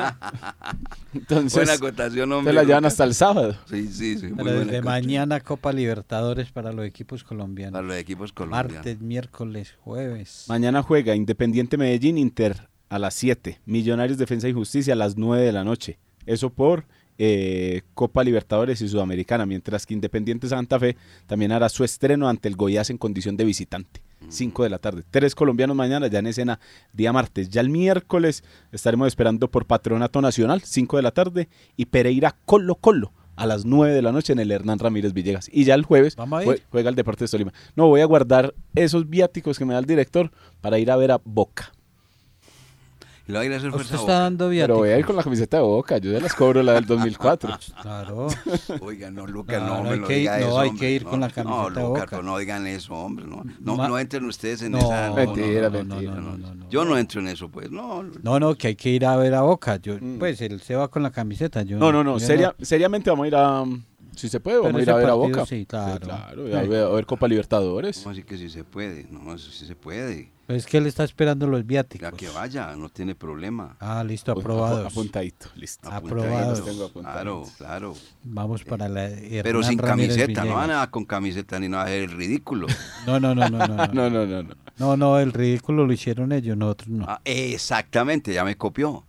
Entonces, 1.14 1.54
Buena 1.54 1.72
acotación, 1.74 2.28
se 2.30 2.34
hombre. 2.34 2.52
la 2.54 2.64
llevan 2.64 2.84
hasta 2.84 3.04
el 3.04 3.14
sábado. 3.14 3.54
Sí, 3.68 3.88
sí, 3.88 4.18
sí. 4.18 4.28
muy 4.28 4.44
Pero 4.44 4.60
desde 4.64 4.82
mañana 4.82 5.40
Copa 5.40 5.72
Libertadores 5.72 6.50
para 6.50 6.72
los 6.72 6.86
equipos 6.86 7.22
colombianos. 7.24 7.72
Para 7.72 7.86
los 7.86 7.96
equipos 7.96 8.32
colombianos. 8.32 8.72
Martes, 8.74 9.00
miércoles, 9.00 9.74
jueves. 9.80 10.46
Mañana 10.48 10.82
juega 10.82 11.14
Independiente 11.14 11.76
Medellín 11.76 12.18
Inter 12.18 12.68
a 12.88 12.98
las 12.98 13.14
7, 13.14 13.60
Millonarios 13.66 14.18
Defensa 14.18 14.48
y 14.48 14.52
Justicia 14.52 14.94
a 14.94 14.96
las 14.96 15.16
9 15.16 15.44
de 15.44 15.52
la 15.52 15.64
noche. 15.64 15.98
Eso 16.26 16.50
por 16.50 16.86
eh, 17.18 17.82
Copa 17.94 18.24
Libertadores 18.24 18.80
y 18.80 18.88
Sudamericana, 18.88 19.44
mientras 19.46 19.86
que 19.86 19.94
Independiente 19.94 20.48
Santa 20.48 20.78
Fe 20.78 20.96
también 21.26 21.52
hará 21.52 21.68
su 21.68 21.84
estreno 21.84 22.28
ante 22.28 22.48
el 22.48 22.56
Goiás 22.56 22.90
en 22.90 22.98
condición 22.98 23.36
de 23.36 23.44
visitante. 23.44 24.02
5 24.28 24.62
de 24.64 24.70
la 24.70 24.78
tarde. 24.78 25.02
Tres 25.10 25.34
colombianos 25.34 25.76
mañana, 25.76 26.06
ya 26.06 26.18
en 26.20 26.26
escena 26.26 26.58
día 26.92 27.12
martes. 27.12 27.48
Ya 27.50 27.60
el 27.60 27.68
miércoles 27.70 28.44
estaremos 28.72 29.08
esperando 29.08 29.50
por 29.50 29.66
Patronato 29.66 30.20
Nacional, 30.20 30.62
5 30.62 30.96
de 30.96 31.02
la 31.02 31.10
tarde, 31.10 31.48
y 31.76 31.86
Pereira 31.86 32.36
Colo 32.44 32.74
Colo 32.76 33.12
a 33.36 33.46
las 33.46 33.64
9 33.64 33.94
de 33.94 34.02
la 34.02 34.12
noche 34.12 34.32
en 34.34 34.38
el 34.40 34.50
Hernán 34.50 34.78
Ramírez 34.78 35.12
Villegas. 35.14 35.48
Y 35.52 35.64
ya 35.64 35.74
el 35.74 35.84
jueves 35.84 36.14
jue- 36.46 36.62
juega 36.70 36.90
el 36.90 36.94
Deportes 36.94 37.30
Tolima. 37.30 37.52
No, 37.76 37.88
voy 37.88 38.00
a 38.02 38.04
guardar 38.04 38.54
esos 38.74 39.08
viáticos 39.08 39.58
que 39.58 39.64
me 39.64 39.72
da 39.72 39.78
el 39.80 39.86
director 39.86 40.30
para 40.60 40.78
ir 40.78 40.90
a 40.90 40.96
ver 40.96 41.12
a 41.12 41.20
Boca. 41.24 41.72
Lo 43.32 43.38
va 43.38 43.42
a 43.42 43.46
ir 43.46 43.52
a 43.52 43.56
hacer 43.56 43.68
Usted 43.70 43.78
fuerza 43.78 43.94
a 43.94 43.96
está 43.96 44.12
Boca. 44.12 44.18
dando 44.22 44.48
Pero 44.50 44.76
voy 44.76 44.88
a 44.90 44.98
ir 44.98 45.04
con 45.06 45.16
la 45.16 45.22
camiseta 45.22 45.56
de 45.56 45.62
Boca, 45.62 45.98
yo 45.98 46.12
ya 46.12 46.20
las 46.20 46.34
cobro 46.34 46.62
la 46.62 46.74
del 46.74 46.84
2004. 46.86 47.58
Claro. 47.82 48.26
Oiga, 48.82 49.10
no, 49.10 49.26
Lucas, 49.26 49.60
No, 49.62 49.68
no, 49.68 49.76
no 49.78 49.82
me 49.84 49.90
hay 49.90 49.98
lo 50.00 50.06
que 50.06 50.14
ir- 50.14 50.18
diga 50.20 50.38
no, 50.38 50.46
eso, 50.46 50.60
hay 50.60 50.68
hombre. 50.68 50.86
que 50.86 50.92
ir 50.92 51.04
No, 51.04 51.10
con 51.10 51.20
la 51.20 51.28
No, 51.28 51.32
camiseta 51.34 51.80
de 51.80 51.86
Boca. 51.86 52.06
pero 52.10 52.22
no 52.22 52.38
digan 52.38 52.66
eso, 52.66 52.94
hombre. 52.94 53.26
No, 53.26 53.42
no, 53.60 53.76
Ma- 53.76 53.88
no 53.88 53.98
entren 53.98 54.24
ustedes 54.26 54.62
en 54.62 54.72
No, 54.72 54.78
esa... 54.78 55.12
Mentira, 55.12 55.70
no, 55.70 55.82
no, 55.82 55.94
mentira, 55.94 56.12
no, 56.14 56.20
no, 56.20 56.36
no, 56.36 56.36
no, 56.38 56.54
no. 56.54 56.68
Yo 56.70 56.84
no 56.84 56.98
entro 56.98 57.20
en 57.20 57.28
eso, 57.28 57.48
pues. 57.48 57.70
No, 57.70 58.02
No, 58.22 58.38
no, 58.38 58.54
que 58.54 58.68
hay 58.68 58.76
que 58.76 58.90
ir 58.90 59.06
a 59.06 59.16
ver 59.16 59.34
a 59.34 59.40
Boca. 59.42 59.76
Yo, 59.76 59.94
Mm. 59.98 60.18
Pues 60.18 60.40
él 60.40 60.60
se 60.60 60.74
va 60.76 60.88
con 60.88 61.02
la 61.02 61.10
camiseta. 61.10 61.62
Yo 61.62 61.78
No, 61.78 61.90
no, 61.90 62.04
no, 62.04 62.18
yo 62.18 62.26
seria- 62.26 62.54
seriamente 62.60 63.08
vamos 63.10 63.24
a 63.24 63.28
ir 63.28 63.34
a... 63.36 63.64
Si 64.14 64.28
se 64.28 64.40
puede, 64.40 64.58
vamos 64.58 64.78
a 64.78 64.82
ir 64.82 64.90
a 64.90 64.94
ver 64.96 65.06
a 65.06 65.08
partido 65.16 65.28
Boca. 65.38 65.46
sí, 65.46 65.64
claro. 65.64 66.00
claro, 66.00 66.46
y 66.48 66.52
a 66.52 66.62
ver, 66.62 66.84
a 66.84 66.88
ver 66.90 67.06
Copa 67.06 67.26
Libertadores. 67.28 68.00
¿cómo 68.00 68.10
así 68.12 68.22
que 68.22 68.36
sí 68.36 68.50
se 68.50 68.62
puede? 68.62 69.06
No, 69.10 69.38
sí 69.38 69.64
se 69.66 69.74
puede. 69.74 70.30
Es 70.54 70.66
que 70.66 70.78
él 70.78 70.86
está 70.86 71.04
esperando 71.04 71.46
los 71.46 71.60
Ya 71.60 71.66
viáticos. 71.66 72.12
que 72.14 72.28
vaya, 72.28 72.74
no 72.76 72.88
tiene 72.88 73.14
problema. 73.14 73.76
Ah, 73.80 74.02
listo, 74.04 74.32
aprobados. 74.32 74.86
Apuntadito, 74.92 75.46
listo. 75.56 75.90
Aprobados. 75.90 76.60
Claro, 76.92 77.44
claro. 77.58 77.94
Vamos 78.24 78.64
para 78.64 78.88
la. 78.88 79.08
Pero 79.42 79.58
Hernán 79.60 79.64
sin 79.64 79.78
Ramírez 79.78 80.16
camiseta, 80.16 80.40
no 80.44 80.46
Villegas. 80.52 80.68
van 80.68 80.78
a 80.82 80.90
con 80.90 81.04
camiseta 81.04 81.58
ni 81.60 81.68
nada, 81.68 81.92
es 81.92 82.10
ridículo. 82.12 82.66
No, 83.06 83.18
no, 83.18 83.34
no, 83.34 83.48
no, 83.48 83.58
no, 83.66 83.76
no. 83.76 83.86
No, 83.92 84.10
no, 84.10 84.26
no, 84.26 84.42
no. 84.42 84.54
No, 84.78 84.96
no, 84.96 85.18
el 85.18 85.32
ridículo 85.32 85.86
lo 85.86 85.92
hicieron 85.92 86.32
ellos, 86.32 86.56
nosotros 86.56 86.88
no. 86.88 87.04
Ah, 87.08 87.20
exactamente, 87.24 88.32
ya 88.32 88.44
me 88.44 88.56
copió. 88.56 89.04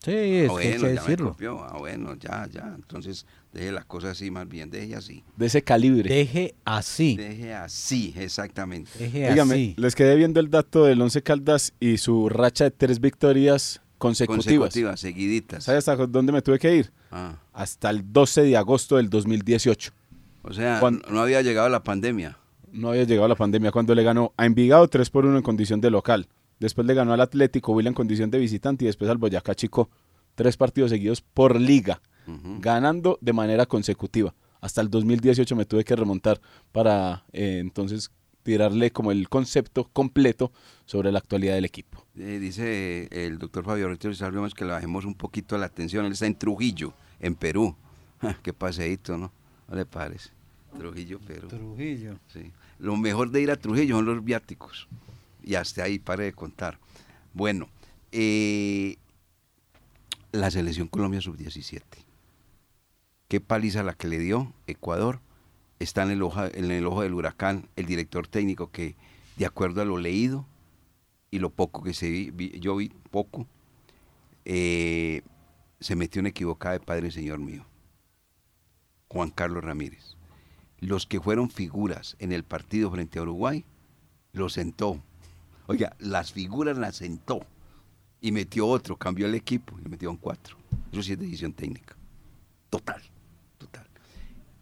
Sí, 0.00 0.12
es 0.12 0.50
Ah, 0.50 0.54
que 0.60 0.68
hay 0.68 0.68
bueno, 0.68 0.70
que 0.70 0.78
ya 0.78 0.82
me 0.86 0.88
decirlo. 0.92 1.28
copió. 1.30 1.64
Ah, 1.64 1.76
bueno, 1.78 2.14
ya, 2.16 2.46
ya. 2.52 2.72
Entonces, 2.74 3.26
deje 3.52 3.72
las 3.72 3.84
cosas 3.84 4.12
así, 4.12 4.30
más 4.30 4.48
bien, 4.48 4.70
deje 4.70 4.94
así. 4.94 5.24
De 5.36 5.46
ese 5.46 5.62
calibre. 5.62 6.08
Deje 6.14 6.54
así. 6.64 7.16
Deje 7.16 7.54
así, 7.54 8.12
exactamente. 8.16 8.90
Deje 8.98 9.30
Dígame, 9.30 9.54
así. 9.54 9.74
les 9.76 9.94
quedé 9.94 10.16
viendo 10.16 10.40
el 10.40 10.50
dato 10.50 10.84
del 10.84 11.00
Once 11.00 11.22
Caldas 11.22 11.72
y 11.80 11.98
su 11.98 12.28
racha 12.28 12.64
de 12.64 12.70
tres 12.70 13.00
victorias 13.00 13.80
consecutivas. 13.98 14.44
Consecutivas, 14.44 15.00
seguiditas. 15.00 15.64
¿Sabes 15.64 15.88
hasta 15.88 16.06
dónde 16.06 16.32
me 16.32 16.42
tuve 16.42 16.58
que 16.58 16.74
ir? 16.76 16.92
Ah, 17.10 17.36
Hasta 17.52 17.90
el 17.90 18.12
12 18.12 18.42
de 18.42 18.56
agosto 18.56 18.96
del 18.96 19.08
2018. 19.10 19.92
o 20.42 20.52
sea, 20.52 20.78
Cuando- 20.80 21.08
no 21.10 21.20
había 21.20 21.42
llegado 21.42 21.68
la 21.68 21.82
pandemia. 21.82 22.38
No 22.70 22.90
había 22.90 23.04
llegado 23.04 23.26
la 23.28 23.34
pandemia 23.34 23.72
cuando 23.72 23.94
le 23.94 24.02
ganó 24.02 24.32
a 24.36 24.44
Envigado 24.46 24.86
3 24.88 25.08
por 25.10 25.24
1 25.26 25.36
en 25.38 25.42
condición 25.42 25.80
de 25.80 25.90
local. 25.90 26.28
Después 26.60 26.86
le 26.86 26.94
ganó 26.94 27.12
al 27.12 27.20
Atlético 27.20 27.72
Huila 27.72 27.88
en 27.88 27.94
condición 27.94 28.30
de 28.30 28.38
visitante 28.38 28.84
y 28.84 28.86
después 28.86 29.10
al 29.10 29.16
Boyacá 29.18 29.54
Chico. 29.54 29.88
Tres 30.34 30.56
partidos 30.56 30.90
seguidos 30.90 31.20
por 31.22 31.58
liga, 31.60 32.00
Ganando 32.60 33.18
de 33.20 33.32
manera 33.32 33.66
consecutiva. 33.66 34.34
Hasta 34.60 34.80
el 34.80 34.90
2018 34.90 35.54
me 35.56 35.64
tuve 35.64 35.84
que 35.84 35.94
remontar 35.96 36.40
para 36.72 37.24
eh, 37.32 37.58
entonces 37.60 38.10
tirarle 38.42 38.90
como 38.90 39.12
el 39.12 39.28
concepto 39.28 39.88
completo 39.92 40.52
sobre 40.84 41.12
la 41.12 41.18
actualidad 41.18 41.54
del 41.54 41.64
equipo. 41.64 42.04
Eh, 42.16 42.38
dice 42.40 43.08
el 43.10 43.38
doctor 43.38 43.64
Fabio 43.64 43.88
Rito 43.88 44.10
Gómez 44.32 44.54
que 44.54 44.64
le 44.64 44.72
bajemos 44.72 45.04
un 45.04 45.14
poquito 45.14 45.58
la 45.58 45.66
atención. 45.66 46.06
Él 46.06 46.12
está 46.12 46.26
en 46.26 46.34
Trujillo, 46.34 46.94
en 47.20 47.34
Perú. 47.34 47.74
Ja, 48.20 48.36
Qué 48.42 48.52
paseíto, 48.52 49.16
¿no? 49.16 49.30
¿No 49.68 49.76
le 49.76 49.86
parece? 49.86 50.30
Trujillo, 50.76 51.20
Perú. 51.20 51.46
Trujillo. 51.46 52.18
Sí. 52.26 52.50
Lo 52.80 52.96
mejor 52.96 53.30
de 53.30 53.42
ir 53.42 53.50
a 53.52 53.56
Trujillo 53.56 53.94
son 53.94 54.06
los 54.06 54.24
viáticos. 54.24 54.88
Y 55.44 55.54
hasta 55.54 55.84
ahí, 55.84 56.00
pare 56.00 56.24
de 56.24 56.32
contar. 56.32 56.80
Bueno, 57.32 57.68
eh, 58.10 58.96
la 60.32 60.50
selección 60.50 60.88
Colombia 60.88 61.20
sub-17. 61.20 61.82
Qué 63.28 63.40
paliza 63.40 63.82
la 63.82 63.94
que 63.94 64.08
le 64.08 64.18
dio 64.18 64.52
Ecuador. 64.66 65.20
Está 65.78 66.02
en 66.02 66.10
el, 66.10 66.22
ojo, 66.22 67.02
del 67.02 67.14
huracán 67.14 67.68
el 67.76 67.86
director 67.86 68.26
técnico 68.26 68.70
que, 68.70 68.96
de 69.36 69.46
acuerdo 69.46 69.80
a 69.80 69.84
lo 69.84 69.98
leído 69.98 70.46
y 71.30 71.38
lo 71.38 71.50
poco 71.50 71.82
que 71.82 71.94
se 71.94 72.10
vi, 72.10 72.58
yo 72.58 72.74
vi 72.76 72.88
poco, 73.10 73.46
eh, 74.44 75.22
se 75.78 75.94
metió 75.94 76.20
en 76.20 76.26
equivocada 76.26 76.72
de 76.72 76.80
Padre 76.80 77.10
Señor 77.10 77.38
mío. 77.38 77.64
Juan 79.08 79.30
Carlos 79.30 79.62
Ramírez 79.62 80.18
los 80.80 81.06
que 81.06 81.20
fueron 81.20 81.50
figuras 81.50 82.16
en 82.18 82.32
el 82.32 82.44
partido 82.44 82.90
frente 82.90 83.18
a 83.18 83.22
Uruguay, 83.22 83.64
los 84.32 84.52
sentó. 84.54 85.02
Oiga, 85.66 85.94
las 85.98 86.32
figuras 86.32 86.78
las 86.78 86.96
sentó. 86.96 87.40
Y 88.20 88.32
metió 88.32 88.66
otro, 88.66 88.96
cambió 88.96 89.26
el 89.26 89.34
equipo 89.34 89.78
y 89.84 89.88
metió 89.88 90.10
un 90.10 90.16
cuatro. 90.16 90.56
Eso 90.92 91.02
sí 91.02 91.12
es 91.12 91.18
decisión 91.18 91.52
técnica. 91.52 91.96
Total. 92.70 93.00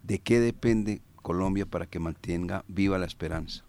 ¿De 0.06 0.20
qué 0.20 0.38
depende 0.38 1.02
Colombia 1.16 1.66
para 1.66 1.86
que 1.86 1.98
mantenga 1.98 2.64
viva 2.68 2.96
la 2.96 3.06
esperanza? 3.06 3.64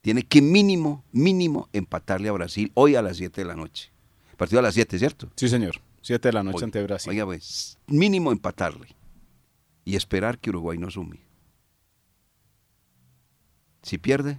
Tiene 0.00 0.22
que 0.22 0.40
mínimo, 0.40 1.04
mínimo 1.10 1.68
empatarle 1.72 2.28
a 2.28 2.32
Brasil 2.32 2.70
hoy 2.74 2.94
a 2.94 3.02
las 3.02 3.16
7 3.16 3.40
de 3.40 3.44
la 3.48 3.56
noche. 3.56 3.90
Partido 4.36 4.60
a 4.60 4.62
las 4.62 4.74
7, 4.74 4.96
¿cierto? 5.00 5.32
Sí, 5.34 5.48
señor. 5.48 5.80
7 6.02 6.28
de 6.28 6.32
la 6.32 6.44
noche 6.44 6.64
ante 6.64 6.80
Brasil. 6.84 7.10
Oiga, 7.10 7.24
pues, 7.24 7.76
mínimo 7.88 8.30
empatarle. 8.30 8.94
Y 9.84 9.96
esperar 9.96 10.38
que 10.38 10.50
Uruguay 10.50 10.78
no 10.78 10.90
sume. 10.90 11.18
Si 13.82 13.98
pierde, 13.98 14.38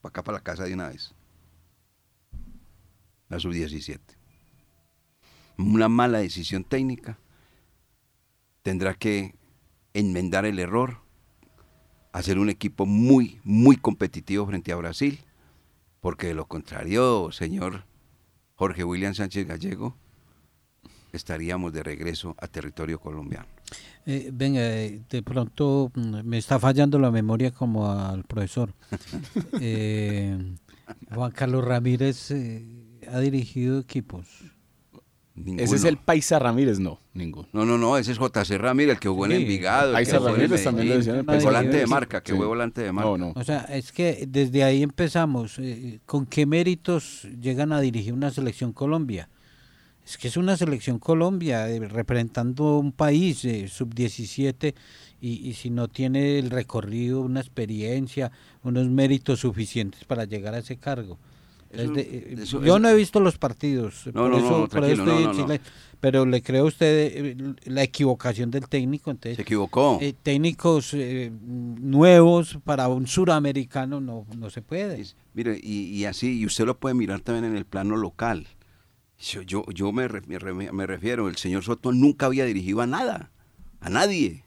para 0.00 0.10
acá, 0.10 0.24
para 0.24 0.38
la 0.38 0.44
casa 0.44 0.64
de 0.64 0.74
una 0.74 0.88
vez. 0.88 1.14
La 3.28 3.38
sub-17. 3.38 4.00
Una 5.58 5.88
mala 5.88 6.18
decisión 6.18 6.64
técnica. 6.64 7.18
Tendrá 8.62 8.94
que 8.94 9.38
enmendar 9.94 10.44
el 10.44 10.58
error, 10.58 10.98
hacer 12.12 12.38
un 12.38 12.50
equipo 12.50 12.86
muy, 12.86 13.40
muy 13.44 13.76
competitivo 13.76 14.46
frente 14.46 14.72
a 14.72 14.76
Brasil, 14.76 15.20
porque 16.00 16.28
de 16.28 16.34
lo 16.34 16.46
contrario, 16.46 17.30
señor 17.32 17.84
Jorge 18.54 18.84
William 18.84 19.14
Sánchez 19.14 19.46
Gallego, 19.46 19.96
estaríamos 21.12 21.72
de 21.72 21.82
regreso 21.82 22.34
a 22.38 22.46
territorio 22.46 23.00
colombiano. 23.00 23.46
Eh, 24.06 24.30
venga, 24.32 24.60
eh, 24.60 25.02
de 25.08 25.22
pronto 25.22 25.90
mm, 25.94 26.22
me 26.24 26.38
está 26.38 26.58
fallando 26.58 26.98
la 26.98 27.10
memoria 27.10 27.50
como 27.50 27.90
al 27.90 28.24
profesor. 28.24 28.74
Eh, 29.62 30.56
Juan 31.14 31.30
Carlos 31.32 31.64
Ramírez 31.64 32.30
eh, 32.30 32.64
ha 33.10 33.20
dirigido 33.20 33.78
equipos. 33.78 34.26
Ninguno. 35.44 35.62
Ese 35.62 35.76
es 35.76 35.84
el 35.84 35.96
Paisa 35.96 36.38
Ramírez, 36.38 36.78
no, 36.78 36.98
ninguno. 37.14 37.48
No, 37.52 37.64
no, 37.64 37.78
no, 37.78 37.96
ese 37.98 38.12
es 38.12 38.18
JC 38.18 38.58
Ramírez, 38.58 38.94
el 38.94 39.00
que 39.00 39.08
jugó 39.08 39.26
en 39.26 39.32
Sí. 39.32 39.36
Envigado. 39.42 39.90
el 39.90 39.96
Ahí 39.96 40.04
que 40.04 40.10
se 40.10 40.16
jugó 40.18 40.28
en 40.30 40.34
Ramírez 40.36 40.64
también 40.64 40.88
lo 40.88 40.96
decían 40.96 41.14
en 41.14 41.18
el 41.18 41.20
el 41.20 41.26
Paisa 41.26 41.44
volante 41.46 41.76
de 41.76 41.86
marca, 41.86 42.22
que 42.22 42.32
Sí. 42.32 42.36
fue 42.38 42.46
volante 42.46 42.80
de 42.82 42.92
marca. 42.92 43.10
No, 43.10 43.18
no. 43.18 43.32
O 43.34 43.44
sea, 43.44 43.60
es 43.70 43.92
que 43.92 44.24
desde 44.28 44.62
ahí 44.64 44.82
empezamos. 44.82 45.58
eh, 45.58 46.00
¿Con 46.06 46.26
qué 46.26 46.46
méritos 46.46 47.26
llegan 47.40 47.72
a 47.72 47.80
dirigir 47.80 48.12
una 48.12 48.30
selección 48.30 48.72
Colombia? 48.72 49.28
Es 50.06 50.18
que 50.18 50.28
es 50.28 50.36
una 50.36 50.56
selección 50.56 50.98
Colombia 50.98 51.68
eh, 51.68 51.78
representando 51.80 52.78
un 52.78 52.90
país 52.92 53.44
eh, 53.44 53.68
sub-17 53.68 54.74
y, 55.20 55.48
y 55.48 55.54
si 55.54 55.70
no 55.70 55.86
tiene 55.88 56.38
el 56.38 56.50
recorrido, 56.50 57.20
una 57.20 57.40
experiencia, 57.40 58.32
unos 58.64 58.88
méritos 58.88 59.40
suficientes 59.40 60.04
para 60.04 60.24
llegar 60.24 60.54
a 60.54 60.58
ese 60.58 60.76
cargo. 60.78 61.18
Eso- 61.70 61.82
Es 61.84 61.92
de- 61.94 62.36
eso- 62.42 62.62
yo 62.64 62.78
no 62.80 62.88
he 62.88 62.94
visto 62.96 63.20
los 63.20 63.38
partidos, 63.38 64.06
No, 64.06 64.12
por 64.22 64.30
no, 64.30 64.36
eso, 64.38 64.58
no, 64.62 64.68
por 64.68 64.84
eso 64.84 65.02
estoy 65.04 65.34
silencio. 65.34 65.60
pero 66.00 66.26
le 66.26 66.42
creo 66.42 66.64
a 66.64 66.66
usted 66.66 67.12
eh, 67.14 67.54
la 67.64 67.82
equivocación 67.84 68.50
del 68.50 68.68
técnico. 68.68 69.10
Entonces, 69.12 69.36
Se 69.36 69.42
equivocó. 69.42 69.98
eh, 70.00 70.14
técnicos 70.20 70.92
eh, 70.94 71.30
nuevos 71.80 72.58
para 72.64 72.88
un 72.88 73.06
suramericano 73.06 74.00
no, 74.00 74.26
no 74.36 74.50
se 74.50 74.62
puede. 74.62 75.00
Es- 75.00 75.16
Mire, 75.34 75.60
y, 75.62 75.84
y 75.96 76.04
así, 76.06 76.40
y 76.40 76.46
usted 76.46 76.64
lo 76.66 76.76
puede 76.78 76.94
mirar 76.94 77.20
también 77.20 77.44
en 77.44 77.56
el 77.56 77.64
plano 77.64 77.96
local. 77.96 78.46
Yo, 79.18 79.42
yo, 79.42 79.64
yo 79.72 79.92
me, 79.92 80.08
me 80.26 80.72
me 80.72 80.86
refiero, 80.86 81.28
el 81.28 81.36
señor 81.36 81.62
Soto 81.62 81.92
nunca 81.92 82.26
había 82.26 82.44
dirigido 82.46 82.80
a 82.80 82.86
nada, 82.86 83.30
a 83.80 83.90
nadie. 83.90 84.44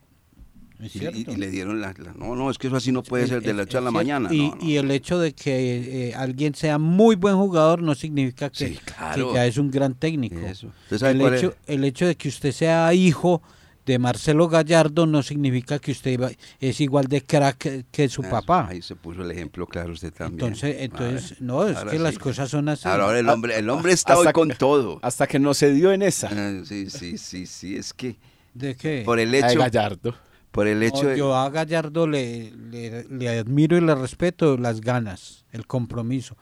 Es 0.80 0.96
Y, 0.96 1.00
cierto. 1.00 1.18
y- 1.20 1.34
y 1.34 1.36
le 1.38 1.50
dieron 1.50 1.80
la, 1.82 1.94
la- 1.98 2.14
No, 2.14 2.36
no, 2.36 2.50
es 2.50 2.58
que 2.58 2.68
eso 2.68 2.76
así 2.76 2.92
no 2.92 3.04
puede 3.04 3.24
Es- 3.24 3.30
ser 3.30 3.42
de 3.42 3.54
la 3.54 3.64
noche 3.64 3.78
a 3.78 3.82
la 3.82 3.92
cierto. 3.92 3.92
mañana. 3.92 4.34
Y, 4.34 4.50
no, 4.50 4.56
no. 4.56 4.64
y 4.66 4.78
el 4.78 4.92
hecho 4.92 5.20
de 5.20 5.34
que 5.34 6.10
eh, 6.10 6.14
alguien 6.16 6.56
sea 6.56 6.78
muy 6.78 7.16
buen 7.16 7.36
jugador 7.36 7.82
no 7.82 7.96
significa 7.96 8.50
que, 8.50 8.68
Sí, 8.70 8.80
claro. 8.84 9.30
que 9.30 9.34
ya 9.36 9.46
es 9.46 9.58
un 9.58 9.72
gran 9.72 9.94
técnico. 9.96 10.38
Eso. 10.40 10.68
¿Usted 10.84 10.98
sabe 10.98 11.12
El 11.14 11.20
cuál 11.20 11.34
es? 11.36 11.40
hecho, 11.44 11.56
el 11.68 11.84
hecho 11.84 12.08
de 12.08 12.16
que 12.16 12.28
usted 12.30 12.52
sea 12.52 12.94
hijo 12.94 13.42
de 13.86 14.00
Marcelo 14.00 14.48
Gallardo 14.48 15.06
no 15.06 15.22
significa 15.24 15.78
que 15.78 15.92
usted 15.92 16.38
es 16.62 16.80
igual 16.80 17.06
de 17.08 17.22
crack 17.22 17.58
que, 17.58 17.86
que 17.92 18.08
su 18.08 18.22
Eso, 18.22 18.32
papá. 18.32 18.68
Ahí 18.70 18.82
se 18.82 18.96
puso 18.96 19.24
el 19.24 19.32
ejemplo, 19.32 19.68
claro, 19.68 19.92
usted 19.92 20.14
también. 20.14 20.40
Entonces, 20.54 20.76
entonces 20.80 21.42
no, 21.42 21.68
es 21.68 21.78
que 21.84 22.00
las 22.00 22.18
cosas 22.18 22.50
son 22.50 22.70
así. 22.70 22.88
Ahora, 22.88 23.04
ahora 23.06 23.20
el 23.20 23.28
hombre, 23.28 23.58
el 23.60 23.70
hombre 23.70 23.92
está 23.92 24.14
Hasta 24.14 24.28
hoy 24.30 24.34
con 24.34 24.48
que- 24.50 24.56
todo. 24.56 25.00
Hasta 25.02 25.28
que 25.28 25.38
no 25.38 25.54
se 25.54 25.74
dio 25.74 25.92
en 25.92 26.02
esa. 26.02 26.30
Ah, 26.32 26.62
Sí, 26.64 26.90
sí, 26.90 27.18
sí, 27.18 27.46
sí, 27.46 27.76
es 27.76 27.94
que 27.94 28.16
¿De 28.54 28.76
qué? 28.78 29.02
por 29.04 29.20
el 29.20 29.32
la 29.32 29.48
de 29.48 29.52
hecho, 29.52 29.60
Gallardo. 29.60 30.16
Por 30.54 30.68
el 30.68 30.82
hecho 30.84 31.04
No, 31.04 31.10
de... 31.10 31.18
Yo 31.18 31.36
a 31.36 31.50
Gallardo 31.50 32.08
le, 32.08 32.52
le, 32.52 33.04
le 33.10 33.30
admiro 33.40 33.76
y 33.76 33.82
le 33.82 33.94
respeto 33.96 34.56
las 34.56 34.80
ganas, 34.82 35.44
el 35.52 35.66
compromiso. 35.68 36.38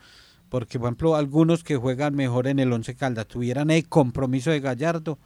Porque, 0.48 0.78
por 0.78 0.88
ejemplo, 0.88 1.16
algunos 1.16 1.64
que 1.64 1.76
juegan 1.76 2.14
mejor 2.14 2.46
en 2.46 2.58
el 2.58 2.70
Once 2.72 2.94
Caldas 2.94 3.26
tuvieran 3.26 3.70
el 3.70 3.88
compromiso 3.88 4.50
de 4.50 4.60
Gallardo, 4.60 5.18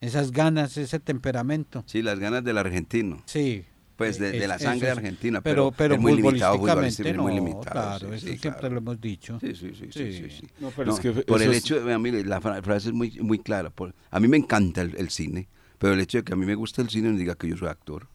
esas 0.00 0.32
ganas, 0.32 0.76
ese 0.76 0.98
temperamento. 1.00 1.84
Sí, 1.86 2.02
las 2.02 2.18
ganas 2.18 2.44
del 2.44 2.58
argentino. 2.58 3.22
Sí. 3.26 3.64
Pues 3.96 4.18
de, 4.18 4.32
de 4.32 4.38
es- 4.38 4.48
la 4.48 4.58
sangre 4.58 4.90
es- 4.90 4.96
argentina, 4.98 5.40
Pero, 5.40 5.70
pero, 5.70 5.76
pero 5.76 5.94
es 5.94 6.00
muy 6.00 6.16
limitado 6.16 6.58
futbolísticamente 6.58 7.14
futbolísticamente, 7.14 7.22
muy 7.22 7.32
no, 7.32 7.46
limitado. 7.46 7.72
claro, 7.98 8.08
sí, 8.08 8.14
eso 8.16 8.26
sí, 8.26 8.38
siempre 8.38 8.60
claro. 8.60 8.74
lo 8.74 8.80
hemos 8.80 9.00
dicho. 9.00 9.38
Sí, 9.40 9.54
sí, 9.54 9.70
sí, 9.72 9.86
sí, 9.92 10.12
sí, 10.12 10.12
Sí. 10.30 10.36
sí. 10.40 10.48
No, 10.58 10.70
pero 10.74 10.86
No, 10.90 10.94
es 10.96 11.00
que 11.00 11.12
por 11.12 11.40
el 11.40 11.52
es- 11.52 11.58
hecho, 11.58 11.80
de, 11.84 11.96
mire, 12.00 12.24
la 12.24 12.40
fra- 12.40 12.60
frase 12.60 12.88
es 12.88 12.94
muy, 12.94 13.12
muy 13.20 13.38
clara. 13.38 13.70
por- 13.70 13.94
a 14.10 14.18
mí 14.18 14.26
me 14.26 14.36
encanta 14.36 14.82
el, 14.82 14.96
el 14.96 15.10
cine, 15.10 15.46
pero 15.78 15.94
el 15.94 16.00
hecho 16.00 16.18
de 16.18 16.24
que 16.24 16.32
a 16.32 16.36
mí 16.36 16.46
me 16.46 16.54
gusta 16.54 16.82
el 16.82 16.88
cine 16.90 17.10
no 17.10 17.18
diga 17.18 17.34
que 17.34 17.48
yo 17.48 17.56
soy 17.56 17.68
actor. 17.68 18.06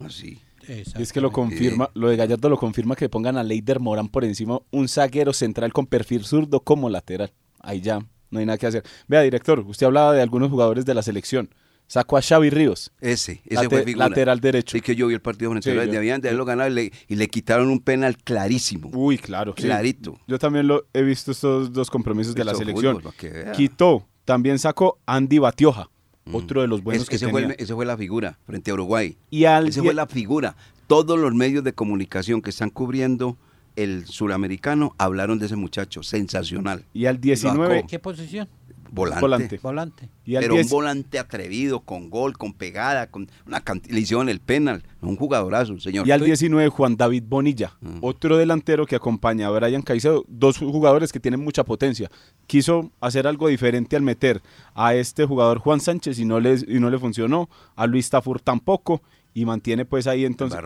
Así. 0.00 0.38
Y 0.68 1.02
es 1.02 1.12
que 1.12 1.20
lo 1.20 1.30
confirma, 1.30 1.90
lo 1.94 2.08
de 2.08 2.16
Gallardo 2.16 2.48
lo 2.48 2.56
confirma 2.58 2.96
que 2.96 3.08
pongan 3.08 3.36
a 3.36 3.44
Leider 3.44 3.78
Morán 3.78 4.08
por 4.08 4.24
encima, 4.24 4.58
un 4.72 4.88
zaguero 4.88 5.32
central 5.32 5.72
con 5.72 5.86
perfil 5.86 6.24
zurdo 6.24 6.58
como 6.60 6.90
lateral. 6.90 7.32
Ahí 7.60 7.80
ya, 7.80 8.00
no 8.30 8.40
hay 8.40 8.46
nada 8.46 8.58
que 8.58 8.66
hacer. 8.66 8.82
Vea, 9.06 9.22
director, 9.22 9.60
usted 9.60 9.86
hablaba 9.86 10.12
de 10.12 10.22
algunos 10.22 10.50
jugadores 10.50 10.84
de 10.84 10.94
la 10.94 11.02
selección. 11.02 11.50
Sacó 11.88 12.16
a 12.16 12.20
Xavi 12.22 12.50
Ríos, 12.50 12.90
Ese, 13.00 13.42
ese 13.44 13.54
late- 13.54 13.68
fue 13.68 13.84
figura. 13.84 14.08
lateral 14.08 14.40
derecho. 14.40 14.76
Sí 14.76 14.80
que 14.80 14.96
yo 14.96 15.06
vi 15.06 15.14
el 15.14 15.20
partido 15.20 15.52
frente 15.52 15.70
Sí, 15.72 15.78
a 15.78 15.84
yo- 15.84 15.92
debían 15.92 16.20
de 16.20 16.30
haberlo 16.30 16.44
ganado 16.44 16.68
y 16.68 16.74
le, 16.74 16.92
y 17.06 17.14
le 17.14 17.28
quitaron 17.28 17.68
un 17.70 17.78
penal 17.78 18.16
clarísimo. 18.16 18.90
Uy, 18.92 19.18
claro. 19.18 19.54
sí. 19.56 19.62
Clarito. 19.62 20.18
Yo 20.26 20.36
también 20.40 20.66
lo 20.66 20.86
he 20.92 21.02
visto 21.02 21.30
estos 21.30 21.72
dos 21.72 21.88
compromisos 21.88 22.34
de 22.34 22.44
la 22.44 22.56
selección. 22.56 23.00
fútbol. 23.00 23.14
Quitó, 23.54 24.04
también 24.24 24.58
sacó 24.58 24.98
Andy 25.06 25.38
Batioja. 25.38 25.88
Otro 26.32 26.60
de 26.62 26.68
los 26.68 26.82
buenos 26.82 27.04
Es- 27.04 27.08
que 27.08 27.16
ese, 27.16 27.28
fue 27.28 27.42
tenía. 27.42 27.56
el- 27.56 27.62
ese 27.62 27.74
fue 27.74 27.86
la 27.86 27.96
figura 27.96 28.38
frente 28.46 28.70
a 28.70 28.74
Uruguay. 28.74 29.16
Y 29.30 29.44
al 29.44 29.68
Esa 29.68 29.80
die- 29.80 29.86
fue 29.88 29.94
la 29.94 30.06
figura. 30.06 30.56
Todos 30.86 31.18
los 31.18 31.34
medios 31.34 31.64
de 31.64 31.72
comunicación 31.72 32.42
que 32.42 32.50
están 32.50 32.70
cubriendo 32.70 33.36
el 33.76 34.06
suramericano 34.06 34.94
hablaron 34.98 35.38
de 35.38 35.46
ese 35.46 35.56
muchacho. 35.56 36.02
Sensacional. 36.02 36.84
y 36.94 37.06
al 37.06 37.20
19 37.20 37.76
Sacó. 37.76 37.86
¿Qué 37.88 37.98
posición? 37.98 38.48
Volante. 38.96 39.20
Volante. 39.20 39.58
Volante. 39.62 40.08
y 40.24 40.34
al 40.36 40.42
pero 40.42 40.54
10 40.54 40.66
un 40.66 40.70
volante 40.70 41.18
atrevido, 41.20 41.80
con 41.80 42.10
gol, 42.10 42.36
con 42.36 42.52
pegada, 42.54 43.08
con 43.10 43.28
una 43.46 43.60
cantidad. 43.60 43.94
Le 43.94 44.00
hicieron 44.00 44.28
el 44.28 44.40
penal. 44.40 44.82
Un 45.00 45.14
jugadorazo, 45.16 45.78
señor. 45.78 46.08
Y 46.08 46.10
al 46.10 46.24
19, 46.24 46.68
Juan 46.70 46.96
David 46.96 47.22
Bonilla, 47.28 47.76
Mm. 47.80 47.98
otro 48.00 48.36
delantero 48.36 48.86
que 48.86 48.96
acompaña 48.96 49.46
a 49.46 49.50
Brian 49.50 49.82
Caicedo, 49.82 50.24
dos 50.28 50.58
jugadores 50.58 51.12
que 51.12 51.20
tienen 51.20 51.40
mucha 51.40 51.62
potencia. 51.64 52.10
Quiso 52.46 52.90
hacer 53.00 53.26
algo 53.26 53.48
diferente 53.48 53.94
al 53.96 54.02
meter 54.02 54.42
a 54.74 54.94
este 54.94 55.24
jugador 55.26 55.58
Juan 55.58 55.80
Sánchez 55.80 56.18
y 56.18 56.24
no 56.24 56.40
le, 56.40 56.54
y 56.66 56.80
no 56.80 56.90
le 56.90 56.98
funcionó, 56.98 57.48
a 57.76 57.86
Luis 57.86 58.10
Tafur 58.10 58.40
tampoco, 58.40 59.02
y 59.34 59.44
mantiene 59.44 59.84
pues 59.84 60.06
ahí 60.06 60.24
entonces. 60.24 60.58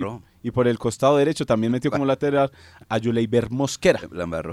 Y, 0.42 0.50
por 0.52 0.66
el 0.68 0.78
costado 0.78 1.16
derecho 1.18 1.44
también 1.44 1.70
metió 1.72 1.90
como 1.90 2.04
lateral 2.06 2.50
a 2.88 2.98
Yuleiber 2.98 3.50
Mosquera. 3.50 4.00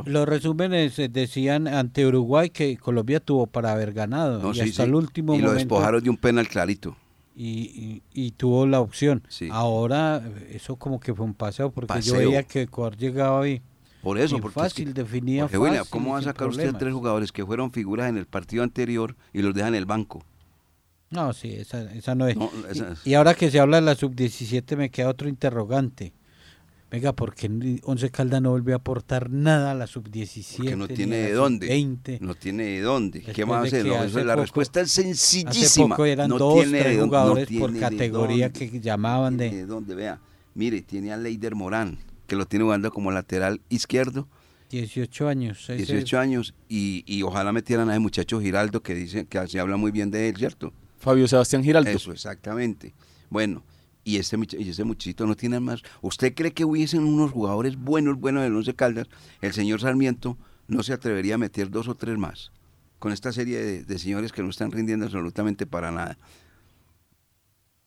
Los 0.06 0.28
resúmenes 0.28 1.00
eh, 1.00 1.08
decían 1.10 1.68
ante 1.68 2.06
Uruguay 2.06 2.50
que 2.50 2.76
Colombia 2.78 3.20
tuvo 3.20 3.48
para 3.48 3.72
haber 3.72 3.94
ganado. 3.94 4.42
No, 4.42 4.52
y 4.52 4.56
sí, 4.56 4.62
hasta 4.62 4.84
sí. 4.84 4.90
el 4.90 4.96
último 4.96 5.34
y 5.34 5.38
lo 5.40 5.48
momento. 5.48 5.76
despojaron 5.76 6.04
de 6.04 6.10
un 6.10 6.18
penal 6.18 6.48
clarito. 6.48 6.96
y, 7.36 7.50
y- 7.50 8.02
y 8.14 8.32
tuvo 8.32 8.66
la 8.66 8.82
opción. 8.82 9.24
Sí. 9.30 9.48
Ahora 9.52 10.22
eh, 10.26 10.54
eso 10.56 10.76
como 10.76 11.00
que 11.00 11.14
fue 11.14 11.26
un 11.26 11.34
paseo 11.34 11.70
porque 11.72 11.94
yo 12.02 12.14
Paseo. 12.14 12.30
veía 12.30 12.44
que 12.44 12.64
Ecuador 12.64 12.98
llegaba 12.98 13.48
y, 13.48 13.62
Por 14.02 14.18
eso, 14.18 14.40
porque 14.40 14.60
es 14.60 14.64
fácil, 14.66 14.88
que- 14.94 14.94
definía 15.04 15.44
fácil. 15.44 15.60
William, 15.60 15.86
¿cómo 15.90 16.14
va 16.14 16.20
a 16.20 16.22
sacar 16.24 16.48
usted 16.48 16.64
problemas. 16.64 16.80
tres 16.80 16.94
jugadores 16.94 17.32
que 17.32 17.46
fueron 17.46 17.72
figuras 17.72 18.10
en 18.10 18.18
el 18.18 18.26
partido 18.26 18.64
anterior 18.64 19.16
y 19.34 19.42
los 19.42 19.54
deja 19.54 19.68
en 19.70 19.76
el 19.76 19.86
banco? 19.86 20.24
No, 21.10 21.32
sí, 21.34 21.54
esa, 21.54 21.84
esa 21.94 22.16
no 22.16 22.28
es. 22.28 22.36
No, 22.36 22.52
esa 22.70 22.90
Y- 22.90 22.94
es- 22.94 23.08
y, 23.08 23.14
ahora 23.14 23.34
que 23.34 23.50
se 23.50 23.60
habla 23.60 23.78
de 23.78 23.84
la 23.84 23.96
sub-17 23.96 24.76
me 24.76 24.90
queda 24.90 25.10
otro 25.10 25.30
interrogante. 25.30 26.14
Venga, 26.90 27.12
¿por 27.14 27.36
qué 27.36 27.80
Once 27.84 28.10
Caldas 28.12 28.42
no 28.42 28.52
volvió 28.52 28.74
a 28.74 28.78
aportar 28.78 29.30
nada 29.30 29.72
a 29.72 29.74
la 29.76 29.88
sub-17? 29.88 30.56
Porque 30.58 30.76
no 30.78 30.88
tiene 30.88 31.18
de 31.18 31.34
dónde. 31.34 31.68
sub-20? 31.68 32.20
No 32.22 32.34
tiene 32.36 32.64
de 32.64 32.82
dónde. 32.82 33.20
¿Qué 33.22 33.28
Después 33.28 33.48
más 33.48 33.62
de 33.64 33.68
hacer? 33.68 33.84
que 33.84 33.90
No, 33.90 33.96
hace 34.00 34.24
la 34.26 34.34
poco- 34.34 34.42
respuesta 34.44 34.82
es 34.82 34.88
Hace 34.92 35.02
sencillísima. 35.04 35.90
poco 35.96 36.06
eran 36.06 36.30
no 36.30 36.38
dos, 36.38 36.62
tiene 36.64 36.80
tres 36.82 37.00
jugadores 37.02 37.52
no 37.52 37.60
por 37.60 37.78
categoría 37.80 38.50
dónde. 38.50 38.70
que 38.70 38.80
llamaban 38.80 39.38
Tiene 39.38 39.54
de 39.56 39.62
de 39.62 39.66
dónde, 39.68 39.96
vea. 39.96 40.20
Mire, 40.56 40.82
tiene 40.82 41.12
a 41.12 41.18
Leider 41.18 41.56
Morán, 41.56 41.98
que 42.26 42.36
lo 42.38 42.46
tiene 42.46 42.64
jugando 42.64 42.90
como 42.92 43.12
lateral 43.12 43.60
izquierdo, 43.70 44.28
18 44.70 45.28
años. 45.28 45.64
ese- 45.70 45.76
18 45.76 46.20
años, 46.20 46.54
y, 46.70 47.04
y 47.06 47.22
ojalá 47.24 47.52
metieran 47.52 47.90
a 47.90 47.94
ese 47.94 48.00
muchacho 48.00 48.40
Giraldo, 48.42 48.82
que 48.82 48.96
dice 48.96 49.26
que 49.26 49.46
se 49.48 49.60
habla 49.60 49.76
muy 49.78 49.92
bien 49.92 50.10
de 50.12 50.30
él, 50.30 50.38
¿cierto? 50.38 50.74
Fabio 50.98 51.28
Sebastián 51.28 51.64
Giraldo. 51.64 51.90
Eso, 51.90 52.12
exactamente. 52.12 52.94
Bueno, 53.30 53.64
y 54.04 54.18
ese, 54.18 54.38
y 54.38 54.84
muchachito 54.84 55.26
no 55.26 55.36
tiene 55.36 55.60
más. 55.60 55.82
¿Usted 56.02 56.34
cree 56.34 56.54
que 56.54 56.66
hubiesen 56.66 57.04
unos 57.04 57.32
jugadores 57.32 57.78
buenos, 57.78 58.18
buenos 58.20 58.44
del 58.44 58.56
Once 58.56 58.74
Caldas? 58.74 59.08
El 59.42 59.54
señor 59.54 59.82
Sarmiento 59.82 60.38
no 60.68 60.84
se 60.84 60.94
atrevería 60.94 61.36
a 61.36 61.38
meter 61.38 61.70
dos 61.70 61.88
o 61.88 61.96
tres 61.96 62.18
más 62.18 62.52
con 63.00 63.12
esta 63.12 63.32
serie 63.32 63.60
de, 63.60 63.84
de 63.84 64.00
señores 64.00 64.32
que 64.32 64.42
no 64.42 64.50
están 64.50 64.72
rindiendo 64.72 65.06
absolutamente 65.06 65.66
para 65.66 65.92
nada. 65.92 66.18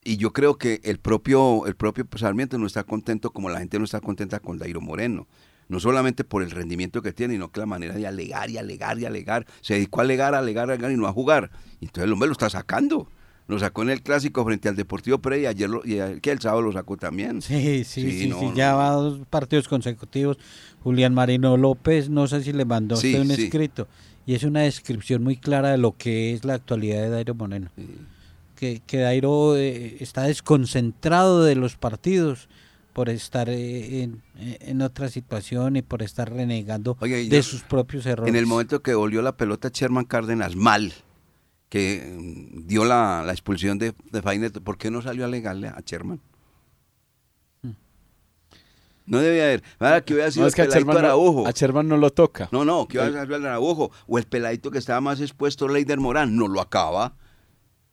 Y 0.03 0.17
yo 0.17 0.33
creo 0.33 0.57
que 0.57 0.81
el 0.85 0.99
propio, 0.99 1.67
el 1.67 1.77
propio 1.77 2.07
Sarmiento 2.17 2.59
no 2.59 2.67
está 2.67 2.85
contento 2.85 3.33
como 3.33 3.51
la 3.51 3.59
gente 3.59 3.79
no 3.79 3.85
está 3.85 4.01
contenta 4.01 4.41
con 4.41 4.59
Dairo 4.59 4.81
Moreno. 4.81 5.27
No 5.71 5.81
solamente 5.81 6.25
por 6.25 6.43
el 6.43 6.51
rendimiento 6.51 7.01
que 7.01 7.13
tiene, 7.13 7.35
sino 7.35 7.51
que 7.51 7.61
la 7.61 7.67
manera 7.67 7.95
de 7.95 8.07
alegar 8.07 8.51
y 8.51 8.59
alegar 8.59 8.99
y 8.99 9.07
alegar. 9.07 9.47
Se 9.63 9.75
dedicó 9.75 10.01
a 10.01 10.03
alegar, 10.03 10.35
a 10.35 10.39
alegar, 10.41 10.69
a 10.69 10.75
alegar 10.75 10.91
y 10.93 10.97
no 10.97 11.07
a 11.07 11.13
jugar. 11.13 11.51
Y 11.81 11.87
entonces 11.87 12.05
el 12.05 12.13
hombre 12.13 12.27
lo 12.27 12.33
está 12.33 12.51
sacando. 12.51 13.09
Lo 13.47 13.59
sacó 13.59 13.83
en 13.83 13.91
el 13.91 14.03
clásico 14.03 14.45
frente 14.45 14.69
al 14.69 14.77
Deportivo 14.77 15.19
Pereira 15.19 15.49
y 15.49 15.55
ayer 15.55 15.71
lo- 15.71 15.83
y 15.85 15.95
el- 15.99 16.21
que 16.21 16.31
el 16.33 16.41
sábado 16.41 16.63
lo 16.63 16.73
sacó 16.73 16.97
también. 16.97 17.41
Sí, 17.43 17.85
sí, 17.85 18.03
Sí, 18.03 18.19
sí, 18.21 18.27
no, 18.29 18.39
sí, 18.39 18.45
no, 18.47 18.55
ya 18.55 18.73
no. 18.73 18.79
va 18.79 18.91
dos 18.91 19.21
partidos 19.31 19.67
consecutivos. 19.69 20.39
Julián 20.83 21.15
Marino 21.15 21.57
López, 21.57 22.11
no 22.11 22.27
sé 22.29 22.43
si 22.43 22.53
le 22.53 22.65
mandó 22.65 22.97
a 22.97 22.99
Sí, 22.99 23.09
usted 23.15 23.21
un 23.31 23.37
sí. 23.37 23.45
escrito. 23.45 23.89
Y 24.27 24.35
es 24.35 24.43
una 24.45 24.61
descripción 24.61 25.23
muy 25.25 25.37
clara 25.37 25.71
de 25.71 25.79
lo 25.79 25.97
que 25.97 26.33
es 26.33 26.45
la 26.45 26.55
actualidad 26.55 27.01
de 27.03 27.09
Dairo 27.11 27.35
Moreno. 27.35 27.71
Que, 28.57 28.83
que 28.87 28.99
Dairo 28.99 29.57
eh, 29.57 29.97
está 30.01 30.25
desconcentrado 30.25 31.43
de 31.45 31.55
los 31.57 31.77
partidos 31.77 32.49
por 33.01 33.09
estar 33.09 33.49
eh, 33.49 34.03
en, 34.03 34.23
en 34.37 34.83
otra 34.83 35.09
situación 35.09 35.77
y 35.77 35.81
por 35.81 36.03
estar 36.03 36.31
renegando 36.31 36.99
de 37.01 37.29
yo- 37.31 37.43
sus 37.43 37.63
propios 37.63 38.05
errores. 38.05 38.29
En 38.29 38.37
el 38.39 38.45
momento 38.45 38.83
que 38.83 38.93
volvió 38.95 39.23
la 39.23 39.39
pelota 39.39 39.71
Sherman 39.73 40.05
Cárdenas 40.05 40.55
mal, 40.55 40.93
que 41.71 42.15
mm, 42.15 42.67
dio 42.67 42.85
la, 42.85 43.23
la 43.25 43.33
expulsión 43.33 43.79
de, 43.79 43.95
de 44.13 44.21
Fainet, 44.21 44.61
¿por 44.61 44.77
qué 44.77 44.91
no 44.91 45.01
salió 45.01 45.25
a 45.25 45.29
alegarle 45.29 45.69
a 45.69 45.81
Sherman? 45.83 46.21
No 49.07 49.19
debía 49.21 49.45
haber. 49.45 49.63
Ahora 49.79 50.03
que 50.05 50.13
hubiera 50.13 50.31
sido 50.31 50.43
No, 50.45 50.49
es 50.49 50.55
que 50.55 50.61
a 50.61 50.65
el 50.67 50.71
peladito 50.71 50.91
Sherman, 50.93 51.03
no, 51.03 51.09
Araujo. 51.09 51.47
a 51.47 51.51
Sherman 51.53 51.89
no 51.89 51.97
lo 51.97 52.11
toca. 52.11 52.51
No, 52.53 52.67
no, 52.67 52.87
que 52.87 52.99
iba 52.99 53.07
a 53.07 53.13
salir 53.13 53.33
el 53.33 53.47
Araujo. 53.47 53.91
O 54.07 54.19
el 54.19 54.25
peladito 54.25 54.71
que 54.71 54.77
estaba 54.79 55.01
más 55.01 55.23
expuesto, 55.23 55.67
Leider 55.69 55.99
Morán, 55.99 56.37
no 56.37 56.49
lo 56.49 56.61
acaba. 56.61 57.15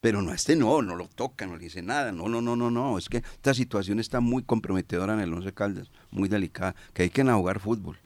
Pero 0.01 0.21
no, 0.21 0.33
este 0.33 0.55
no, 0.55 0.81
no 0.81 0.95
lo 0.95 1.07
toca, 1.07 1.45
no 1.47 1.57
le 1.57 1.63
dice 1.63 1.81
nada. 1.81 2.11
No, 2.11 2.29
no, 2.29 2.41
no, 2.41 2.55
no, 2.55 2.69
no. 2.69 2.97
Es 2.97 3.09
que 3.09 3.17
esta 3.17 3.53
situación 3.53 3.99
está 3.99 4.19
muy 4.19 4.43
comprometedora 4.43 5.13
en 5.13 5.19
el 5.19 5.33
Once 5.33 5.51
Caldas, 5.53 5.91
muy 6.11 6.29
delicada. 6.29 6.75
Que 6.93 7.03
hay 7.03 7.09
que 7.09 7.21
a 7.21 7.35
jugar 7.35 7.59
fútbol. 7.59 7.97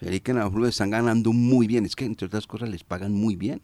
Se 0.00 0.06
dediquen 0.06 0.38
a 0.38 0.50
fútbol, 0.50 0.68
están 0.68 0.90
ganando 0.90 1.32
muy 1.32 1.66
bien. 1.66 1.86
Es 1.86 1.96
que 1.96 2.04
entre 2.04 2.26
otras 2.26 2.46
cosas 2.46 2.68
les 2.68 2.84
pagan 2.84 3.12
muy 3.12 3.36
bien. 3.36 3.60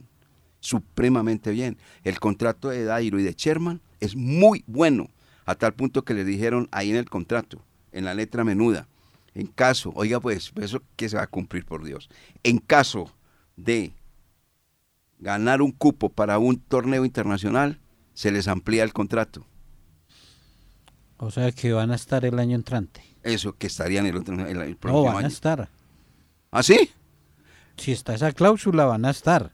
Supremamente 0.61 1.51
bien. 1.51 1.77
El 2.05 2.21
contrato 2.21 2.69
de 2.69 2.85
Dairo 2.85 3.19
y 3.19 3.25
de 3.25 3.35
Sherman 3.35 3.81
es 4.01 4.15
muy 4.15 4.63
bueno. 4.67 5.09
A 5.45 5.57
tal 5.57 5.75
punto 5.75 6.05
que 6.05 6.15
le 6.15 6.25
dijeron 6.25 6.69
ahí 6.71 6.91
en 6.91 6.97
el 6.97 7.11
contrato, 7.11 7.61
en 7.91 8.05
la 8.05 8.15
letra 8.15 8.45
menuda, 8.45 8.87
en 9.35 9.47
caso, 9.47 9.93
oiga 9.97 10.21
pues, 10.21 10.53
eso 10.61 10.83
que 10.95 11.09
se 11.09 11.17
va 11.17 11.25
a 11.25 11.27
cumplir 11.27 11.65
por 11.65 11.85
Dios. 11.85 12.09
En 12.45 12.59
caso 12.59 13.11
de 13.57 13.93
ganar 15.23 15.63
un 15.63 15.71
cupo 15.73 16.09
para 16.11 16.39
un 16.39 16.59
torneo 16.59 17.05
internacional, 17.05 17.81
se 18.13 18.31
les 18.33 18.49
amplía 18.49 18.83
el 18.85 18.93
contrato. 18.93 19.47
O 21.17 21.31
sea 21.31 21.53
que 21.53 21.73
van 21.73 21.93
a 21.93 21.95
estar 21.95 22.25
el 22.25 22.39
año 22.39 22.57
entrante. 22.57 23.03
Eso 23.23 23.57
que 23.57 23.69
estaría 23.69 24.01
en 24.01 24.07
el, 24.07 24.17
otro, 24.17 24.35
el, 24.47 24.61
el 24.61 24.71
No, 24.73 24.77
próximo 24.77 25.05
van 25.05 25.15
a 25.15 25.19
año. 25.21 25.29
estar. 25.29 25.69
¿Ah, 26.51 26.63
sí? 26.63 26.91
Si 27.77 27.93
está 27.93 28.15
esa 28.15 28.33
cláusula, 28.33 28.85
van 28.87 29.05
a 29.05 29.11
estar. 29.11 29.53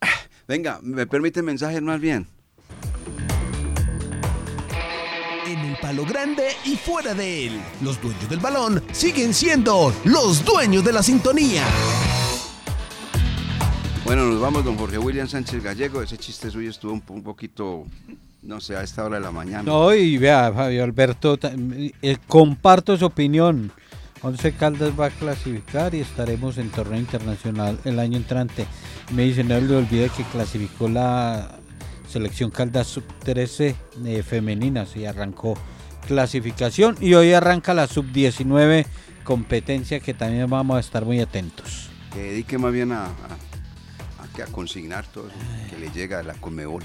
Venga, 0.46 0.78
me 0.82 1.06
permite 1.06 1.42
mensajes 1.42 1.80
más 1.82 1.98
bien. 1.98 2.28
En 5.46 5.58
el 5.60 5.76
palo 5.78 6.04
grande 6.04 6.48
y 6.66 6.76
fuera 6.76 7.14
de 7.14 7.46
él, 7.46 7.60
los 7.80 8.00
dueños 8.02 8.28
del 8.28 8.40
balón 8.40 8.82
siguen 8.92 9.32
siendo 9.32 9.94
los 10.04 10.44
dueños 10.44 10.84
de 10.84 10.92
la 10.92 11.02
sintonía. 11.02 11.64
Bueno, 14.06 14.24
nos 14.26 14.40
vamos, 14.40 14.64
don 14.64 14.76
Jorge 14.76 14.98
William 14.98 15.26
Sánchez 15.26 15.62
Gallego. 15.64 16.00
Ese 16.00 16.16
chiste 16.16 16.48
suyo 16.50 16.70
estuvo 16.70 16.92
un, 16.92 17.00
po- 17.00 17.12
un 17.14 17.24
poquito, 17.24 17.84
no 18.42 18.60
sé, 18.60 18.76
a 18.76 18.82
esta 18.82 19.04
hora 19.04 19.16
de 19.16 19.22
la 19.22 19.32
mañana. 19.32 19.64
No, 19.64 19.92
y 19.92 20.16
vea, 20.16 20.52
Fabio 20.54 20.84
Alberto, 20.84 21.36
eh, 21.42 22.16
comparto 22.28 22.96
su 22.96 23.04
opinión. 23.06 23.72
Once 24.22 24.52
Caldas 24.52 24.92
va 24.98 25.06
a 25.06 25.10
clasificar 25.10 25.92
y 25.94 26.00
estaremos 26.00 26.56
en 26.58 26.70
torneo 26.70 27.00
internacional 27.00 27.78
el 27.84 27.98
año 27.98 28.16
entrante. 28.16 28.66
Me 29.12 29.24
dice, 29.24 29.42
no 29.42 29.60
le 29.60 29.74
olvide 29.76 30.08
que 30.10 30.22
clasificó 30.24 30.88
la 30.88 31.58
selección 32.08 32.50
Caldas 32.50 32.86
sub-13 32.86 33.74
eh, 34.06 34.22
femenina, 34.22 34.86
sí, 34.86 35.04
arrancó 35.04 35.58
clasificación 36.06 36.96
y 37.00 37.14
hoy 37.14 37.32
arranca 37.32 37.74
la 37.74 37.88
sub-19 37.88 38.86
competencia 39.24 39.98
que 39.98 40.14
también 40.14 40.48
vamos 40.48 40.76
a 40.76 40.80
estar 40.80 41.04
muy 41.04 41.18
atentos. 41.20 41.90
Que 42.14 42.22
dedique 42.22 42.56
más 42.56 42.72
bien 42.72 42.92
a 42.92 43.08
que 44.36 44.42
a 44.42 44.46
consignar 44.46 45.06
todo 45.06 45.28
eso 45.28 45.70
que 45.70 45.78
le 45.78 45.90
llega 45.90 46.20
a 46.20 46.22
la 46.22 46.34
Conmebol. 46.34 46.84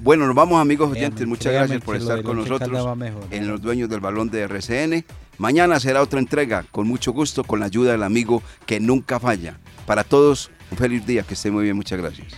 Bueno, 0.00 0.26
nos 0.26 0.34
vamos 0.34 0.60
amigos 0.60 0.90
oyentes, 0.90 1.16
Créame, 1.16 1.28
muchas 1.28 1.50
créame 1.50 1.66
gracias 1.66 1.84
por 1.84 1.96
estar 1.96 2.22
con 2.22 2.36
nosotros 2.38 2.98
en 3.30 3.48
los 3.48 3.60
dueños 3.60 3.90
del 3.90 4.00
balón 4.00 4.30
de 4.30 4.42
RCN. 4.42 5.04
Mañana 5.36 5.80
será 5.80 6.00
otra 6.00 6.18
entrega, 6.18 6.64
con 6.70 6.86
mucho 6.86 7.12
gusto, 7.12 7.44
con 7.44 7.60
la 7.60 7.66
ayuda 7.66 7.92
del 7.92 8.02
amigo 8.02 8.42
que 8.64 8.80
nunca 8.80 9.20
falla. 9.20 9.58
Para 9.86 10.04
todos, 10.04 10.50
un 10.70 10.78
feliz 10.78 11.04
día, 11.04 11.24
que 11.24 11.34
esté 11.34 11.50
muy 11.50 11.64
bien, 11.64 11.76
muchas 11.76 11.98
gracias. 11.98 12.32